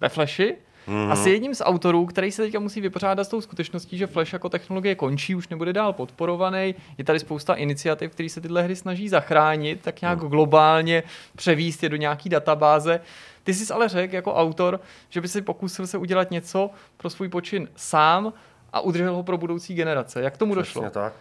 [0.00, 0.56] ve Flashi,
[0.88, 1.12] Mm-hmm.
[1.12, 4.48] Asi jedním z autorů, který se teďka musí vypořádat s tou skutečností, že Flash jako
[4.48, 6.74] technologie končí, už nebude dál podporovaný.
[6.98, 10.28] Je tady spousta iniciativ, které se tyhle hry snaží zachránit, tak nějak mm.
[10.28, 11.02] globálně
[11.36, 13.00] převíst je do nějaký databáze.
[13.44, 17.28] Ty jsi ale řekl jako autor, že by si pokusil se udělat něco pro svůj
[17.28, 18.32] počin sám
[18.72, 20.22] a udržel ho pro budoucí generace.
[20.22, 20.90] Jak tomu Přesně došlo?
[20.90, 21.12] tak.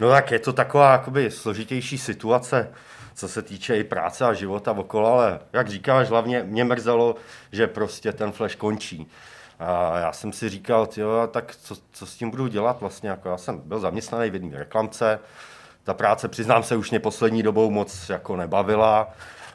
[0.00, 2.70] No tak je to taková jakoby složitější situace,
[3.14, 7.14] co se týče i práce a života okolo, ale jak říkáš, hlavně mě mrzelo,
[7.52, 9.10] že prostě ten flash končí.
[9.58, 13.28] A já jsem si říkal, tyjo, tak co, co s tím budu dělat vlastně, jako
[13.28, 15.18] já jsem byl zaměstnaný v jedné reklamce,
[15.84, 19.08] ta práce, přiznám se, už mě poslední dobou moc jako nebavila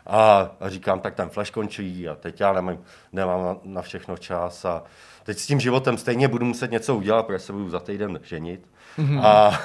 [0.08, 2.78] a, a říkám, tak ten flash končí a teď já nemám,
[3.14, 4.84] nemám na, na všechno čas a
[5.24, 8.68] teď s tím životem stejně budu muset něco udělat, protože se budu za týden ženit.
[8.98, 9.22] Mm-hmm.
[9.24, 9.60] A,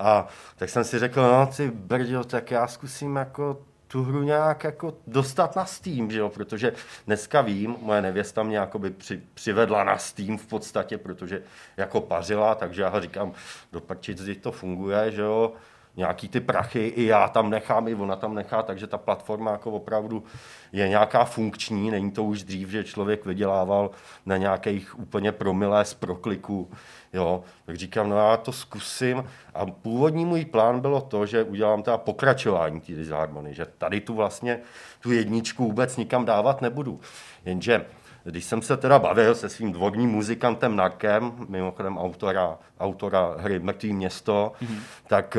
[0.00, 4.64] a, tak jsem si řekl, no ty brďo, tak já zkusím jako tu hru nějak
[4.64, 6.28] jako dostat na Steam, že jo?
[6.28, 6.72] protože
[7.06, 11.42] dneska vím, moje nevěsta mě jakoby při, přivedla na Steam v podstatě, protože
[11.76, 13.32] jako pařila, takže já říkám,
[13.72, 15.52] do prčic, to funguje, že jo,
[15.96, 19.70] nějaký ty prachy i já tam nechám, i ona tam nechá, takže ta platforma jako
[19.70, 20.24] opravdu
[20.72, 23.90] je nějaká funkční, není to už dřív, že člověk vydělával
[24.26, 26.70] na nějakých úplně promilé z prokliku,
[27.12, 29.24] jo, tak říkám, no já to zkusím.
[29.54, 34.14] A původní můj plán bylo to, že udělám teda pokračování té disharmonie, že tady tu
[34.14, 34.60] vlastně
[35.00, 37.00] tu jedničku vůbec nikam dávat nebudu,
[37.44, 37.84] jenže
[38.24, 43.92] když jsem se teda bavil se svým dvorním muzikantem Narkem, mimochodem autora, autora hry Mrtvý
[43.92, 44.80] město, mm-hmm.
[45.06, 45.36] tak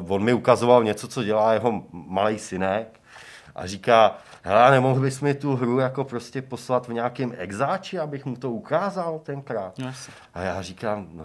[0.00, 3.00] uh, on mi ukazoval něco, co dělá jeho malý synek
[3.54, 8.24] a říká, hele, nemohl bys mi tu hru jako prostě poslat v nějakém exáči, abych
[8.24, 9.78] mu to ukázal tenkrát.
[9.78, 10.10] Yes.
[10.34, 11.24] A já říkám, no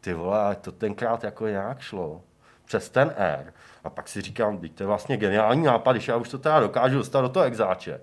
[0.00, 2.22] ty vole, to tenkrát jako nějak šlo
[2.64, 3.52] přes ten R.
[3.84, 6.98] A pak si říkám, to je vlastně geniální nápad, když já už to teda dokážu
[6.98, 8.00] dostat do toho exáče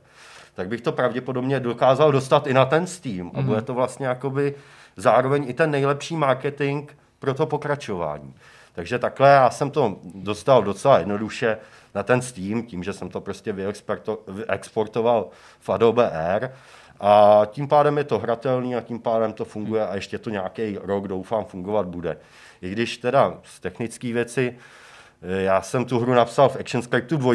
[0.58, 3.32] tak bych to pravděpodobně dokázal dostat i na ten Steam.
[3.34, 4.56] A bude to vlastně jakoby
[4.96, 8.34] zároveň i ten nejlepší marketing pro to pokračování.
[8.74, 11.58] Takže takhle já jsem to dostal docela jednoduše
[11.96, 13.54] na ten Steam, tím, že jsem to prostě
[14.28, 15.30] vyexportoval
[15.60, 16.50] v Adobe Air.
[17.00, 20.78] A tím pádem je to hratelný a tím pádem to funguje a ještě to nějaký
[20.84, 22.18] rok, doufám, fungovat bude.
[22.62, 24.56] I když teda z technické věci,
[25.22, 27.34] já jsem tu hru napsal v ActionScriptu 2,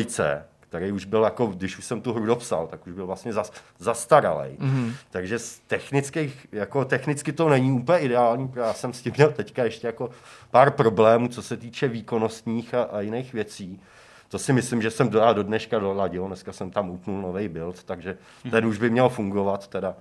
[0.72, 3.52] který už byl jako, když už jsem tu hru dopsal, tak už byl vlastně zas,
[3.78, 4.50] zastaralý.
[4.50, 4.92] Mm-hmm.
[5.10, 9.32] Takže z technických, jako technicky to není úplně ideální, protože já jsem s tím měl
[9.32, 10.10] teďka ještě jako
[10.50, 13.80] pár problémů, co se týče výkonnostních a, a jiných věcí.
[14.28, 17.84] To si myslím, že jsem do, do dneška doladil, dneska jsem tam utnul nový build,
[17.84, 18.50] takže mm-hmm.
[18.50, 19.94] ten už by měl fungovat teda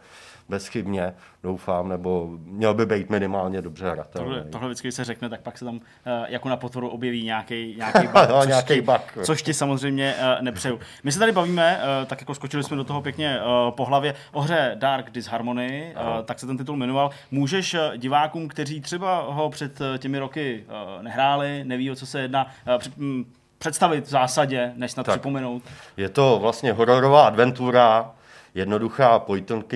[0.51, 1.13] bezchybně,
[1.43, 4.27] doufám, nebo měl by být minimálně dobře hratelný.
[4.27, 5.81] Tohle, tohle vždycky, když se řekne, tak pak se tam uh,
[6.27, 9.01] jako na potvoru objeví nějaký nějaký bug, no, nějaký ti, bug.
[9.23, 10.79] což ti samozřejmě uh, nepřeju.
[11.03, 14.13] My se tady bavíme, uh, tak jako skočili jsme do toho pěkně uh, po hlavě,
[14.31, 17.09] o hře Dark Disharmony, uh, tak se ten titul jmenoval.
[17.31, 22.45] Můžeš divákům, kteří třeba ho před těmi roky uh, nehráli, neví, o co se jedná,
[22.45, 23.25] uh, před, um,
[23.57, 25.15] představit v zásadě, než snad tak.
[25.15, 25.63] připomenout?
[25.97, 28.11] Je to vlastně hororová adventura,
[28.55, 29.73] jednoduchá point and,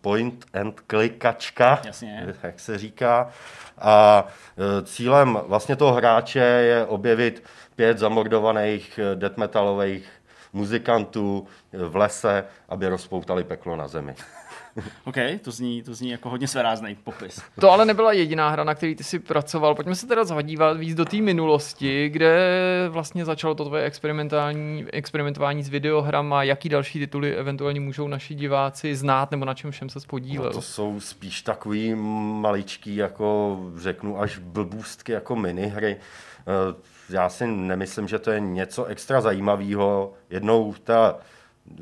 [0.00, 2.34] point and klikačka, Jasně.
[2.42, 3.30] jak se říká.
[3.78, 4.26] A
[4.80, 7.42] e, cílem vlastně toho hráče je objevit
[7.76, 10.08] pět zamordovaných e, death metalových
[10.52, 14.14] muzikantů v lese, aby rozpoutali peklo na zemi.
[15.04, 17.42] OK, to zní, to zní jako hodně svérázný popis.
[17.60, 19.74] To ale nebyla jediná hra, na který ty si pracoval.
[19.74, 22.38] Pojďme se teda zadívat víc do té minulosti, kde
[22.88, 28.96] vlastně začalo to tvoje experimentální, experimentování s videohrama, jaký další tituly eventuálně můžou naši diváci
[28.96, 30.46] znát, nebo na čem všem se spodílel.
[30.46, 35.96] No to jsou spíš takový maličký, jako řeknu, až blbůstky, jako minihry.
[36.46, 36.74] Eh,
[37.10, 40.12] já si nemyslím, že to je něco extra zajímavého.
[40.30, 41.18] Jednou ta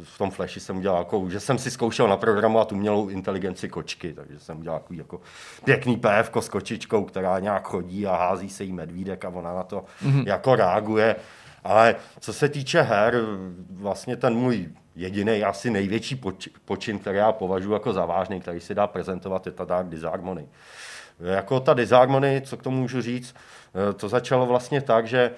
[0.03, 4.41] v tom flashi jsem udělal, jako, že jsem si zkoušel naprogramovat umělou inteligenci kočky, takže
[4.41, 5.21] jsem udělal jako, jako
[5.65, 9.63] pěkný PF s kočičkou, která nějak chodí a hází se jí medvídek a ona na
[9.63, 10.27] to mm-hmm.
[10.27, 11.17] jako reaguje.
[11.65, 13.15] Ale co se týče her,
[13.71, 16.21] vlastně ten můj jediný, asi největší
[16.65, 20.49] počin, který já považuji jako za vážný, který si dá prezentovat, je ta Dark Disharmony.
[21.21, 23.35] Jako ta Disharmony, co k tomu můžu říct,
[23.91, 25.31] eh, to začalo vlastně tak, že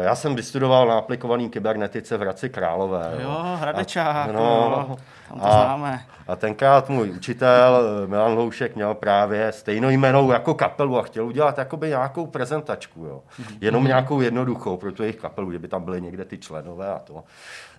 [0.00, 3.18] já jsem vystudoval na aplikovaný kybernetice v Hradci Králové.
[3.22, 4.96] Jo, Hradečák, no,
[5.28, 6.04] tam to a, známe.
[6.28, 11.26] A tenkrát můj učitel eh, Milan Loušek měl právě stejnou jménou jako kapelu a chtěl
[11.26, 13.22] udělat jakoby nějakou prezentačku, jo.
[13.38, 13.58] Mhm.
[13.60, 16.98] Jenom nějakou jednoduchou pro tu jejich kapelu, že by tam byly někde ty členové a
[16.98, 17.24] to.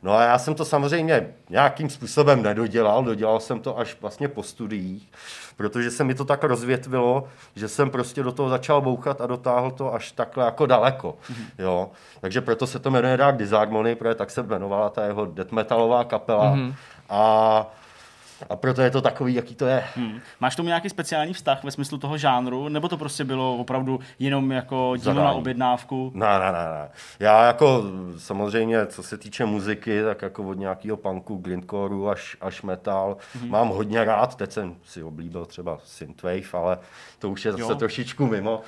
[0.04, 4.44] No a já jsem to samozřejmě nějakým způsobem nedodělal, dodělal jsem to až vlastně po
[4.44, 5.12] studiích,
[5.58, 9.72] protože se mi to tak rozvětvilo, že jsem prostě do toho začal bouchat a dotáhl
[9.72, 11.18] to až takhle jako daleko.
[11.32, 11.46] Mm-hmm.
[11.60, 11.90] Jo.
[12.22, 16.04] Takže proto se to jmenuje Dark Disharmony, protože tak se jmenovala ta jeho death metalová
[16.04, 16.56] kapela.
[16.56, 16.74] Mm-hmm.
[17.10, 17.66] A
[18.50, 19.84] A proto je to takový, jaký to je.
[19.96, 20.20] Hmm.
[20.40, 24.52] Máš tomu nějaký speciální vztah ve smyslu toho žánru, nebo to prostě bylo opravdu jenom
[24.52, 25.26] jako dílo Zadání.
[25.26, 26.12] na objednávku?
[26.16, 26.90] Ne, ne, ne, ne.
[27.20, 27.84] Já jako
[28.18, 33.50] samozřejmě, co se týče muziky, tak jako od nějakého punku, grindcoreu až, až metal, mm-hmm.
[33.50, 36.78] mám hodně rád, teď jsem si oblíbil třeba synthwave, ale
[37.20, 37.76] to už je zase Jo.
[37.76, 38.62] trošičku mimo.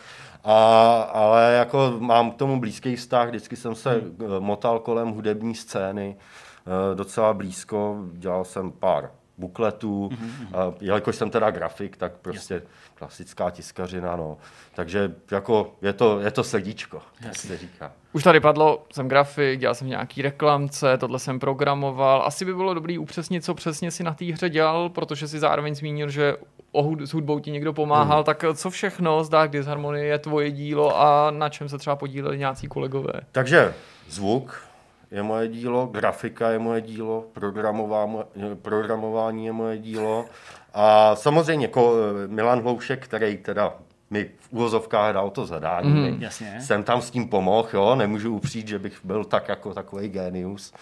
[0.44, 4.40] A, ale jako mám k tomu blízký vztah, vždycky jsem se mm.
[4.40, 9.10] motal kolem hudební scény, eh, docela blízko, dělal jsem pár
[9.40, 10.74] bukletů, mm-hmm.
[10.82, 12.70] jelikož jsem teda grafik, tak prostě Jasně.
[12.96, 14.38] klasická tiskařina, no.
[14.76, 17.92] Takže jako je to, je to srdíčko, jak se říká.
[18.14, 22.24] Už tady padlo, jsem grafik, dělal jsem nějaký reklamce, tohle jsem programoval.
[22.26, 25.76] Asi by bylo dobrý upřesnit, co přesně si na té hře dělal, protože si zároveň
[25.76, 26.38] zmínil, že
[26.72, 28.26] o hud- s hudbou ti někdo pomáhal, hmm.
[28.26, 32.38] tak co všechno z Dark Disharmony je tvoje dílo a na čem se třeba podíleli
[32.38, 33.14] nějací kolegové?
[33.32, 33.74] Takže
[34.10, 34.69] zvuk
[35.12, 38.26] je moje dílo, grafika je moje dílo, programová-
[38.62, 40.26] programování je moje dílo
[40.74, 41.94] a samozřejmě ko,
[42.28, 43.74] Milan Hloušek, který teda
[44.10, 46.58] mi v úvozovkách dal to zadání, Mhm, jasně.
[46.62, 50.74] jsem tam s tím pomohl, jo, nemůžu upřít, že bych byl tak jako takový genius,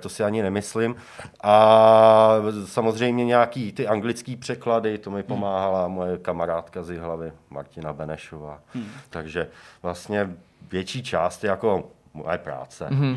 [0.00, 0.96] to si ani nemyslím.
[1.42, 8.60] A samozřejmě nějaký ty anglický překlady, to mi pomáhala moje kamarádka z hlavy Martina Benešová.
[9.10, 9.48] Takže
[9.82, 10.30] vlastně
[10.70, 12.84] větší část jako moje práce.
[12.84, 13.16] Eh,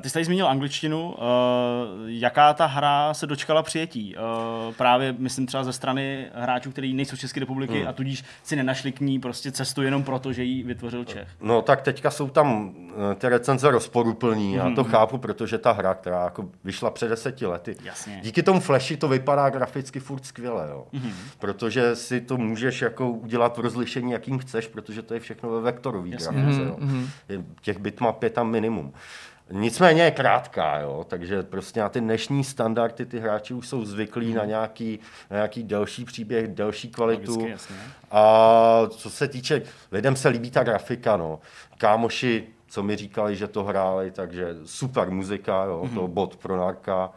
[0.00, 1.14] Ty jsi tady zmínil angličtinu.
[1.18, 1.22] Eh,
[2.06, 4.14] Jaká ta hra se dočkala přijetí?
[4.16, 4.20] Eh,
[4.76, 7.88] Právě, myslím, třeba ze strany hráčů, kteří nejsou z České republiky Hmm.
[7.88, 11.28] a tudíž si nenašli k ní prostě cestu jenom proto, že ji vytvořil Čech.
[11.40, 12.74] No tak teďka jsou tam
[13.12, 17.46] eh, ty recenze rozporuplný, já to chápu, protože ta hra, která jako vyšla před deseti
[17.46, 18.20] lety, Jasně.
[18.22, 20.86] díky tomu flashi to vypadá graficky furt skvěle, jo.
[21.38, 25.60] protože si to můžeš jako udělat v rozlišení, jakým chceš, protože to je všechno ve
[25.60, 26.76] vektorový grafice, jo.
[27.28, 28.92] Je- těch bitmap je tam minimum.
[29.52, 31.06] Nicméně je krátká, jo?
[31.08, 35.00] takže prostě na ty dnešní standardy ty hráči už jsou zvyklí na, nějaký,
[35.30, 37.30] na nějaký delší příběh, delší kvalitu.
[37.30, 37.76] Logicky, jasně.
[38.10, 39.62] A co se týče,
[39.92, 41.40] lidem se líbí ta grafika, no.
[41.78, 47.10] Kámoši, co mi říkali, že to hráli, takže super muzika, jo, to bot pro narka,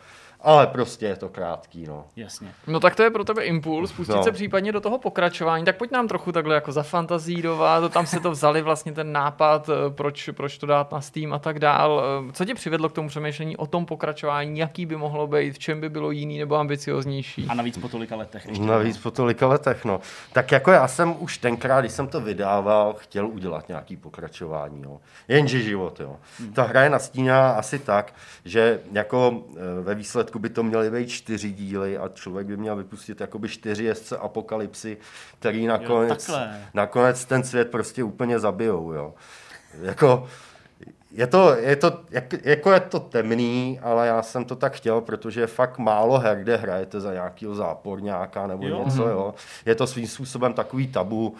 [0.44, 2.06] ale prostě je to krátký, no.
[2.16, 2.48] Jasně.
[2.68, 4.24] No tak to je pro tebe impuls, pustit No.
[4.24, 5.66] se případně do toho pokračování.
[5.66, 9.90] Tak pojď nám trochu takhle jako zafantazírovat, tam se to vzali vlastně ten nápad, eh,
[9.90, 12.04] proč, proč to dát na Steam a tak dál.
[12.30, 15.60] Eh, Co tě přivedlo k tomu přemýšlení o tom pokračování, jaký by mohlo být, v
[15.60, 17.46] čem by bylo jiný nebo ambicioznější?
[17.50, 18.46] A navíc po tolika letech.
[18.46, 18.64] Ještě.
[18.64, 20.00] Navíc po tolika letech, no.
[20.34, 25.00] Tak jako já jsem už tenkrát, když jsem to vydával, chtěl udělat nějaký pokračování, jo.
[25.28, 26.16] Jenže život, jo.
[26.54, 28.14] Ta hra je nastíněná asi tak,
[28.46, 29.34] že jako
[29.80, 33.50] e, ve výsledku by to měly být čtyři díly a člověk by měl vypustit jakoby
[33.50, 34.98] čtyři jezdce apokalypsy,
[35.40, 36.62] který nakonec, takhle.
[36.74, 39.14] nakonec ten svět prostě úplně zabijou, jo.
[39.82, 40.28] Jako,
[41.12, 45.02] je to, je to, jak, jako je to temný, ale já jsem to tak chtěl,
[45.02, 48.78] protože je fakt málo her, kde hrajete za nějakého záporňáka nebo Jo.
[48.78, 48.86] jo.
[48.86, 49.34] něco, jo.
[49.66, 51.36] Je to svým způsobem takový tabu.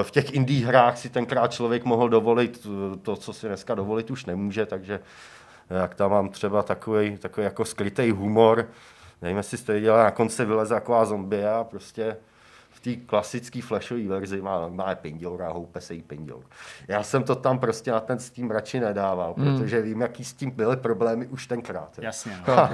[0.00, 3.74] Eh, V těch indie hrách si tenkrát člověk mohl dovolit eh, to, co si dneska
[3.74, 5.00] dovolit už nemůže, takže
[5.70, 8.68] jak tam mám třeba takový, takový jako skrytý humor,
[9.22, 12.16] nevím, jestli jste viděli, na konci vyleze taková zombie a prostě
[12.70, 16.44] v té klasické flashové verzi má, má pindělka a houpe se jí pindělk.
[16.88, 20.50] Já jsem to tam prostě na ten Steam radši nedával, protože vím, jaký s tím
[20.50, 21.98] byly problémy už tenkrát.
[21.98, 22.04] jo.
[22.04, 22.32] Jasně.
[22.48, 22.68] No.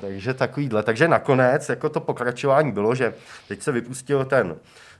[0.00, 0.82] Takže takovýhle.
[0.82, 3.14] Takže nakonec jako to pokračování bylo, že
[3.48, 4.56] teď se vypustil ten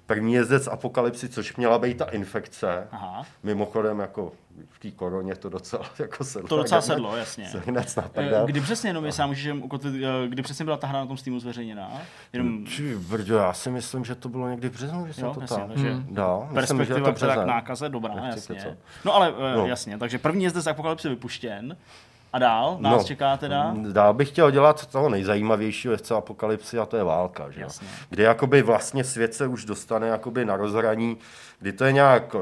[0.06, 2.88] první jezdec apokalypsy, což měla být ta infekce.
[2.92, 3.26] Aha.
[3.42, 4.32] Mimochodem, jako
[4.70, 6.48] v té koroně to docela jako sedlo.
[6.48, 7.48] To docela sedlo, jasně.
[7.48, 8.42] Se hned Eh.
[8.46, 11.16] Kdy přesně, jenom jestli nám můžeš ukotvit, eh, kdy přesně byla ta hra na tom
[11.16, 11.90] Steamu zveřejněná?
[12.32, 15.34] Jenom Či, brďo, já si myslím, že to bylo někdy v březnu, že jsem Jo,
[15.34, 15.68] to jasně, tam.
[15.68, 17.48] takže No, myslím, že je perspektiva to teda k březen.
[17.48, 18.54] nákaze, dobrá, Nechci jasně.
[18.54, 18.78] kecat.
[19.04, 19.66] No ale eh, No.
[19.66, 21.76] jasně, takže první jezdec apokalypsy vypuštěn.
[22.32, 23.74] A dál nás čeká teda?
[23.92, 27.50] Dál bych chtěl dělat toho nejzajímavějšího jezdce apokalypsy a to je válka.
[27.50, 27.60] Že?
[27.60, 27.88] Jasně.
[28.10, 31.16] Kdy jakoby vlastně svět se už dostane jakoby na rozhraní,
[31.58, 32.40] kdy to je nějak uh,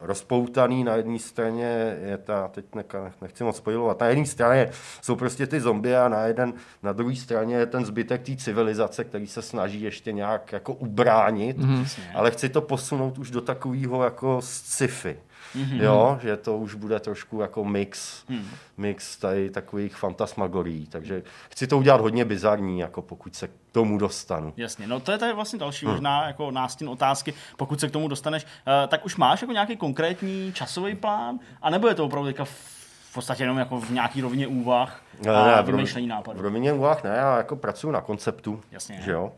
[0.00, 2.84] rozpoutaný, na jedné straně je ta, teď ne,
[3.20, 4.70] nechci moc spojovat, na jedné straně
[5.02, 9.04] jsou prostě ty zombie a na, jeden, na druhé straně je ten zbytek té civilizace,
[9.04, 11.86] který se snaží ještě nějak jako ubránit, mm-hmm.
[12.14, 15.16] ale chci to posunout už do takového jako sci-fi.
[15.56, 15.82] Mm-hmm.
[15.82, 18.48] Jo, že to už bude trošku jako mix, mm.
[18.76, 23.98] mix tady takových fantasmagorií, takže chci to udělat hodně bizarní, jako pokud se k tomu
[23.98, 24.52] dostanu.
[24.56, 25.88] Jasně, no to je tady vlastně další Hm.
[25.90, 29.76] možná jako nástin otázky, pokud se k tomu dostaneš, eh, tak už máš jako nějaký
[29.76, 34.20] konkrétní časový plán, a nebo je to opravdu teďka v podstatě jenom jako v nějaký
[34.20, 36.38] rovině úvah Ne, a ne, vymýšlení nápadů.
[36.38, 39.00] V rovině úvah ne, já jako pracuji na konceptu, Jasně.
[39.04, 39.32] že jo,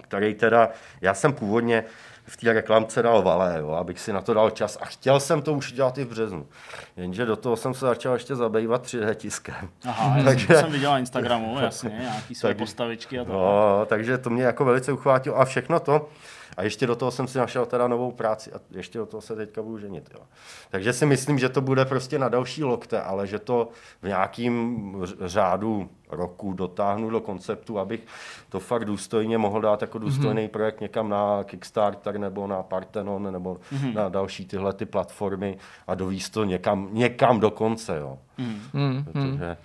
[0.00, 0.68] který teda,
[1.00, 1.84] já jsem původně
[2.28, 4.78] v té reklamce dal valé, jo, abych si na to dal čas.
[4.80, 6.46] A chtěl jsem to už dělat i v březnu.
[6.96, 9.68] Jenže do toho jsem se začal ještě zabývat 3D tiskem.
[9.84, 10.46] Aha, takže...
[10.46, 13.32] jsem viděl na Instagramu, jasně, nějaký své tak, postavičky a to.
[13.32, 16.08] No, takže to mě jako velice uchvátilo a všechno to.
[16.58, 19.36] A ještě do toho jsem si našel teda novou práci a ještě do toho se
[19.36, 20.10] teďka budu ženit.
[20.14, 20.20] Jo.
[20.70, 23.68] Takže si myslím, že to bude prostě na další lokte, ale že to
[24.02, 28.00] v nějakým řádu roku dotáhnu do konceptu, abych
[28.48, 30.48] to fakt důstojně mohl dát jako důstojný mm-hmm.
[30.50, 33.94] projekt někam na Kickstarter nebo na Parthenon nebo mm-hmm.
[33.94, 37.98] na další tyhle ty platformy a dovíst to někam, někam do konce.
[37.98, 38.18] Jo.
[38.38, 39.04] Mm-hmm.
[39.04, 39.56] Protože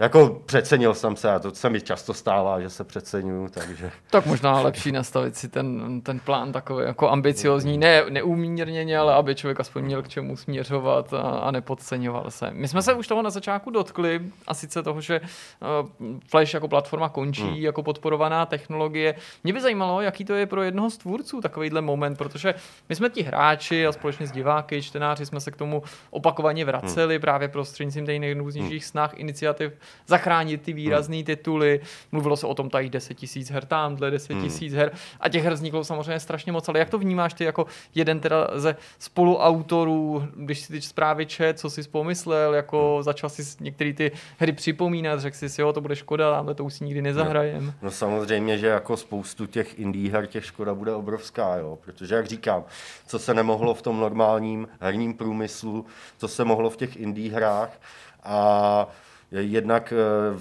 [0.00, 3.90] jako přecenil jsem se a to se mi často stává, že se přeceňuju, takže...
[4.10, 9.34] Tak možná lepší nastavit si ten, ten plán takový jako ambiciozní, ne neumírněně, ale aby
[9.34, 12.50] člověk aspoň měl k čemu směřovat a, a nepodceňoval se.
[12.52, 16.68] My jsme se už toho na začátku dotkli, a sice toho, že uh, Flash jako
[16.68, 17.54] platforma končí, hmm.
[17.56, 19.14] jako podporovaná technologie.
[19.44, 22.54] Mě by zajímalo, jaký to je pro jednoho z tvůrců takovýhle moment, protože
[22.88, 27.14] my jsme ti hráči a společně s diváky, čtenáři jsme se k tomu opakovaně vraceli
[27.14, 27.20] hmm.
[27.20, 28.88] právě prostřednictvím těch nejrůznějších hmm.
[28.88, 29.72] snah, iniciativ
[30.06, 31.24] zachránit ty výrazné hmm.
[31.24, 31.80] tituly.
[32.12, 34.42] Mluvilo se o tom tady 10 tisíc her tamhle, 10 hmm.
[34.42, 34.80] tisíc hmm.
[34.80, 38.20] her a těch her vzniklo samozřejmě strašně moc, ale jak to vnímáš ty jako jeden
[38.20, 43.02] teda ze spoluautorů, když si ty zprávy čet, co jsi pomyslel, jako hmm.
[43.02, 46.64] začal si některé ty hry připomínat, řekl jsi si, jo, to bude škoda, ale to
[46.64, 47.66] už si nikdy nezahrajem.
[47.66, 52.14] No, no samozřejmě, že jako spoustu těch indie her těch škoda bude obrovská, jo, protože
[52.14, 52.64] jak říkám,
[53.06, 55.86] co se nemohlo v tom normálním herním průmyslu,
[56.18, 57.80] co se mohlo v těch indie hrách
[58.24, 58.86] a
[59.30, 60.40] jednak eh,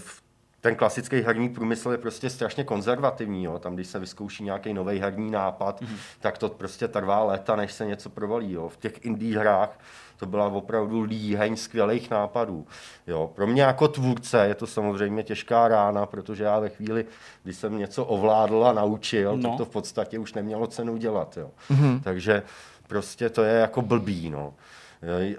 [0.62, 3.44] ten klasický herní průmysl je prostě strašně konzervativní.
[3.44, 3.60] Jo.
[3.60, 5.98] Tam, když se vyzkouší nějaký nový herní nápad, mm-hmm.
[6.20, 8.52] tak to prostě trvá léta, než se něco provalí.
[8.52, 8.70] Jo.
[8.70, 9.80] V těch indie hrách
[10.18, 12.68] to byla opravdu líheň skvělých nápadů.
[13.08, 13.32] Jo.
[13.36, 17.06] Pro mě jako tvůrce je to samozřejmě těžká rána, protože já ve chvíli,
[17.44, 19.50] kdy jsem něco ovládl a naučil, no.
[19.50, 21.38] tak to v podstatě už nemělo cenu dělat.
[21.38, 21.52] Jo.
[21.72, 22.02] Mm-hmm.
[22.04, 22.44] Takže
[22.88, 24.30] prostě to je jako blbý.
[24.30, 24.54] No.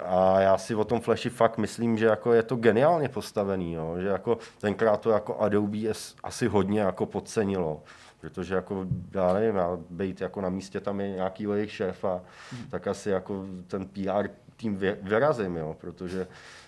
[0.05, 3.97] A já si o tom Flashi fakt myslím, že jako je to geniálně postavený, jo?
[3.99, 5.79] že jako tenkrát to jako Adobe
[6.23, 7.83] asi hodně jako podcenilo
[8.21, 12.21] protože jako, já nevím, já být jako na místě tam je nějaký jejich šéf a
[12.51, 12.71] hmm.
[12.71, 16.27] tak asi jako ten PR tým vyrazím, jo, protože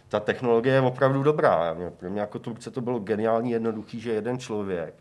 [0.09, 1.77] ta technologie je opravdu dobrá.
[1.97, 4.95] Pro mě jako Turce to bylo geniální jednoduchý, že jeden člověk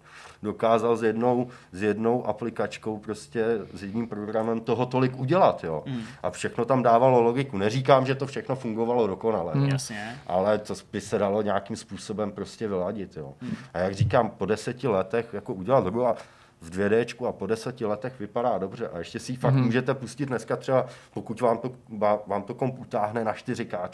[0.43, 5.63] dokázal s jednou, s jednou aplikačkou, prostě s jedním programem toho tolik udělat.
[5.63, 5.83] Jo.
[5.85, 6.01] Mm.
[6.23, 7.57] A všechno tam dávalo logiku.
[7.57, 9.69] Neříkám, že to všechno fungovalo dokonale, mm.
[9.69, 10.19] Jasně.
[10.27, 13.17] ale to by se dalo nějakým způsobem prostě vyladit.
[13.17, 13.33] Jo.
[13.41, 13.55] Mm.
[13.73, 16.15] A jak říkám, po deseti letech jako udělat hru a
[16.61, 19.63] v 2D a po deseti letech vypadá dobře a ještě si ji fakt mm-hmm.
[19.63, 21.71] můžete pustit dneska třeba, pokud vám to,
[22.27, 23.89] vám to komp utáhne na 4K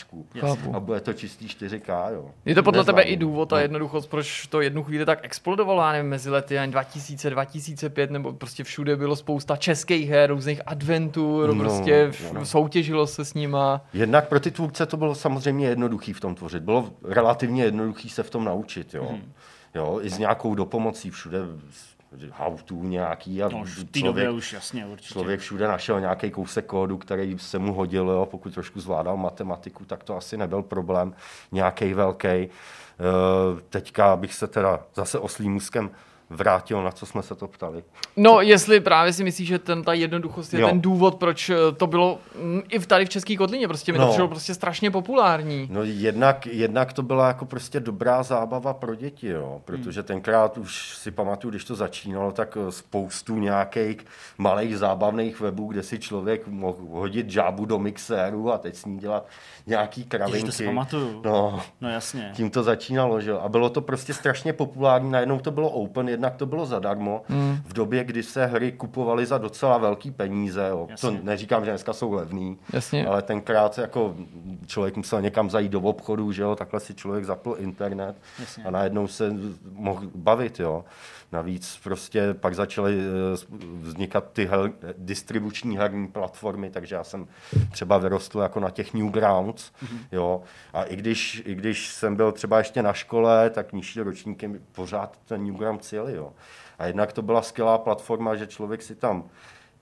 [0.74, 2.14] a bude to čistý 4K.
[2.14, 2.32] Jo.
[2.46, 3.62] Je to podle tebe i důvod a no.
[3.62, 8.64] jednoduchost, proč to jednu chvíli tak explodovalo, já nevím, mezi lety 2000, 2005, nebo prostě
[8.64, 12.46] všude bylo spousta českých her, různých adventur, no, prostě no.
[12.46, 13.82] soutěžilo se s nima.
[13.94, 16.64] Jednak pro ty tvůrce to bylo samozřejmě jednoduchý v tom tvořit.
[16.64, 19.08] Bylo relativně jednoduchý se v tom naučit, jo.
[19.12, 19.32] Mm.
[19.76, 21.40] Jo, i s nějakou dopomocí všude
[22.32, 25.14] how to nějaký a no, člověk, už jasně, určitě.
[25.14, 29.86] člověk všude našel nějaký kousek kódu, který se mu hodil, jo, pokud trošku zvládal matematiku,
[29.86, 31.14] tak to asi nebyl problém
[31.52, 32.28] nějaký velký.
[32.28, 32.50] E,
[33.70, 35.90] teďka bych se teda zase oslým úzkem
[36.30, 37.84] vrátil, na co jsme se to ptali.
[38.18, 40.68] No, jestli právě si myslíš, že ten, ta jednoduchost je jo.
[40.68, 43.98] ten důvod, proč eh, to bylo mm, i v tady v České kotlině, prostě mi
[43.98, 44.06] no.
[44.06, 45.70] to přišlo prostě strašně populární.
[45.72, 50.08] No jednak, jednak to byla jako prostě dobrá zábava pro děti, jo, protože hmm.
[50.08, 54.06] tenkrát už si pamatuju, když to začínalo, tak eh, spoustu nějakých
[54.38, 58.98] malých zábavných webů, kde si člověk mohl hodit žábu do mixéru a teď s ní
[58.98, 59.28] dělat
[59.68, 60.38] nějaký kravinky.
[60.38, 61.22] Ježiš, to si pamatuju.
[61.26, 62.32] No, no jasně.
[62.36, 63.40] Tím to začínalo, že jo.
[63.40, 67.58] A bylo to prostě strašně populární, najednou to bylo open, jednak to bylo zadarmo, mm.
[67.66, 70.68] v době, kdy se hry kupovaly za docela velký peníze.
[70.70, 70.88] Jo.
[71.02, 73.08] To neříkám, že dneska jsou levný, Jasně.
[73.08, 74.16] ale tenkrát jako
[74.66, 78.64] člověk musel někam zajít do obchodu, že jo, takhle si člověk zapl internet Jasně.
[78.64, 79.34] a najednou se
[79.74, 80.60] mohl bavit.
[80.60, 80.86] Jo.
[81.32, 87.28] Navíc prostě pak začaly eh, vznikat ty hel, distribuční herní platformy, takže já jsem
[87.72, 90.00] třeba vyrostl jako na těch Newgrounds, mm-hmm.
[90.12, 90.42] jo,
[90.74, 95.20] a i když, i když jsem byl třeba ještě na škole, tak nižší ročníky pořád
[95.26, 96.34] ten Newgrounds jeli, jo.
[96.80, 99.24] A jednak to byla skvělá platforma, že člověk si tam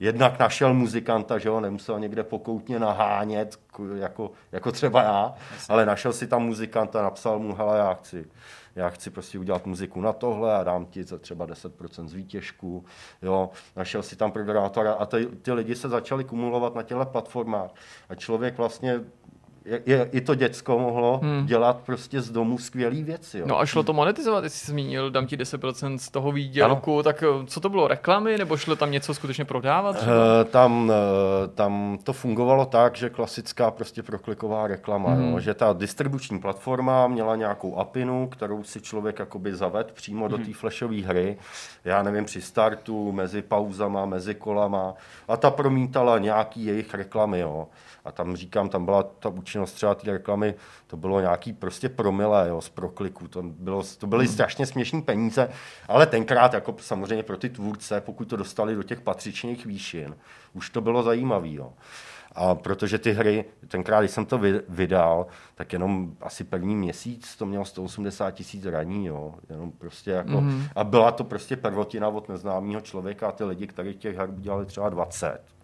[0.00, 3.58] jednak našel muzikanta, že ho nemusel někde pokoutně nahánět,
[3.96, 5.34] jako, jako třeba já,
[5.68, 8.26] ale našel si tam muzikanta, napsal mu, hele, já chci
[8.76, 12.84] já chci prostě udělat muziku na tohle a dám ti za třeba 10% z výtěžku,
[13.22, 17.70] jo, našel si tam programátora a ty, ty lidi se začali kumulovat na těchto platformách.
[18.08, 19.00] A člověk vlastně
[19.86, 21.46] je, i to děcko mohlo hmm.
[21.46, 23.38] dělat prostě z domu skvělé věci.
[23.38, 23.46] Jo.
[23.48, 27.02] No a šlo to monetizovat, jestli jsi zmínil, dám ti 10% z toho výdělku, ano.
[27.02, 29.96] tak eh, co to bylo, reklamy, nebo šlo tam něco skutečně prodávat?
[29.96, 30.12] Třeba?
[30.12, 30.94] Uh, tam, uh,
[31.54, 35.32] tam to fungovalo tak, že klasická prostě prokliková reklama, hmm.
[35.32, 40.30] jo, že ta distribuční platforma měla nějakou apinu, kterou si člověk jakoby zaved přímo hmm.
[40.30, 41.38] do té flashové hry,
[41.84, 44.94] já nevím, při startu, mezi pauzama, mezi kolama
[45.28, 47.68] a ta promítala nějaký jejich reklamy, jo.
[48.06, 50.54] A tam říkám, tam byla ta účinnost třeba té reklamy,
[50.86, 53.28] to bylo nějaký prostě promile jo, z prokliku.
[53.28, 54.34] To, bylo, to byly hmm.
[54.34, 55.48] strašně směšné peníze,
[55.88, 60.16] ale tenkrát jako samozřejmě pro ty tvůrce, pokud to dostali do těch patřičných výšin,
[60.52, 61.48] už to bylo zajímavé.
[61.48, 61.72] Jo.
[62.32, 67.46] A protože ty hry, tenkrát, když jsem to vydal, tak jenom asi první měsíc to
[67.46, 69.34] mělo 180 tisíc raní, jo.
[69.50, 70.68] Jenom prostě jako, mm-hmm.
[70.76, 74.66] A byla to prostě prvotina od neznámého člověka a ty lidi, kteří těch her udělali
[74.66, 75.55] třeba 20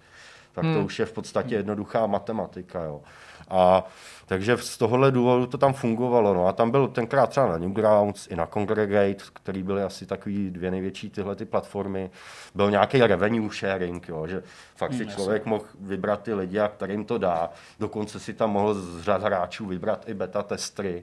[0.52, 0.74] tak hmm.
[0.74, 2.84] to už je v podstatě jednoduchá matematika.
[2.84, 3.00] Jo.
[3.48, 3.84] A
[4.26, 6.34] takže z tohohle důvodu to tam fungovalo.
[6.34, 6.46] No.
[6.46, 10.70] A tam byl tenkrát třeba na Newgrounds i na Congregate, který byly asi takový dvě
[10.70, 12.10] největší tyhle ty platformy.
[12.54, 14.42] Byl nějaký revenue sharing, jo, že
[14.76, 17.50] fakt si hmm, člověk mohl vybrat ty lidi, a kterým to dá.
[17.80, 21.02] Dokonce si tam mohl z řad hráčů vybrat i beta testry.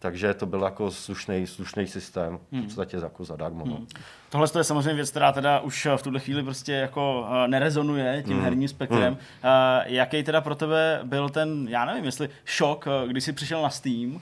[0.00, 2.62] Takže to byl jako slušný, slušný systém, v hmm.
[2.62, 3.64] podstatě jako zadarmo.
[3.66, 3.74] No.
[3.74, 3.86] Hmm.
[4.28, 8.34] Tohle je samozřejmě věc, která teda už v tuhle chvíli prostě jako eh, nerezonuje tím
[8.34, 8.44] hmm.
[8.44, 9.18] herním spektrem.
[9.42, 9.52] Hmm.
[9.84, 13.62] Uh, jaký teda pro tebe byl ten, já nevím, jestli šok, eh, když jsi přišel
[13.62, 14.20] na Steam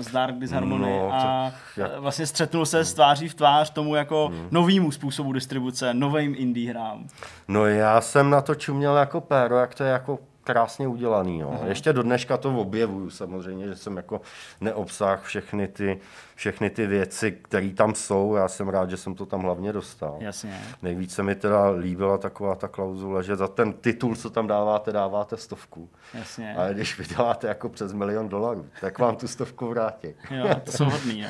[0.00, 1.98] z Dark Disharmony no, a jak...
[1.98, 4.48] vlastně střetnul se s tváří v tvář tomu jako hmm.
[4.50, 7.06] novýmu způsobu distribuce, novým indie hrám.
[7.48, 11.38] No já jsem na to čuměl jako péro, jak to je jako krásně udělaný.
[11.38, 11.50] Jo.
[11.50, 11.66] Uh-huh.
[11.66, 14.20] Ještě do dneška to objevuju samozřejmě, že jsem jako
[14.60, 16.00] neobsah všechny ty,
[16.34, 18.34] všechny ty věci, které tam jsou.
[18.36, 20.16] Já jsem rád, že jsem to tam hlavně dostal.
[20.18, 20.60] Jasně.
[20.82, 25.36] Nejvíce mi teda líbila taková ta klauzule, že za ten titul, co tam dáváte, dáváte
[25.36, 25.88] stovku.
[26.14, 26.54] Jasně.
[26.58, 30.08] Ale když vyděláte jako přes milion dolarů, tak vám tu stovku vrátí.
[30.30, 31.26] Jo, to jsou hodný.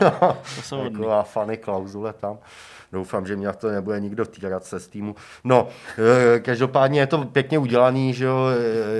[0.57, 0.93] To jsou hodný.
[0.93, 2.39] Taková funny klauzule tam.
[2.93, 5.17] Doufám, že mě to nebude nikdo týrat se z týmu.
[5.45, 5.69] No,
[6.35, 8.49] e, každopádně je to pěkně udělaný, že jo,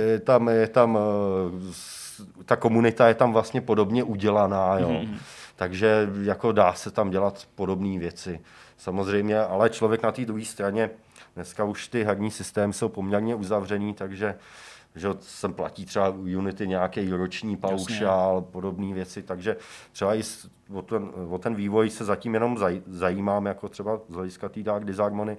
[0.07, 4.89] je tam, je tam e, ta komunita je tam vlastně podobně udělaná, jo.
[4.89, 5.17] Mm-hmm.
[5.55, 8.39] Takže jako dá se tam dělat podobné věci.
[8.77, 10.89] Samozřejmě, ale člověk na té druhé straně,
[11.35, 14.35] dneska už ty herní systémy jsou poměrně uzavřený, takže
[14.95, 19.57] že sem platí třeba Unity nějaký roční paušál, podobné věci, takže
[19.91, 20.23] třeba i
[20.73, 24.63] o ten, o ten vývoj se zatím jenom zaj, zajímám, jako třeba z hlediska té
[24.63, 25.37] Dark Disharmony.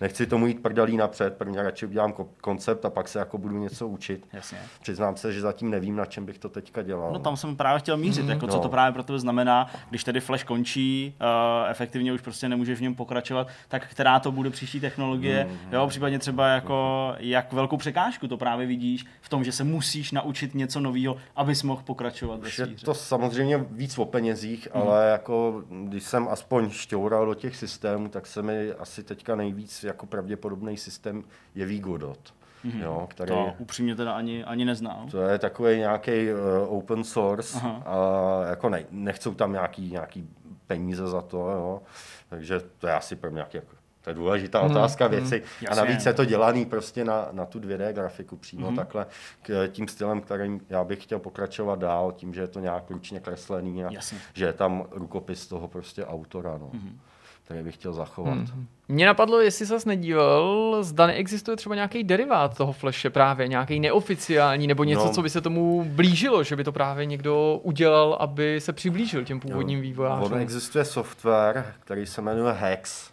[0.00, 3.88] Nechci tomu jít prdalí napřed, prvně radši udělám koncept a pak se jako budu něco
[3.88, 4.26] učit.
[4.32, 4.58] Jasně.
[4.80, 7.12] Přiznám se, že zatím nevím, na čem bych to teďka dělal.
[7.12, 8.62] No tam jsem právě chtěl mířit, mm, jako co no.
[8.62, 12.82] to právě pro tebe znamená, když tedy Flash končí, uh, efektivně už prostě nemůžeš v
[12.82, 17.76] něm pokračovat, tak která to bude příští technologie, mm, jo, případně třeba jako jak velkou
[17.76, 22.40] překážku to právě vidíš v tom, že se musíš naučit něco nového, abys mohl pokračovat
[22.40, 24.82] ve Je to samozřejmě víc o penězích, mm.
[24.82, 29.84] ale jako když jsem aspoň šťoural do těch systémů, tak se mi asi teďka nejvíc
[29.84, 31.24] jako pravděpodobný systém
[31.54, 32.34] jeví Godot.
[32.64, 32.82] Mm-hmm.
[32.82, 35.08] Jo, který, to upřímně teda ani, ani neznám.
[35.08, 37.82] To je takový nějaký uh, open source Aha.
[37.86, 40.28] a jako ne, nechcou tam nějaký, nějaký
[40.66, 41.82] peníze za to, jo.
[42.28, 43.76] takže to je asi pro mě nějaký jako
[44.06, 45.42] to je důležitá mm, otázka věci.
[45.60, 48.76] Mm, a navíc je to dělaný prostě na, na tu 2D grafiku přímo mm.
[48.76, 49.06] takhle,
[49.42, 53.20] k, tím stylem, kterým já bych chtěl pokračovat dál, tím, že je to nějak ručně
[53.20, 54.18] kreslený a jasně.
[54.34, 56.58] že je tam rukopis toho prostě autora.
[56.58, 56.70] No.
[56.72, 56.98] Mm
[57.46, 58.34] který bych chtěl zachovat.
[58.34, 58.66] Hmm.
[58.88, 64.66] Mně napadlo, jestli ses nedíval, zda neexistuje třeba nějaký derivát toho flashe právě, nějaký neoficiální,
[64.66, 68.60] nebo něco, no, co by se tomu blížilo, že by to právě někdo udělal, aby
[68.60, 70.32] se přiblížil těm původním vývojářům.
[70.32, 73.10] Ono existuje software, který se jmenuje Hex.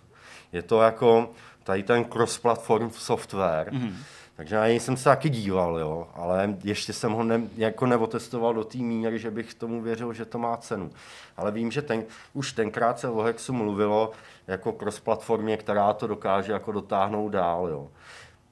[0.53, 1.29] Je to jako
[1.63, 3.93] tady ten cross-platform software, mm-hmm
[4.35, 8.53] takže na něj jsem se taky díval, jo, ale ještě jsem ho ne, jako neotestoval
[8.53, 10.91] do té míry, že bych tomu věřil, že to má cenu.
[11.37, 12.03] Ale vím, že ten,
[12.33, 14.11] už tenkrát se o Hexu mluvilo
[14.47, 17.67] jako cross platformě, která to dokáže jako dotáhnout dál.
[17.67, 17.89] Jo.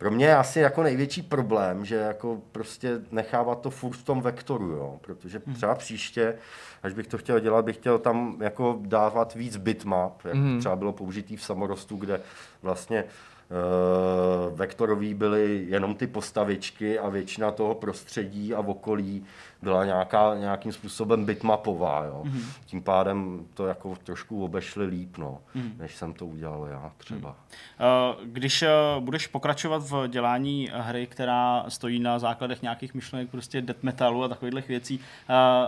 [0.01, 4.21] Pro mě je asi jako největší problém, že jako prostě nechávat to furt v tom
[4.21, 5.55] vektoru, jo, protože hmm.
[5.55, 6.35] třeba příště,
[6.83, 10.59] až bych to chtěl dělat, bych chtěl tam jako dávat víc bitmap, jak hmm.
[10.59, 12.21] třeba bylo použitý v samorostu, kde
[12.61, 13.03] vlastně
[13.51, 19.25] Eh, vektorový byly jenom ty postavičky a většina toho prostředí a okolí
[19.61, 22.03] byla nějaká, nějakým způsobem bitmapová.
[22.03, 22.23] Jo.
[22.25, 22.43] Mm-hmm.
[22.65, 25.77] Tím pádem to jako trošku obešli líp, no, mm-hmm.
[25.77, 27.29] než jsem to udělal já třeba.
[27.29, 28.15] Mm-hmm.
[28.23, 28.69] Když eh,
[28.99, 34.27] budeš pokračovat v dělání hry, která stojí na základech nějakých myšlenek, prostě death metalu a
[34.27, 34.99] takových věcí,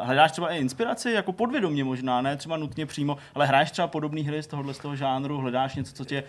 [0.01, 4.21] hledáš třeba i inspiraci, jako podvědomě možná, ne třeba nutně přímo, ale hraješ třeba podobné
[4.21, 6.23] hry z tohohle z toho žánru, hledáš něco, co tě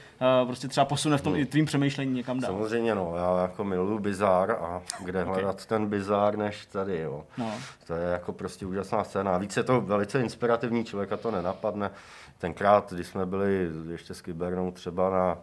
[0.47, 1.39] prostě třeba posune v tom no.
[1.39, 2.53] i tvým přemýšlení někam dál.
[2.53, 5.35] Samozřejmě, no, já jako miluju bizár a kde okay.
[5.35, 7.25] hledat ten bizár než tady, jo.
[7.39, 7.54] No.
[7.87, 9.35] To je jako prostě úžasná scéna.
[9.35, 11.91] A víc je to velice inspirativní, člověka to nenapadne.
[12.39, 15.39] Tenkrát, když jsme byli ještě s Kybernou třeba na,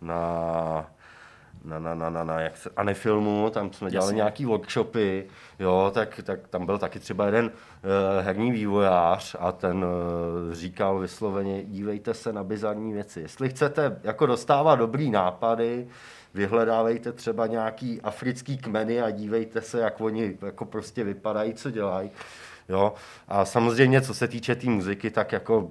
[0.00, 0.86] na
[1.64, 4.16] na, na, na, na, na jak se, Anifilmu, tam jsme dělali Jasně.
[4.16, 5.26] nějaký workshopy,
[5.58, 7.50] jo, tak, tak tam byl taky třeba jeden uh,
[8.24, 13.20] herní vývojář a ten uh, říkal vysloveně, dívejte se na bizarní věci.
[13.20, 15.88] Jestli chcete jako dostávat dobrý nápady,
[16.36, 22.10] vyhledávejte třeba nějaký africký kmeny a dívejte se, jak oni jako prostě vypadají, co dělají.
[22.68, 22.94] Jo?
[23.28, 25.70] A samozřejmě, co se týče té tý muziky, tak jako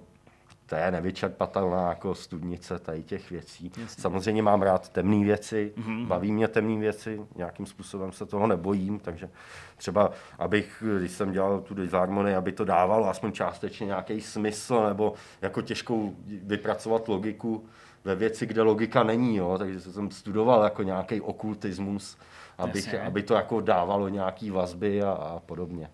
[0.65, 3.71] to je nevyčerpatelná jako studnice tady těch věcí.
[3.77, 4.01] Jasně.
[4.01, 6.07] Samozřejmě mám rád temné věci, mm-hmm.
[6.07, 9.29] baví mě temné věci, nějakým způsobem se toho nebojím, takže
[9.77, 15.13] třeba, abych, když jsem dělal tu disharmonii, aby to dávalo aspoň částečně nějaký smysl, nebo
[15.41, 17.65] jako těžkou vypracovat logiku
[18.05, 19.55] ve věci, kde logika není, jo?
[19.57, 22.17] takže jsem studoval jako nějaký okultismus,
[22.57, 23.01] abych, Jasně.
[23.01, 25.89] aby to jako dávalo nějaký vazby a, a podobně.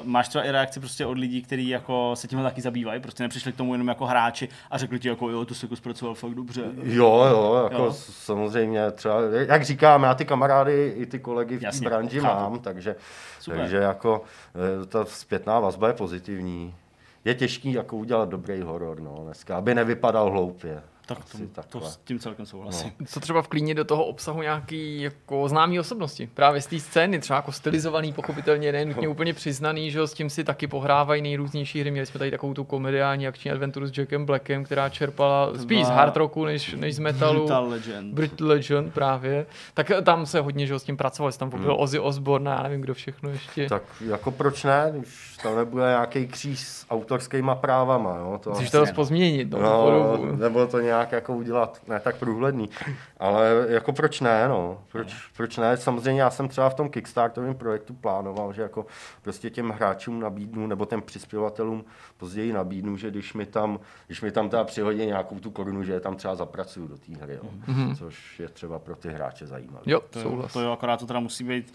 [0.00, 3.22] Uh, máš třeba i reakci prostě od lidí, kteří jako se tím taky zabývají, prostě
[3.22, 6.14] nepřišli k tomu jenom jako hráči a řekli ti jako jo, to se jako zpracoval
[6.14, 6.62] fakt dobře.
[6.82, 7.92] Jo, jo, jako Jo.
[7.92, 12.40] samozřejmě třeba, jak říkám, já ty kamarády i ty kolegy v té Jasně, branži chápu.
[12.50, 12.96] mám, takže,
[13.40, 13.60] Super.
[13.60, 14.22] takže jako
[14.82, 16.74] eh, ta zpětná vazba je pozitivní.
[17.24, 20.82] Je těžký jako udělat dobrý horor, no, dneska, aby nevypadal hloupě.
[21.14, 21.18] Tak
[21.68, 22.92] to, to s tím celkem souhlasím.
[23.00, 23.06] No.
[23.06, 26.30] Co třeba vklínit do toho obsahu nějaký jako známý osobnosti?
[26.34, 30.44] Právě z té scény, třeba jako stylizovaný, pochopitelně, nenutně úplně přiznaný, že s tím si
[30.44, 31.90] taky pohrávají nejrůznější hry.
[31.90, 35.90] Měli jsme tady takovou tu komediální akční adventuru s Jackem Blackem, která čerpala spíš z
[35.90, 37.38] hard rocku než, než z metalu.
[37.38, 38.14] Brutal Legend.
[38.14, 39.46] Brit Legend právě.
[39.74, 41.32] Tak tam se hodně, že s tím pracovali.
[41.38, 41.70] Tam byl Hmm.
[41.78, 43.68] Ozzy Osbourne, a já nevím, kdo všechno ještě.
[43.68, 48.74] Tak jako proč ne, když tam nebude nějaký kříž s autorskýma právama, jo, to Musíš
[48.74, 52.70] asi- to pozměnit, no, No, nebo to nějak jako udělat, ne tak průhledný.
[53.18, 54.82] Ale jako proč ne, no.
[54.92, 55.76] Proč, proč ne?
[55.76, 58.86] Samozřejmě já jsem třeba v tom Kickstarterovém projektu plánoval, že jako
[59.22, 61.84] prostě těm hráčům nabídnu, nebo těm přispěvatelům
[62.16, 65.92] později nabídnu, že když mi tam, když mi tam teda přihodí nějakou tu korunu, že
[65.92, 67.50] je tam třeba zapracuju do té hry, jo.
[67.68, 67.96] Mm-hmm.
[67.96, 69.82] což je třeba pro ty hráče zajímavé.
[69.86, 70.52] Jo, To, souhlas.
[70.52, 71.74] to jo, akorát to teda musí být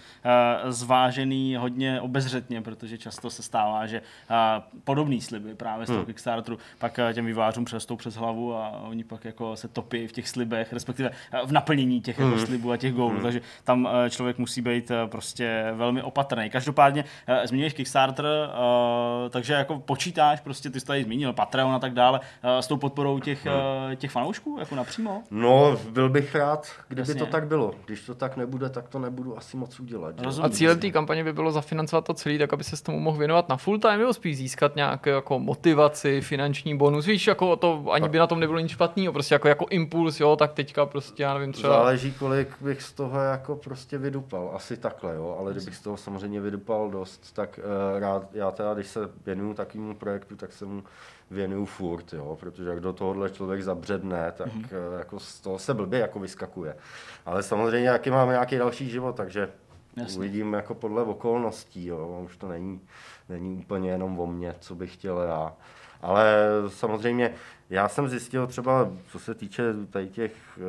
[0.65, 4.35] uh, zvážený hodně obezřetně, protože často se stává, že uh,
[4.83, 6.05] podobný sliby právě z toho hmm.
[6.05, 10.11] Kickstarteru pak uh, těm vývářům přestou přes hlavu a oni pak jako se topí v
[10.11, 12.31] těch slibech, respektive uh, v naplnění těch Hmm.
[12.31, 16.49] jako slibů a těch gólů, takže tam uh, člověk musí být uh, prostě velmi opatrný.
[16.49, 17.05] Každopádně
[17.45, 18.25] zmíníš Kickstarter,
[19.29, 23.19] takže jako počítáš, prostě ty jsi tady zmínil Patreon a tak dále, s tou podporou
[23.19, 25.23] těch, uh, těch fanoušků, jako napřímo?
[25.31, 27.15] No, byl bych rád, kdyby Jasně.
[27.15, 27.73] to tak bylo.
[27.85, 30.21] Když to tak nebude, tak to nebudu asi moc udělat.
[30.21, 30.45] Rozumím.
[30.45, 33.17] A cílem té kampaně by bylo zafinancovat to celé, tak aby se s tomu mohl
[33.17, 37.05] věnovat na full time, nebo spíš získat nějakou jako motivaci, finanční bonus.
[37.05, 40.35] Víš, jako to ani by na tom nebylo nic špatného, prostě jako, jako impuls, jo,
[40.35, 41.73] tak teďka prostě, já nevím, třeba.
[41.73, 44.51] Záleží, kolik bych z toho jako prostě vydupal.
[44.55, 45.35] Asi takhle, jo.
[45.39, 47.59] Ale kdybych z toho samozřejmě vydupal dost, tak
[47.93, 50.83] uh, rád, já teda, když se věnuju takovému projektu, tak se mu
[51.31, 52.37] věnuju furt, jo.
[52.39, 54.63] Protože jak do tohohle člověk zabředne, tak Mhm.
[54.63, 54.91] mm-hmm.
[54.93, 56.75] uh, jako z toho se blbě jako vyskakuje.
[57.25, 59.49] Ale samozřejmě, jaký mám nějaký další život, takže.
[59.97, 60.17] Jasně.
[60.17, 62.21] uvidím jako podle okolností, jo.
[62.25, 62.81] Už to není,
[63.29, 65.53] není úplně jenom o mně, co bych chtěl já.
[66.01, 66.35] Ale
[66.67, 67.33] samozřejmě
[67.69, 70.63] já jsem zjistil třeba, co se týče tady těch uh,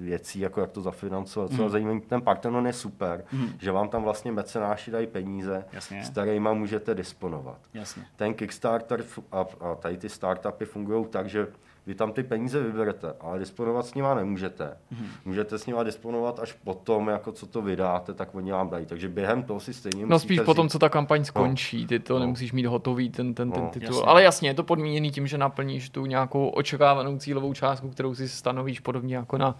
[0.00, 1.70] věcí, jako jak to zafinancovat, co mm.
[1.70, 3.48] zajímavý, ten Parthenon je super, mm.
[3.58, 6.04] že vám tam vlastně mecenáši dají peníze, Jasně.
[6.04, 7.58] s kterýma můžete disponovat.
[7.74, 8.06] Jasně.
[8.16, 11.46] Ten Kickstarter a, a tady ty startupy fungují tak, že
[11.86, 14.76] vy tam ty peníze vyberete, ale disponovat s nima nemůžete.
[14.90, 15.06] Mm.
[15.24, 18.86] Můžete s nima disponovat až potom, jako co to vydáte, tak oni vám dají.
[18.86, 22.14] Takže během toho si stejně No spíš vzít- potom, co ta kampaň skončí, ty to
[22.14, 22.20] No.
[22.20, 23.70] nemusíš mít hotový ten, ten, ten No.
[23.70, 23.86] titul.
[23.96, 24.02] Jasně.
[24.06, 28.28] Ale jasně, je to podmíněný tím, že naplníš tu nějakou očekávanou cílovou částku, kterou si
[28.28, 29.58] stanovíš podobně jako na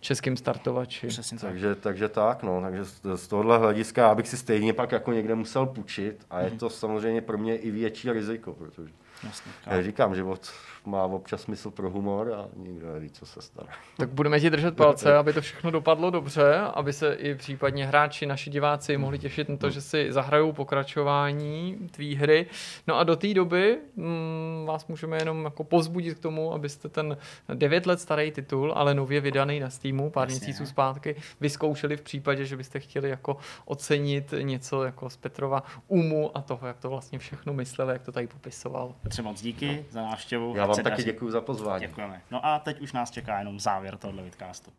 [0.00, 1.06] českém startovači.
[1.06, 1.50] Přesně tak.
[1.50, 5.12] Takže, takže tak, no, takže z, z tohohle hlediska já bych si stejně pak jako
[5.12, 8.90] někde musel půjčit a je to samozřejmě pro mě i větší riziko, protože
[9.24, 9.52] Jasně.
[9.66, 10.50] já říkám, život
[10.86, 13.68] má občas smysl pro humor a nikdo neví, co se stane.
[13.96, 18.26] Tak budeme ti držet palce, aby to všechno dopadlo dobře, aby se i případně hráči,
[18.26, 22.46] naši diváci mohli těšit na to, že si zahrajou pokračování tvý hry.
[22.86, 27.16] No a do té doby mm, vás můžeme jenom jako pozbudit k tomu, abyste ten
[27.54, 30.46] 9 let starý titul, ale nově vydaný na Steamu pár Jasně.
[30.46, 36.36] měsíců zpátky, vyzkoušeli v případě, že byste chtěli jako ocenit něco jako z Petrova umu
[36.36, 38.94] a toho, jak to vlastně všechno myslel, jak to tady popisoval.
[39.02, 40.56] Petře, moc díky za návštěvu.
[40.56, 41.04] Já vám se taky daří.
[41.04, 41.86] děkuji za pozvání.
[41.86, 42.22] Děkujeme.
[42.30, 44.70] No a teď už nás čeká jenom závěr tohoto vidcastu.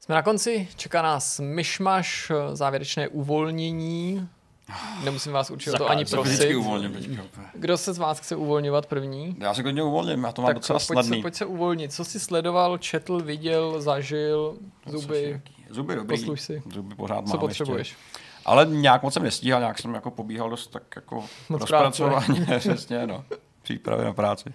[0.00, 4.28] Jsme na konci, čeká nás myšmaš, závěrečné uvolnění.
[5.04, 6.54] Nemusím vás určitě o to ani prosit.
[6.54, 7.20] uvolním.
[7.54, 9.36] Kdo se z vás chce uvolňovat první?
[9.38, 11.18] Já se klidně uvolním, já to mám Tak docela pojď snadný.
[11.18, 11.92] se, pojď se uvolnit.
[11.92, 14.56] Co jsi sledoval, četl, viděl, zažil,
[14.86, 15.40] zuby?
[15.70, 16.18] Zuby dobrý.
[16.18, 16.62] Posluš si.
[16.72, 17.88] Zuby pořád co mám potřebuješ?
[17.88, 18.27] Ještě.
[18.48, 23.06] Ale nějak moc jsem nestíhal, nějak jsem jako pobíhal dost tak jako Moc rozpracování, přesně,
[23.06, 23.24] no.
[23.62, 24.52] Přípravy na práci.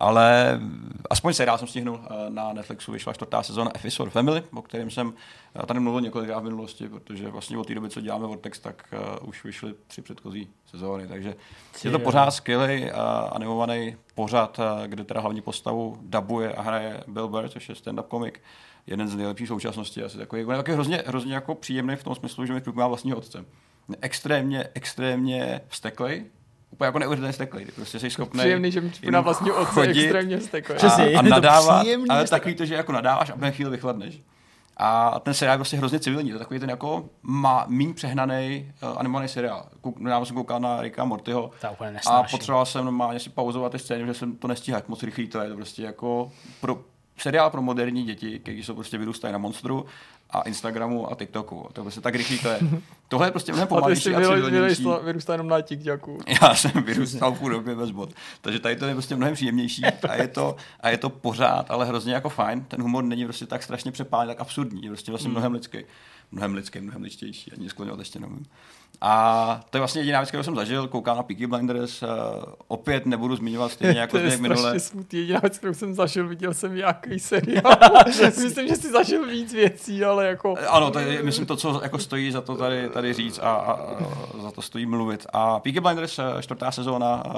[0.00, 0.60] Ale
[1.10, 2.00] aspoň seriál jsem stihnul.
[2.10, 5.12] eh, Na Netflixu vyšla čtvrtá sezóna Episode Family, o kterém jsem
[5.62, 8.84] eh, tady mluvil několikrát v minulosti, protože vlastně od té doby, co děláme Vortex, tak
[9.20, 11.08] uh, už vyšly tři předchozí sezóny.
[11.08, 11.34] Takže
[11.84, 12.90] je to pořád skvělý
[13.32, 18.40] animovaný pořad, kde teda hlavní postavu dabuje a hraje Bill Burr, což je stand-up komik.
[18.86, 20.02] Jeden z nejlepších v současnosti.
[20.02, 22.86] Asi takový, on je taky hrozně, hrozně jako příjemný v tom smyslu, že mi připomíná
[22.86, 23.44] vlastního otce.
[24.00, 26.24] Extrémně, extrémně vsteklej,
[26.70, 27.64] úplně jako neuvěřitelně steklej.
[27.64, 30.74] Ty prostě jsi schopný Příjemný, že mi připomíná vlastně otce chodit extrémně stekle.
[30.74, 31.04] Přesně.
[31.04, 32.40] a, je a to nadávat, příjemný ale steklej.
[32.40, 34.20] takový to, že jako nadáváš a během chvíli vychladneš.
[34.76, 38.72] A ten seriál je prostě hrozně civilní, to je takový ten jako má míň přehnaný
[38.82, 39.68] uh, animovaný seriál.
[39.80, 43.78] Kouk, nedávno jsem koukal na Ricka Mortyho já a potřeboval jsem normálně si pauzovat ty
[43.78, 45.48] scény, že jsem to nestihl, jak moc rychlý to je.
[45.48, 46.84] To prostě jako pro,
[47.18, 49.86] seriál pro moderní děti, kteří jsou prostě vyrůstají na Monstru
[50.30, 51.68] a Instagramu a TikToku.
[51.72, 52.58] To je prostě tak rychlý to je.
[53.08, 54.84] Tohle je prostě mnohem A pomalejší jsi a civilnější.
[55.02, 56.18] vyrůstal, jenom na TikToku.
[56.42, 58.12] Já jsem vyrůstal v chudobě bez bod.
[58.40, 61.86] Takže tady to je prostě mnohem příjemnější a je to, a je to pořád, ale
[61.86, 62.64] hrozně jako fajn.
[62.68, 64.82] Ten humor není prostě tak strašně přepálený, tak absurdní.
[64.82, 65.78] Je prostě vlastně mnohem lidský.
[66.32, 67.52] Mnohem lidský, mnohem ličtější.
[67.52, 68.44] Ani skloněvat ještě nemůžu.
[69.00, 70.88] A to je vlastně jediná věc, kterou jsem zažil.
[70.88, 72.02] Koukám na Peaky Blinders.
[72.02, 72.08] Uh,
[72.68, 74.80] opět nebudu zmiňovat stejně jako to je minule.
[74.80, 75.18] smutný.
[75.18, 77.76] Jediná věc, kterou jsem zažil, viděl jsem nějaký seriál.
[78.22, 80.54] Myslím, že jsi zažil víc věcí, ale jako...
[80.68, 83.72] Ano, to je, myslím, to, co jako stojí za to tady, tady říct a, a,
[83.72, 85.26] a za to stojí mluvit.
[85.32, 87.30] A Peaky Blinders, eh, čtvrtá sezóna, eh,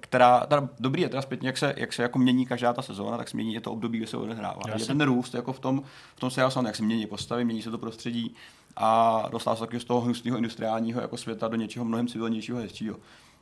[0.00, 3.16] která, teda dobrý je teda zpětně, jak se, jak se jako mění každá ta sezóna,
[3.16, 4.60] tak se mění i to období, kde se odehrává.
[4.78, 5.82] Je ten růst jako v tom,
[6.16, 8.34] v tom seriálu, jak se mění postavy, mění se to prostředí
[8.76, 12.96] a dostává se taky z toho hnusného industriálního jako světa do něčeho mnohem civilnějšího, hezčího.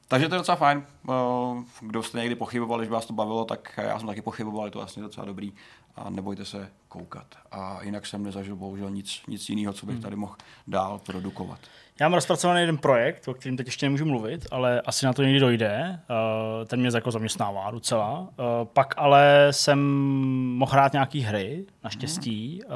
[0.08, 0.86] Takže to je docela fajn.
[1.08, 1.12] Eh,
[1.80, 4.78] Kdo jste někdy pochybovali, že vás to bavilo, tak já jsem taky pochyboval, je to
[4.78, 5.52] vlastně docela dobrý.
[5.96, 7.26] A nebojte se koukat.
[7.52, 10.36] A jinak jsem nezažil bohužel nic, nic jiného, co bych tady mohl
[10.66, 11.58] dál produkovat.
[12.00, 15.22] Já mám rozpracovaný jeden projekt, o kterém teď ještě nemůžu mluvit, ale asi na to
[15.22, 16.00] někdy dojde.
[16.10, 18.20] Uh, ten mě jako zaměstnává docela.
[18.20, 18.26] Uh,
[18.72, 19.78] pak ale jsem
[20.56, 22.60] mohl hrát nějaký hry, naštěstí.
[22.66, 22.72] Uh,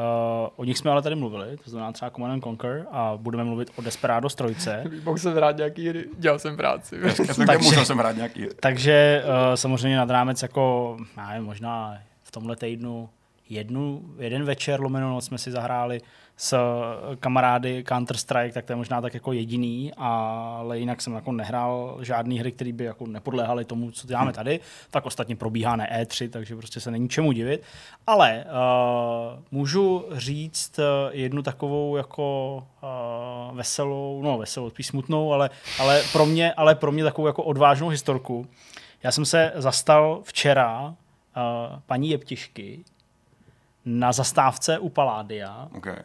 [0.56, 3.70] o nich jsme ale tady mluvili, to znamená třeba Command and Conquer a budeme mluvit
[3.76, 4.44] o Desperados 3.
[5.04, 6.96] Mohl jsem hrát nějaký hry, dělal jsem práci.
[7.00, 8.46] Takže Takže- musel jsem hrát nějaký.
[8.60, 13.08] Takže uh, samozřejmě nad rámec jako, já nevím, možná v tomhle týdnu
[13.48, 16.00] jednu, jeden večer lomeno noc jsme si zahráli
[16.40, 21.32] s eh, kamarády Counter-Strike, tak to je možná tak jako jediný, ale jinak jsem jako
[21.32, 24.60] nehrál žádný hry, které by jako nepodléhaly tomu, co děláme tady.
[24.90, 27.62] Tak ostatně probíhá na E3, takže prostě se není čemu divit.
[28.06, 35.50] Ale uh, můžu říct uh, jednu takovou jako uh, veselou, no veselou, spíš smutnou, ale,
[35.78, 38.46] ale, pro mě, ale pro mě takovou jako odvážnou historku.
[39.02, 40.94] Já jsem se zastal včera uh,
[41.86, 42.84] paní Jeptišky
[43.84, 45.96] na zastávce u Paládia, Okay.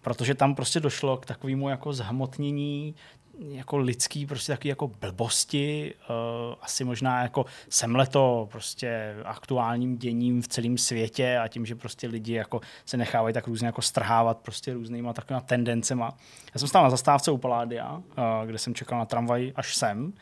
[0.00, 2.94] Protože tam prostě došlo k takovému jako zhmotnění
[3.40, 10.42] jako lidský prostě taky jako blbosti, uh, asi možná jako semle to prostě aktuálním děním
[10.42, 14.38] v celém světě a tím, že prostě lidi jako se nechávají tak různě jako strhávat
[14.38, 16.14] prostě různýma takovýma tendencema.
[16.54, 18.02] Já jsem stál na zastávce u Paládia, uh,
[18.46, 20.12] kde jsem čekal na tramvaj až sem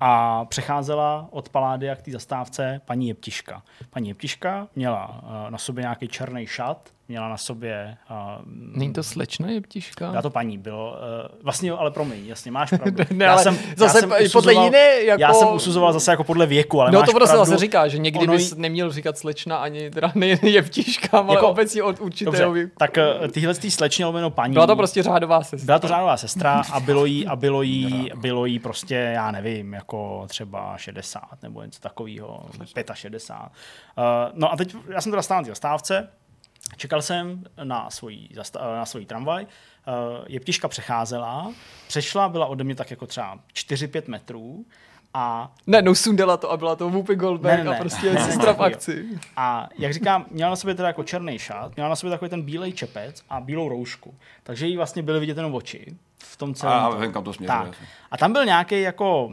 [0.00, 3.62] a přecházela od Paládia k té zastávce paní Jeptiška.
[3.90, 8.16] Paní Jeptiška měla uh, na sobě nějaký černý šat, měla na sobě uh,
[8.76, 10.10] Není to slečna jeptiška?
[10.14, 10.90] já to paní bylo.
[10.92, 13.04] Uh, vlastně jo, ale promiň, jasně, máš pravdu.
[13.10, 13.44] Ne, ale
[13.76, 17.12] zase podle jiné jako- Já jsem usuzoval zase jako podle věku, ale No máš to
[17.14, 17.50] prostě pravdu.
[17.50, 21.48] zase říká, že někdy Ono bys neměl říkat slečna ani teda ne jeptiškám, ale Jako-
[21.48, 22.72] obecně od určitého Dobře, věku.
[22.78, 24.52] tak uh, tyhle tý slečně lomeno paní.
[24.52, 25.66] Byla to prostě řádová sestra.
[25.66, 29.72] Byla to řádová sestra a bylo jí, a bylo jí, bylo jí prostě, já nevím,
[29.72, 33.22] jako třeba 60 nebo něco takového, 65.
[33.98, 34.04] Uh,
[34.34, 36.08] no a teď, já jsem teda stál na té zastávce,
[36.76, 39.94] čekal jsem na svoji, zasta- na svoji tramvaj, uh,
[40.28, 41.52] jeptiška přecházela,
[41.88, 44.64] přešla, byla ode mě tak jako třeba 4-5 metrů
[45.14, 48.12] a Ne, no sundala to a byla to Whoopi Goldberg Ne, ne, a prostě Ne,
[48.12, 49.04] ne, sestra v ne, akci.
[49.36, 52.42] A jak říkám, měla na sobě teda jako černý šat, měla na sobě takový ten
[52.42, 54.14] bílej čepec a bílou roušku.
[54.42, 56.78] Takže jí vlastně byly vidět jenom oči v tom celém.
[56.78, 57.00] A tom.
[57.00, 57.58] vím, kam to směřuje.
[57.58, 57.76] tak.
[58.10, 59.32] A tam byl nějaký jako,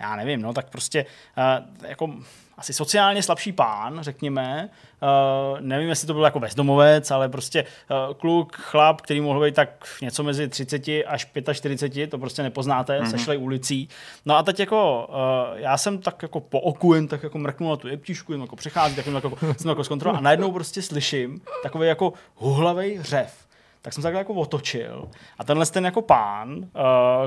[0.00, 1.06] já nevím, no tak prostě
[1.38, 2.14] uh, jako
[2.58, 4.70] asi sociálně slabší pán, řekněme.
[5.02, 9.54] Uh, nevím, jestli to byl jako bezdomovec, ale prostě uh, kluk, chlap, který mohl být
[9.54, 13.10] tak něco mezi 30 až 45, to prostě nepoznáte, mm-hmm.
[13.10, 13.88] sešlej ulicí.
[14.26, 17.70] No a teď jako, uh, já jsem tak jako po oku jen tak jako mrknul
[17.70, 20.82] na tu jeptišku, jen jako přechází, tak jen jako, jsem jako zkontroloval a najednou prostě
[20.82, 23.49] slyším takový jako huhlavej řev.
[23.82, 25.08] Tak jsem se takhle jako otočil.
[25.38, 26.64] A tenhle ten jako pán, uh,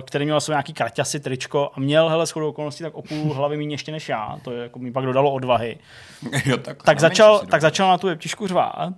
[0.02, 3.58] který měl svůj nějaký kraťasy, tričko a měl hele shodou okolností tak o půl hlavy
[3.58, 5.78] méně ještě než já, to je jako mi pak dodalo odvahy,
[6.46, 8.94] jo, tak, tak začal, tak začal na tu jeptišku řvát.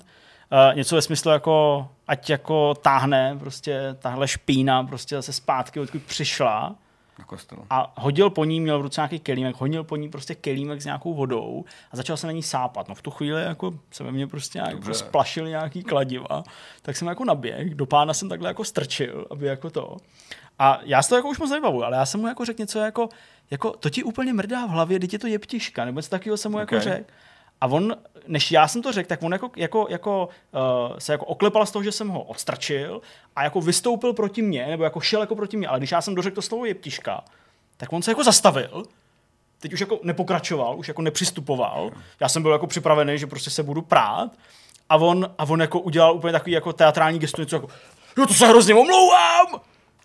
[0.51, 6.03] Uh, něco ve smyslu jako, ať jako táhne prostě tahle špína prostě zase zpátky, odkud
[6.03, 6.75] přišla
[7.19, 7.65] Na kostelu.
[7.69, 10.85] a hodil po ní, měl v ruce nějaký kelímek, hodil po ní prostě kelímek s
[10.85, 12.89] nějakou vodou a začal se na ní sápat.
[12.89, 16.43] No v tu chvíli jako se ve mně prostě nějak jako splašil nějaký kladiva,
[16.81, 19.97] tak jsem jako naběh, do pána jsem takhle jako strčil, aby jako to.
[20.59, 22.79] A já si to jako už moc nevybavuju, ale já jsem mu jako řekl něco
[22.79, 23.09] jako,
[23.51, 26.51] jako to ti úplně mrdá v hlavě, teď je to jeptiška, nebo něco takového jsem
[26.51, 26.81] mu jako Ok.
[26.81, 27.11] řekl.
[27.61, 27.95] A on,
[28.27, 31.71] než já jsem to řekl, tak on jako, jako, jako uh, se jako oklepal z
[31.71, 33.01] toho, že jsem ho odstrčil
[33.35, 36.15] a jako vystoupil proti mně, nebo jako šel jako proti mně, ale když já jsem
[36.15, 37.23] dořekl to slovo jeptiška,
[37.77, 38.83] tak on se jako zastavil,
[39.59, 41.91] teď už jako nepokračoval, už jako nepřistupoval.
[42.19, 44.31] Já jsem byl jako připravený, že prostě se budu prát.
[44.89, 47.67] A on, a on jako udělal úplně takový jako teatrální gestu, něco jako,
[48.17, 49.47] jo, to se hrozně omlouvám,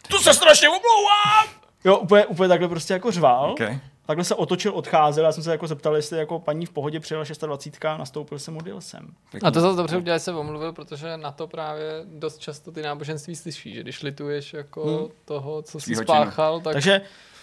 [0.08, 1.46] to se strašně omlouvám.
[1.84, 3.50] Jo, úplně, úplně takhle prostě jako řval.
[3.50, 3.78] Okay.
[4.10, 7.24] Takhle se otočil, odcházel, já jsem se jako zeptal, jestli jako paní v pohodě přijela
[7.42, 9.08] 26, nastoupil jsem, odjel jsem.
[9.42, 12.82] A to zase dobře udělal, že se omluvil, protože na to právě dost často ty
[12.82, 15.08] náboženství slyší, že když lituješ jako Hmm.
[15.24, 17.00] toho, co jsi spáchal, tak Takže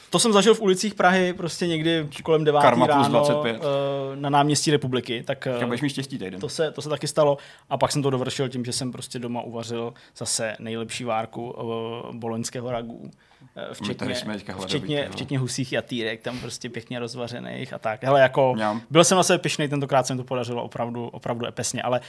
[0.09, 3.55] to jsem zažil v ulicích Prahy prostě někdy kolem 9 Karma plus ráno 25.
[3.55, 5.23] eh, na náměstí republiky.
[5.27, 6.39] Tak eh, budeš mít štěstí týden.
[6.39, 7.37] To se, to se taky stalo
[7.69, 12.15] a pak jsem to dovršil tím, že jsem prostě doma uvařil zase nejlepší várku uh,
[12.15, 13.11] boloňského ragu.
[13.55, 14.15] eh, Včetně,
[14.65, 15.11] včetně, jo.
[15.11, 18.03] včetně husích jatýrek, tam prostě pěkně rozvařených a tak.
[18.03, 18.81] Hele, jako, Mňam.
[18.89, 22.01] byl jsem na sebe pišnej, tentokrát se mi to podařilo opravdu, opravdu epesně, ale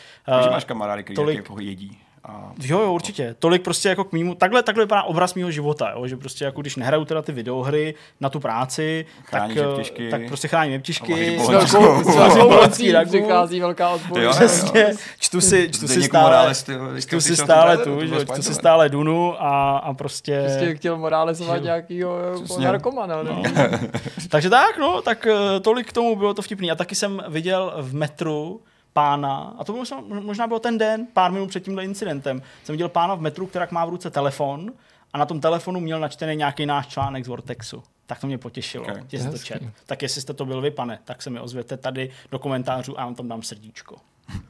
[0.46, 1.36] eh, máš kamarády, tolik- tolik...
[1.36, 1.98] jako jedí.
[2.24, 3.35] A Jo, jo, určitě.
[3.39, 6.07] Tolik prostě jako k mýmu, takhle, takhle vypadá obraz mýho života, jo?
[6.07, 10.11] že prostě jako když nehraju teda ty videohry na tu práci, tak, Chráníš eh, jeptišky.
[10.11, 12.69] tak prostě chráním jeptišky, s velkou, s velkou
[13.09, 13.99] přichází velká.
[14.31, 18.55] Přesně, čtu si, čtu si stále, Morales, ty čtu si stále tu, že, čtu si
[18.55, 20.43] stále Dunu a, a prostě...
[20.47, 21.65] Prostě chtěl morálesovat Žil.
[21.65, 22.65] nějakýho Přesně.
[22.65, 23.23] narkomana.
[23.23, 23.43] No.
[24.28, 26.70] Takže tak, no, tak eh, tolik k tomu bylo to vtipný.
[26.70, 28.61] A taky jsem viděl v metru
[28.98, 32.88] pána, a to možná, možná bylo ten den, pár minut před tímhle incidentem, jsem viděl
[32.88, 34.72] pána v metru, který má v ruce telefon
[35.12, 37.82] a na tom telefonu měl načtený nějaký náš článek z Vortexu.
[38.06, 38.90] Tak to mě potěšilo, Ok.
[38.90, 39.04] okay.
[39.08, 39.62] že jsi to čet.
[39.86, 43.00] Tak jestli jste to byl vy, pane, tak se mi ozvěte tady do komentářů a
[43.00, 43.96] já vám tam dám srdíčko.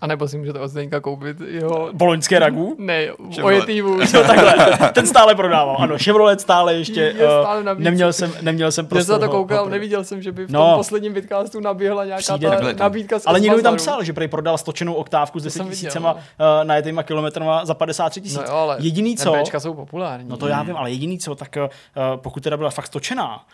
[0.00, 1.90] A nebo si můžete od Zdeňka koupit jeho...
[1.92, 2.76] Boloňské ragu?
[2.78, 3.06] Ne,
[3.42, 4.14] ojetý vůz.
[4.14, 4.78] Jo, takhle.
[4.92, 5.76] Ten stále prodával.
[5.80, 7.00] Ano, Chevrolet stále ještě.
[7.00, 7.84] Je eh, stále navíc.
[7.84, 9.04] neměl jsem, neměl jsem Já prostě.
[9.04, 10.76] jsem na to koukal, neviděl jsem, že by v tom No.
[10.76, 12.46] posledním vidcastu naběhla nějaká Přijde.
[12.48, 15.42] ta Takhle nabídka z Ale někdo mi tam psal, že prej prodal stočenou oktávku s
[15.42, 16.18] To 10 jsem viděl, tisícema no.
[16.60, 18.36] uh, najetýma kilometrama za 53 tisíc.
[18.38, 20.28] No jo, ale Jediný co, MPčka jsou populární.
[20.28, 21.66] no to já vím, ale jediný co, tak uh,
[22.16, 23.44] pokud teda byla fakt stočená,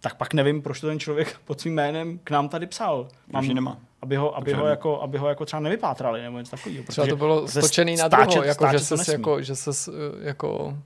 [0.00, 3.08] tak pak nevím, proč to ten člověk pod svým jménem k nám tady psal.
[3.42, 3.76] Ji nemá.
[4.02, 4.70] Aby ho, aby, ho nevím.
[4.70, 6.84] jako, aby ho jako třeba nevypátrali nebo něco takového.
[6.84, 9.12] Třeba to bylo stočený na stáčet- druhou, jako, že ses nesmí.
[9.12, 10.78] jako, že ses eh, jako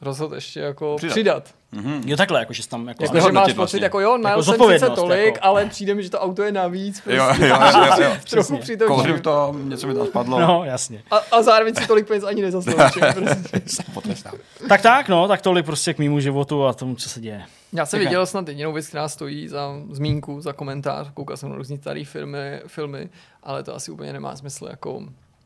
[0.00, 1.12] rozhodl ještě jako Přidat.
[1.12, 1.54] přidat.
[1.72, 2.02] Mhm.
[2.06, 3.02] Jo takhle, jako, že jsi tam jako...
[3.04, 3.80] Jako, že máš pocit, vlastně.
[3.82, 5.38] jako jo, najel Jako jsem sice tolik, jako.
[5.42, 7.02] ale přijde mi, že to auto je navíc.
[7.06, 7.46] Jo, Prostě.
[7.46, 8.16] jo, jo, jo, jo.
[8.30, 8.94] Trochu přitočím.
[8.96, 10.40] Kouřil to, něco mi tam spadlo.
[10.40, 11.02] No, jasně.
[11.10, 13.02] A, a zároveň si tolik peněz ani nezasloužím.
[13.14, 13.82] Prostě.
[13.94, 14.34] Potrestám.
[14.68, 17.42] Tak tak, no, tak tolik prostě k mýmu životu a tomu, co se děje.
[17.72, 21.56] Já jsem viděl snad jedinou věc, která stojí za zmínku, za komentář, koukal jsem na
[21.56, 23.08] různý starý filmy, filmy,
[23.42, 25.02] ale to asi úplně nemá smysl jako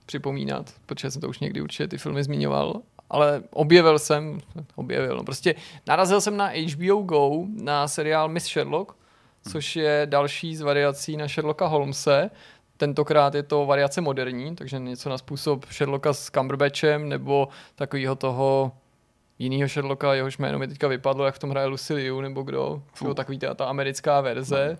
[0.07, 4.41] připomínat, protože jsem to už někdy určitě ty filmy zmiňoval, ale objevil jsem,
[4.75, 5.55] objevil, no prostě
[5.87, 7.31] narazil jsem na HBO Go
[7.63, 8.93] na seriál Miss Sherlock,
[9.51, 12.31] což je další z variací na Sherlocka Holmese.
[12.77, 18.73] Tentokrát je to variace moderní, takže něco na způsob Sherlocka s Cumberbatchem nebo takového toho
[19.39, 22.83] jinýho Sherlocka, jehož jméno mi teďka vypadlo, jak v tom hraje Lucy Liu nebo kdo.
[23.05, 24.79] Jo, takový ta, ta americká verze.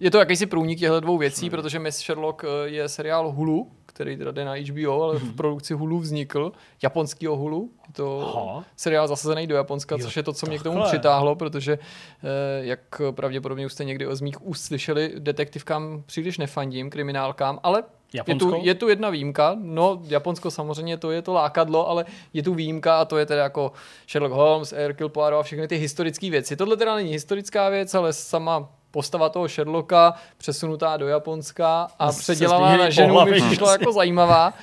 [0.00, 4.16] Je to jakýsi průnik těchto dvou věcí, protože Miss Sherlock eh, je seriál Hulu, který
[4.16, 6.52] teda jde na HBO, ale v produkci Hulu vznikl,
[6.82, 7.70] japonského Hulu.
[7.88, 8.64] Je to Aha.
[8.76, 12.28] seriál zasazený do Japonska, Jo, což je to, co mě k tomu přitáhlo, protože, eh,
[12.60, 17.82] jak pravděpodobně už jste někdy o z mých úst slyšeli, detektivkám příliš nefandím, kriminálkám, ale
[18.12, 22.42] je tu, je tu jedna výjimka, no Japonsko samozřejmě to je to lákadlo, ale je
[22.42, 23.72] tu výjimka a to je teda jako
[24.08, 26.56] Sherlock Holmes, Hercule Poirot a všechny ty historické věci.
[26.56, 32.58] Tohle teda není historická věc, ale sama postava toho Sherlocka přesunutá do Japonska a předělaná
[32.66, 34.54] změnili na ženu mi přišlo jako zajímavá.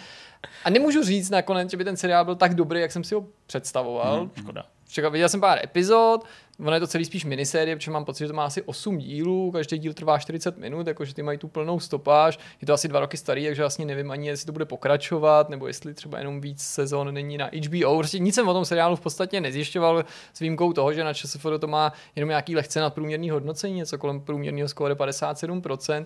[0.64, 3.26] A nemůžu říct nakonec, že by ten seriál byl tak dobrý, jak jsem si ho
[3.48, 4.20] představoval.
[4.20, 4.32] Hmm.
[4.40, 4.64] Škoda.
[4.88, 6.26] Čekal, viděl jsem pár epizod,
[6.60, 9.52] ono je to celý spíš minisérie, protože mám pocit, že to má asi 8 dílů,
[9.52, 13.00] každý díl trvá 40 minut, jakože ty mají tu plnou stopáž, je to asi dva
[13.00, 16.62] roky starý, takže vlastně nevím ani, jestli to bude pokračovat, nebo jestli třeba jenom víc
[16.62, 17.98] sezon není na HBO.
[17.98, 21.48] Prostě nic jsem o tom seriálu v podstatě nezjišťoval s výjimkou toho, že na ČSFD
[21.60, 26.06] to má jenom nějaký lehce nadprůměrný hodnocení, něco kolem průměrného skóre 57%.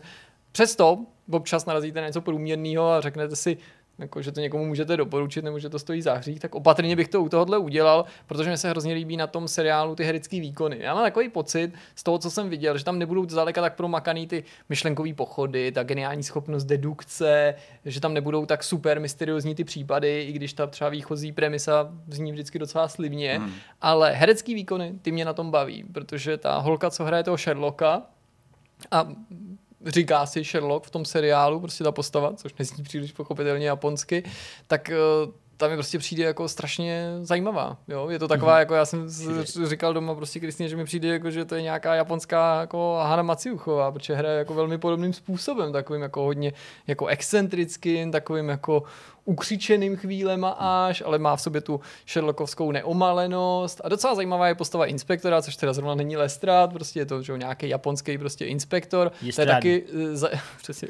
[0.52, 3.58] Přesto občas narazíte na něco průměrného a řeknete si,
[4.00, 7.08] jako, že to někomu můžete doporučit nebo že to stojí za hřích, tak opatrně bych
[7.08, 10.78] to u tohohle udělal, protože mi se hrozně líbí na tom seriálu ty herecké výkony.
[10.80, 14.28] Já mám takový pocit z toho, co jsem viděl, že tam nebudou zdaleka tak promakaný
[14.28, 17.56] ty myšlenkové pochody, ta geniální schopnost dedukce,
[17.86, 22.32] že tam nebudou tak super mysteriózní ty případy, i když ta třeba výchozí premisa zní
[22.32, 23.52] vždycky docela slibně, hmm.
[23.82, 28.02] ale herecký výkony, ty mě na tom baví, protože ta holka, co hraje toho Sherlocka,
[28.92, 29.08] a
[29.86, 34.24] říká si Sherlock v tom seriálu, prostě ta postava, což nezní příliš pochopitelně japonsky,
[34.68, 34.96] tak eh,
[35.62, 37.78] ta mi prostě přijde jako strašně zajímavá.
[37.88, 38.10] Jo?
[38.10, 38.60] Je to taková, mm-hmm.
[38.60, 39.10] jako já jsem
[39.66, 43.24] říkal doma prostě Kristýně, že mi přijde jako, že to je nějaká japonská jako Hana
[43.24, 46.54] Maciuchová, protože hraje jako velmi podobným způsobem, takovým jako hodně
[46.88, 48.84] jako excentrickým, takovým jako
[49.26, 53.82] ukřičeným chvílema až, ale má v sobě tu Sherlockovskou neomalenost.
[53.84, 57.38] A docela zajímavá je postava inspektora, což teda zrovna není Lestrad, prostě je to že
[57.38, 59.12] nějaký japonský prostě inspektor.
[59.36, 59.86] To je taky,
[60.34, 60.88] eh, přesně,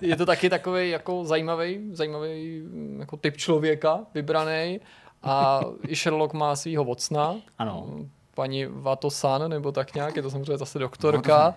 [0.00, 4.80] je to taky takový jako zajímavý, zajímavý mm, jako typ člověka vybraný.
[5.22, 7.36] A i Sherlock má svého vocna.
[7.58, 7.88] Ano.
[8.34, 11.54] Paní Vatosan, nebo tak nějak, je to samozřejmě zase doktorka.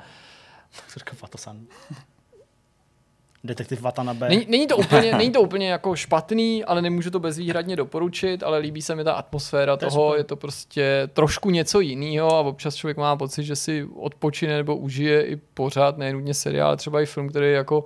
[0.75, 1.65] Doktorka Vatosan
[3.43, 4.29] detektiv Watanabe.
[4.29, 8.57] Není, není, to úplně, není to úplně jako špatný, ale nemůžu to bezvýhradně doporučit, ale
[8.57, 12.39] líbí se mi ta atmosféra to toho, je, je to prostě trošku něco jiného a
[12.39, 17.05] občas člověk má pocit, že si odpočine nebo užije i pořád, nenutně seriál, třeba i
[17.05, 17.85] film, který je jako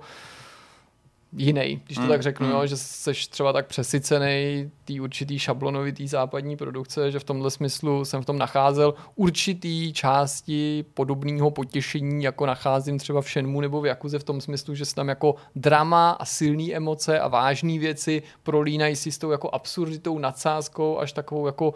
[1.32, 2.52] jiný, když to mm, tak řeknu, mm.
[2.52, 8.04] jo, že jsi třeba tak přesycený tý určitý šablonovitý západní produkce, že v tomhle smyslu
[8.04, 13.86] jsem v tom nacházel určitý části podobného potěšení, jako nacházím třeba v Shenmu nebo v
[13.86, 18.22] Jakuze v tom smyslu, že se tam jako drama a silné emoce a vážné věci
[18.42, 21.74] prolínají si s tou jako absurditou, nadsázkou až takovou jako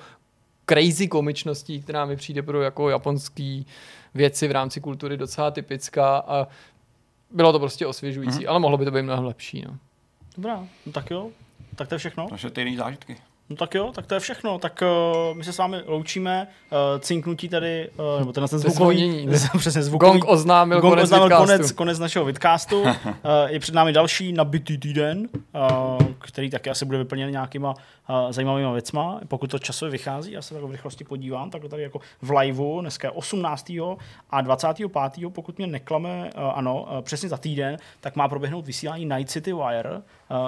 [0.67, 3.67] crazy komičností, která mi přijde pro jako japonský
[4.15, 6.49] věci v rámci kultury docela typická a
[7.35, 8.51] bylo to prostě osvěžující, mm-hmm.
[8.51, 9.65] ale mohlo by to být mnohem lepší.
[9.69, 9.79] No.
[10.37, 11.31] Dobrá, no tak jo,
[11.77, 12.29] tak to je všechno.
[12.41, 13.17] To ty jiný zážitky.
[13.53, 14.59] No tak jo, tak to je všechno.
[14.59, 16.47] Tak uh, my se s vámi loučíme.
[16.71, 20.11] Uh, cinknutí tady, uh, nebo ten zvukový, přesně zvukový.
[20.11, 22.81] Gong oznámil, Gong konec, oznámil konec, konec našeho vidcastu.
[22.83, 22.91] uh,
[23.47, 28.73] je před námi další nabitý týden, uh, který taky asi bude vyplněn nějakýma uh, zajímavými
[28.73, 29.21] věcma.
[29.29, 32.31] Pokud to časově vychází, já se tak v rychlosti podívám, tak to tady jako v
[32.31, 33.73] liveu, dneska je 18.
[34.31, 34.93] a 25.
[35.29, 39.53] pokud mě neklame, uh, ano, uh, přesně za týden, tak má proběhnout vysílání Night City
[39.53, 40.03] Wire,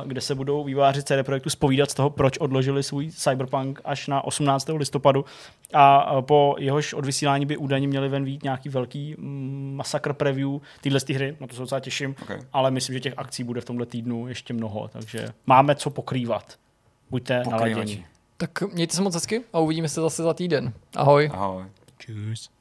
[0.06, 4.24] kde se budou vývojáři CD Projektu spovídat z toho, proč odložili svůj Cyberpunk až na
[4.24, 4.68] 18.
[4.76, 5.24] listopadu
[5.72, 10.50] a po jehož odvysílání by údajně měli ven vít nějaký velký mm, masakr preview
[10.80, 12.40] téhle hry, na to se docela těším, okay.
[12.52, 16.58] ale myslím, že těch akcí bude v tomhle týdnu ještě mnoho, takže máme co pokrývat.
[17.10, 18.06] Buďte naladěni.
[18.36, 20.72] Tak mějte se moc hezky a uvidíme se zase za týden.
[20.96, 21.30] Ahoj.
[21.32, 21.64] Ahoj.
[21.98, 22.53] Tschüss.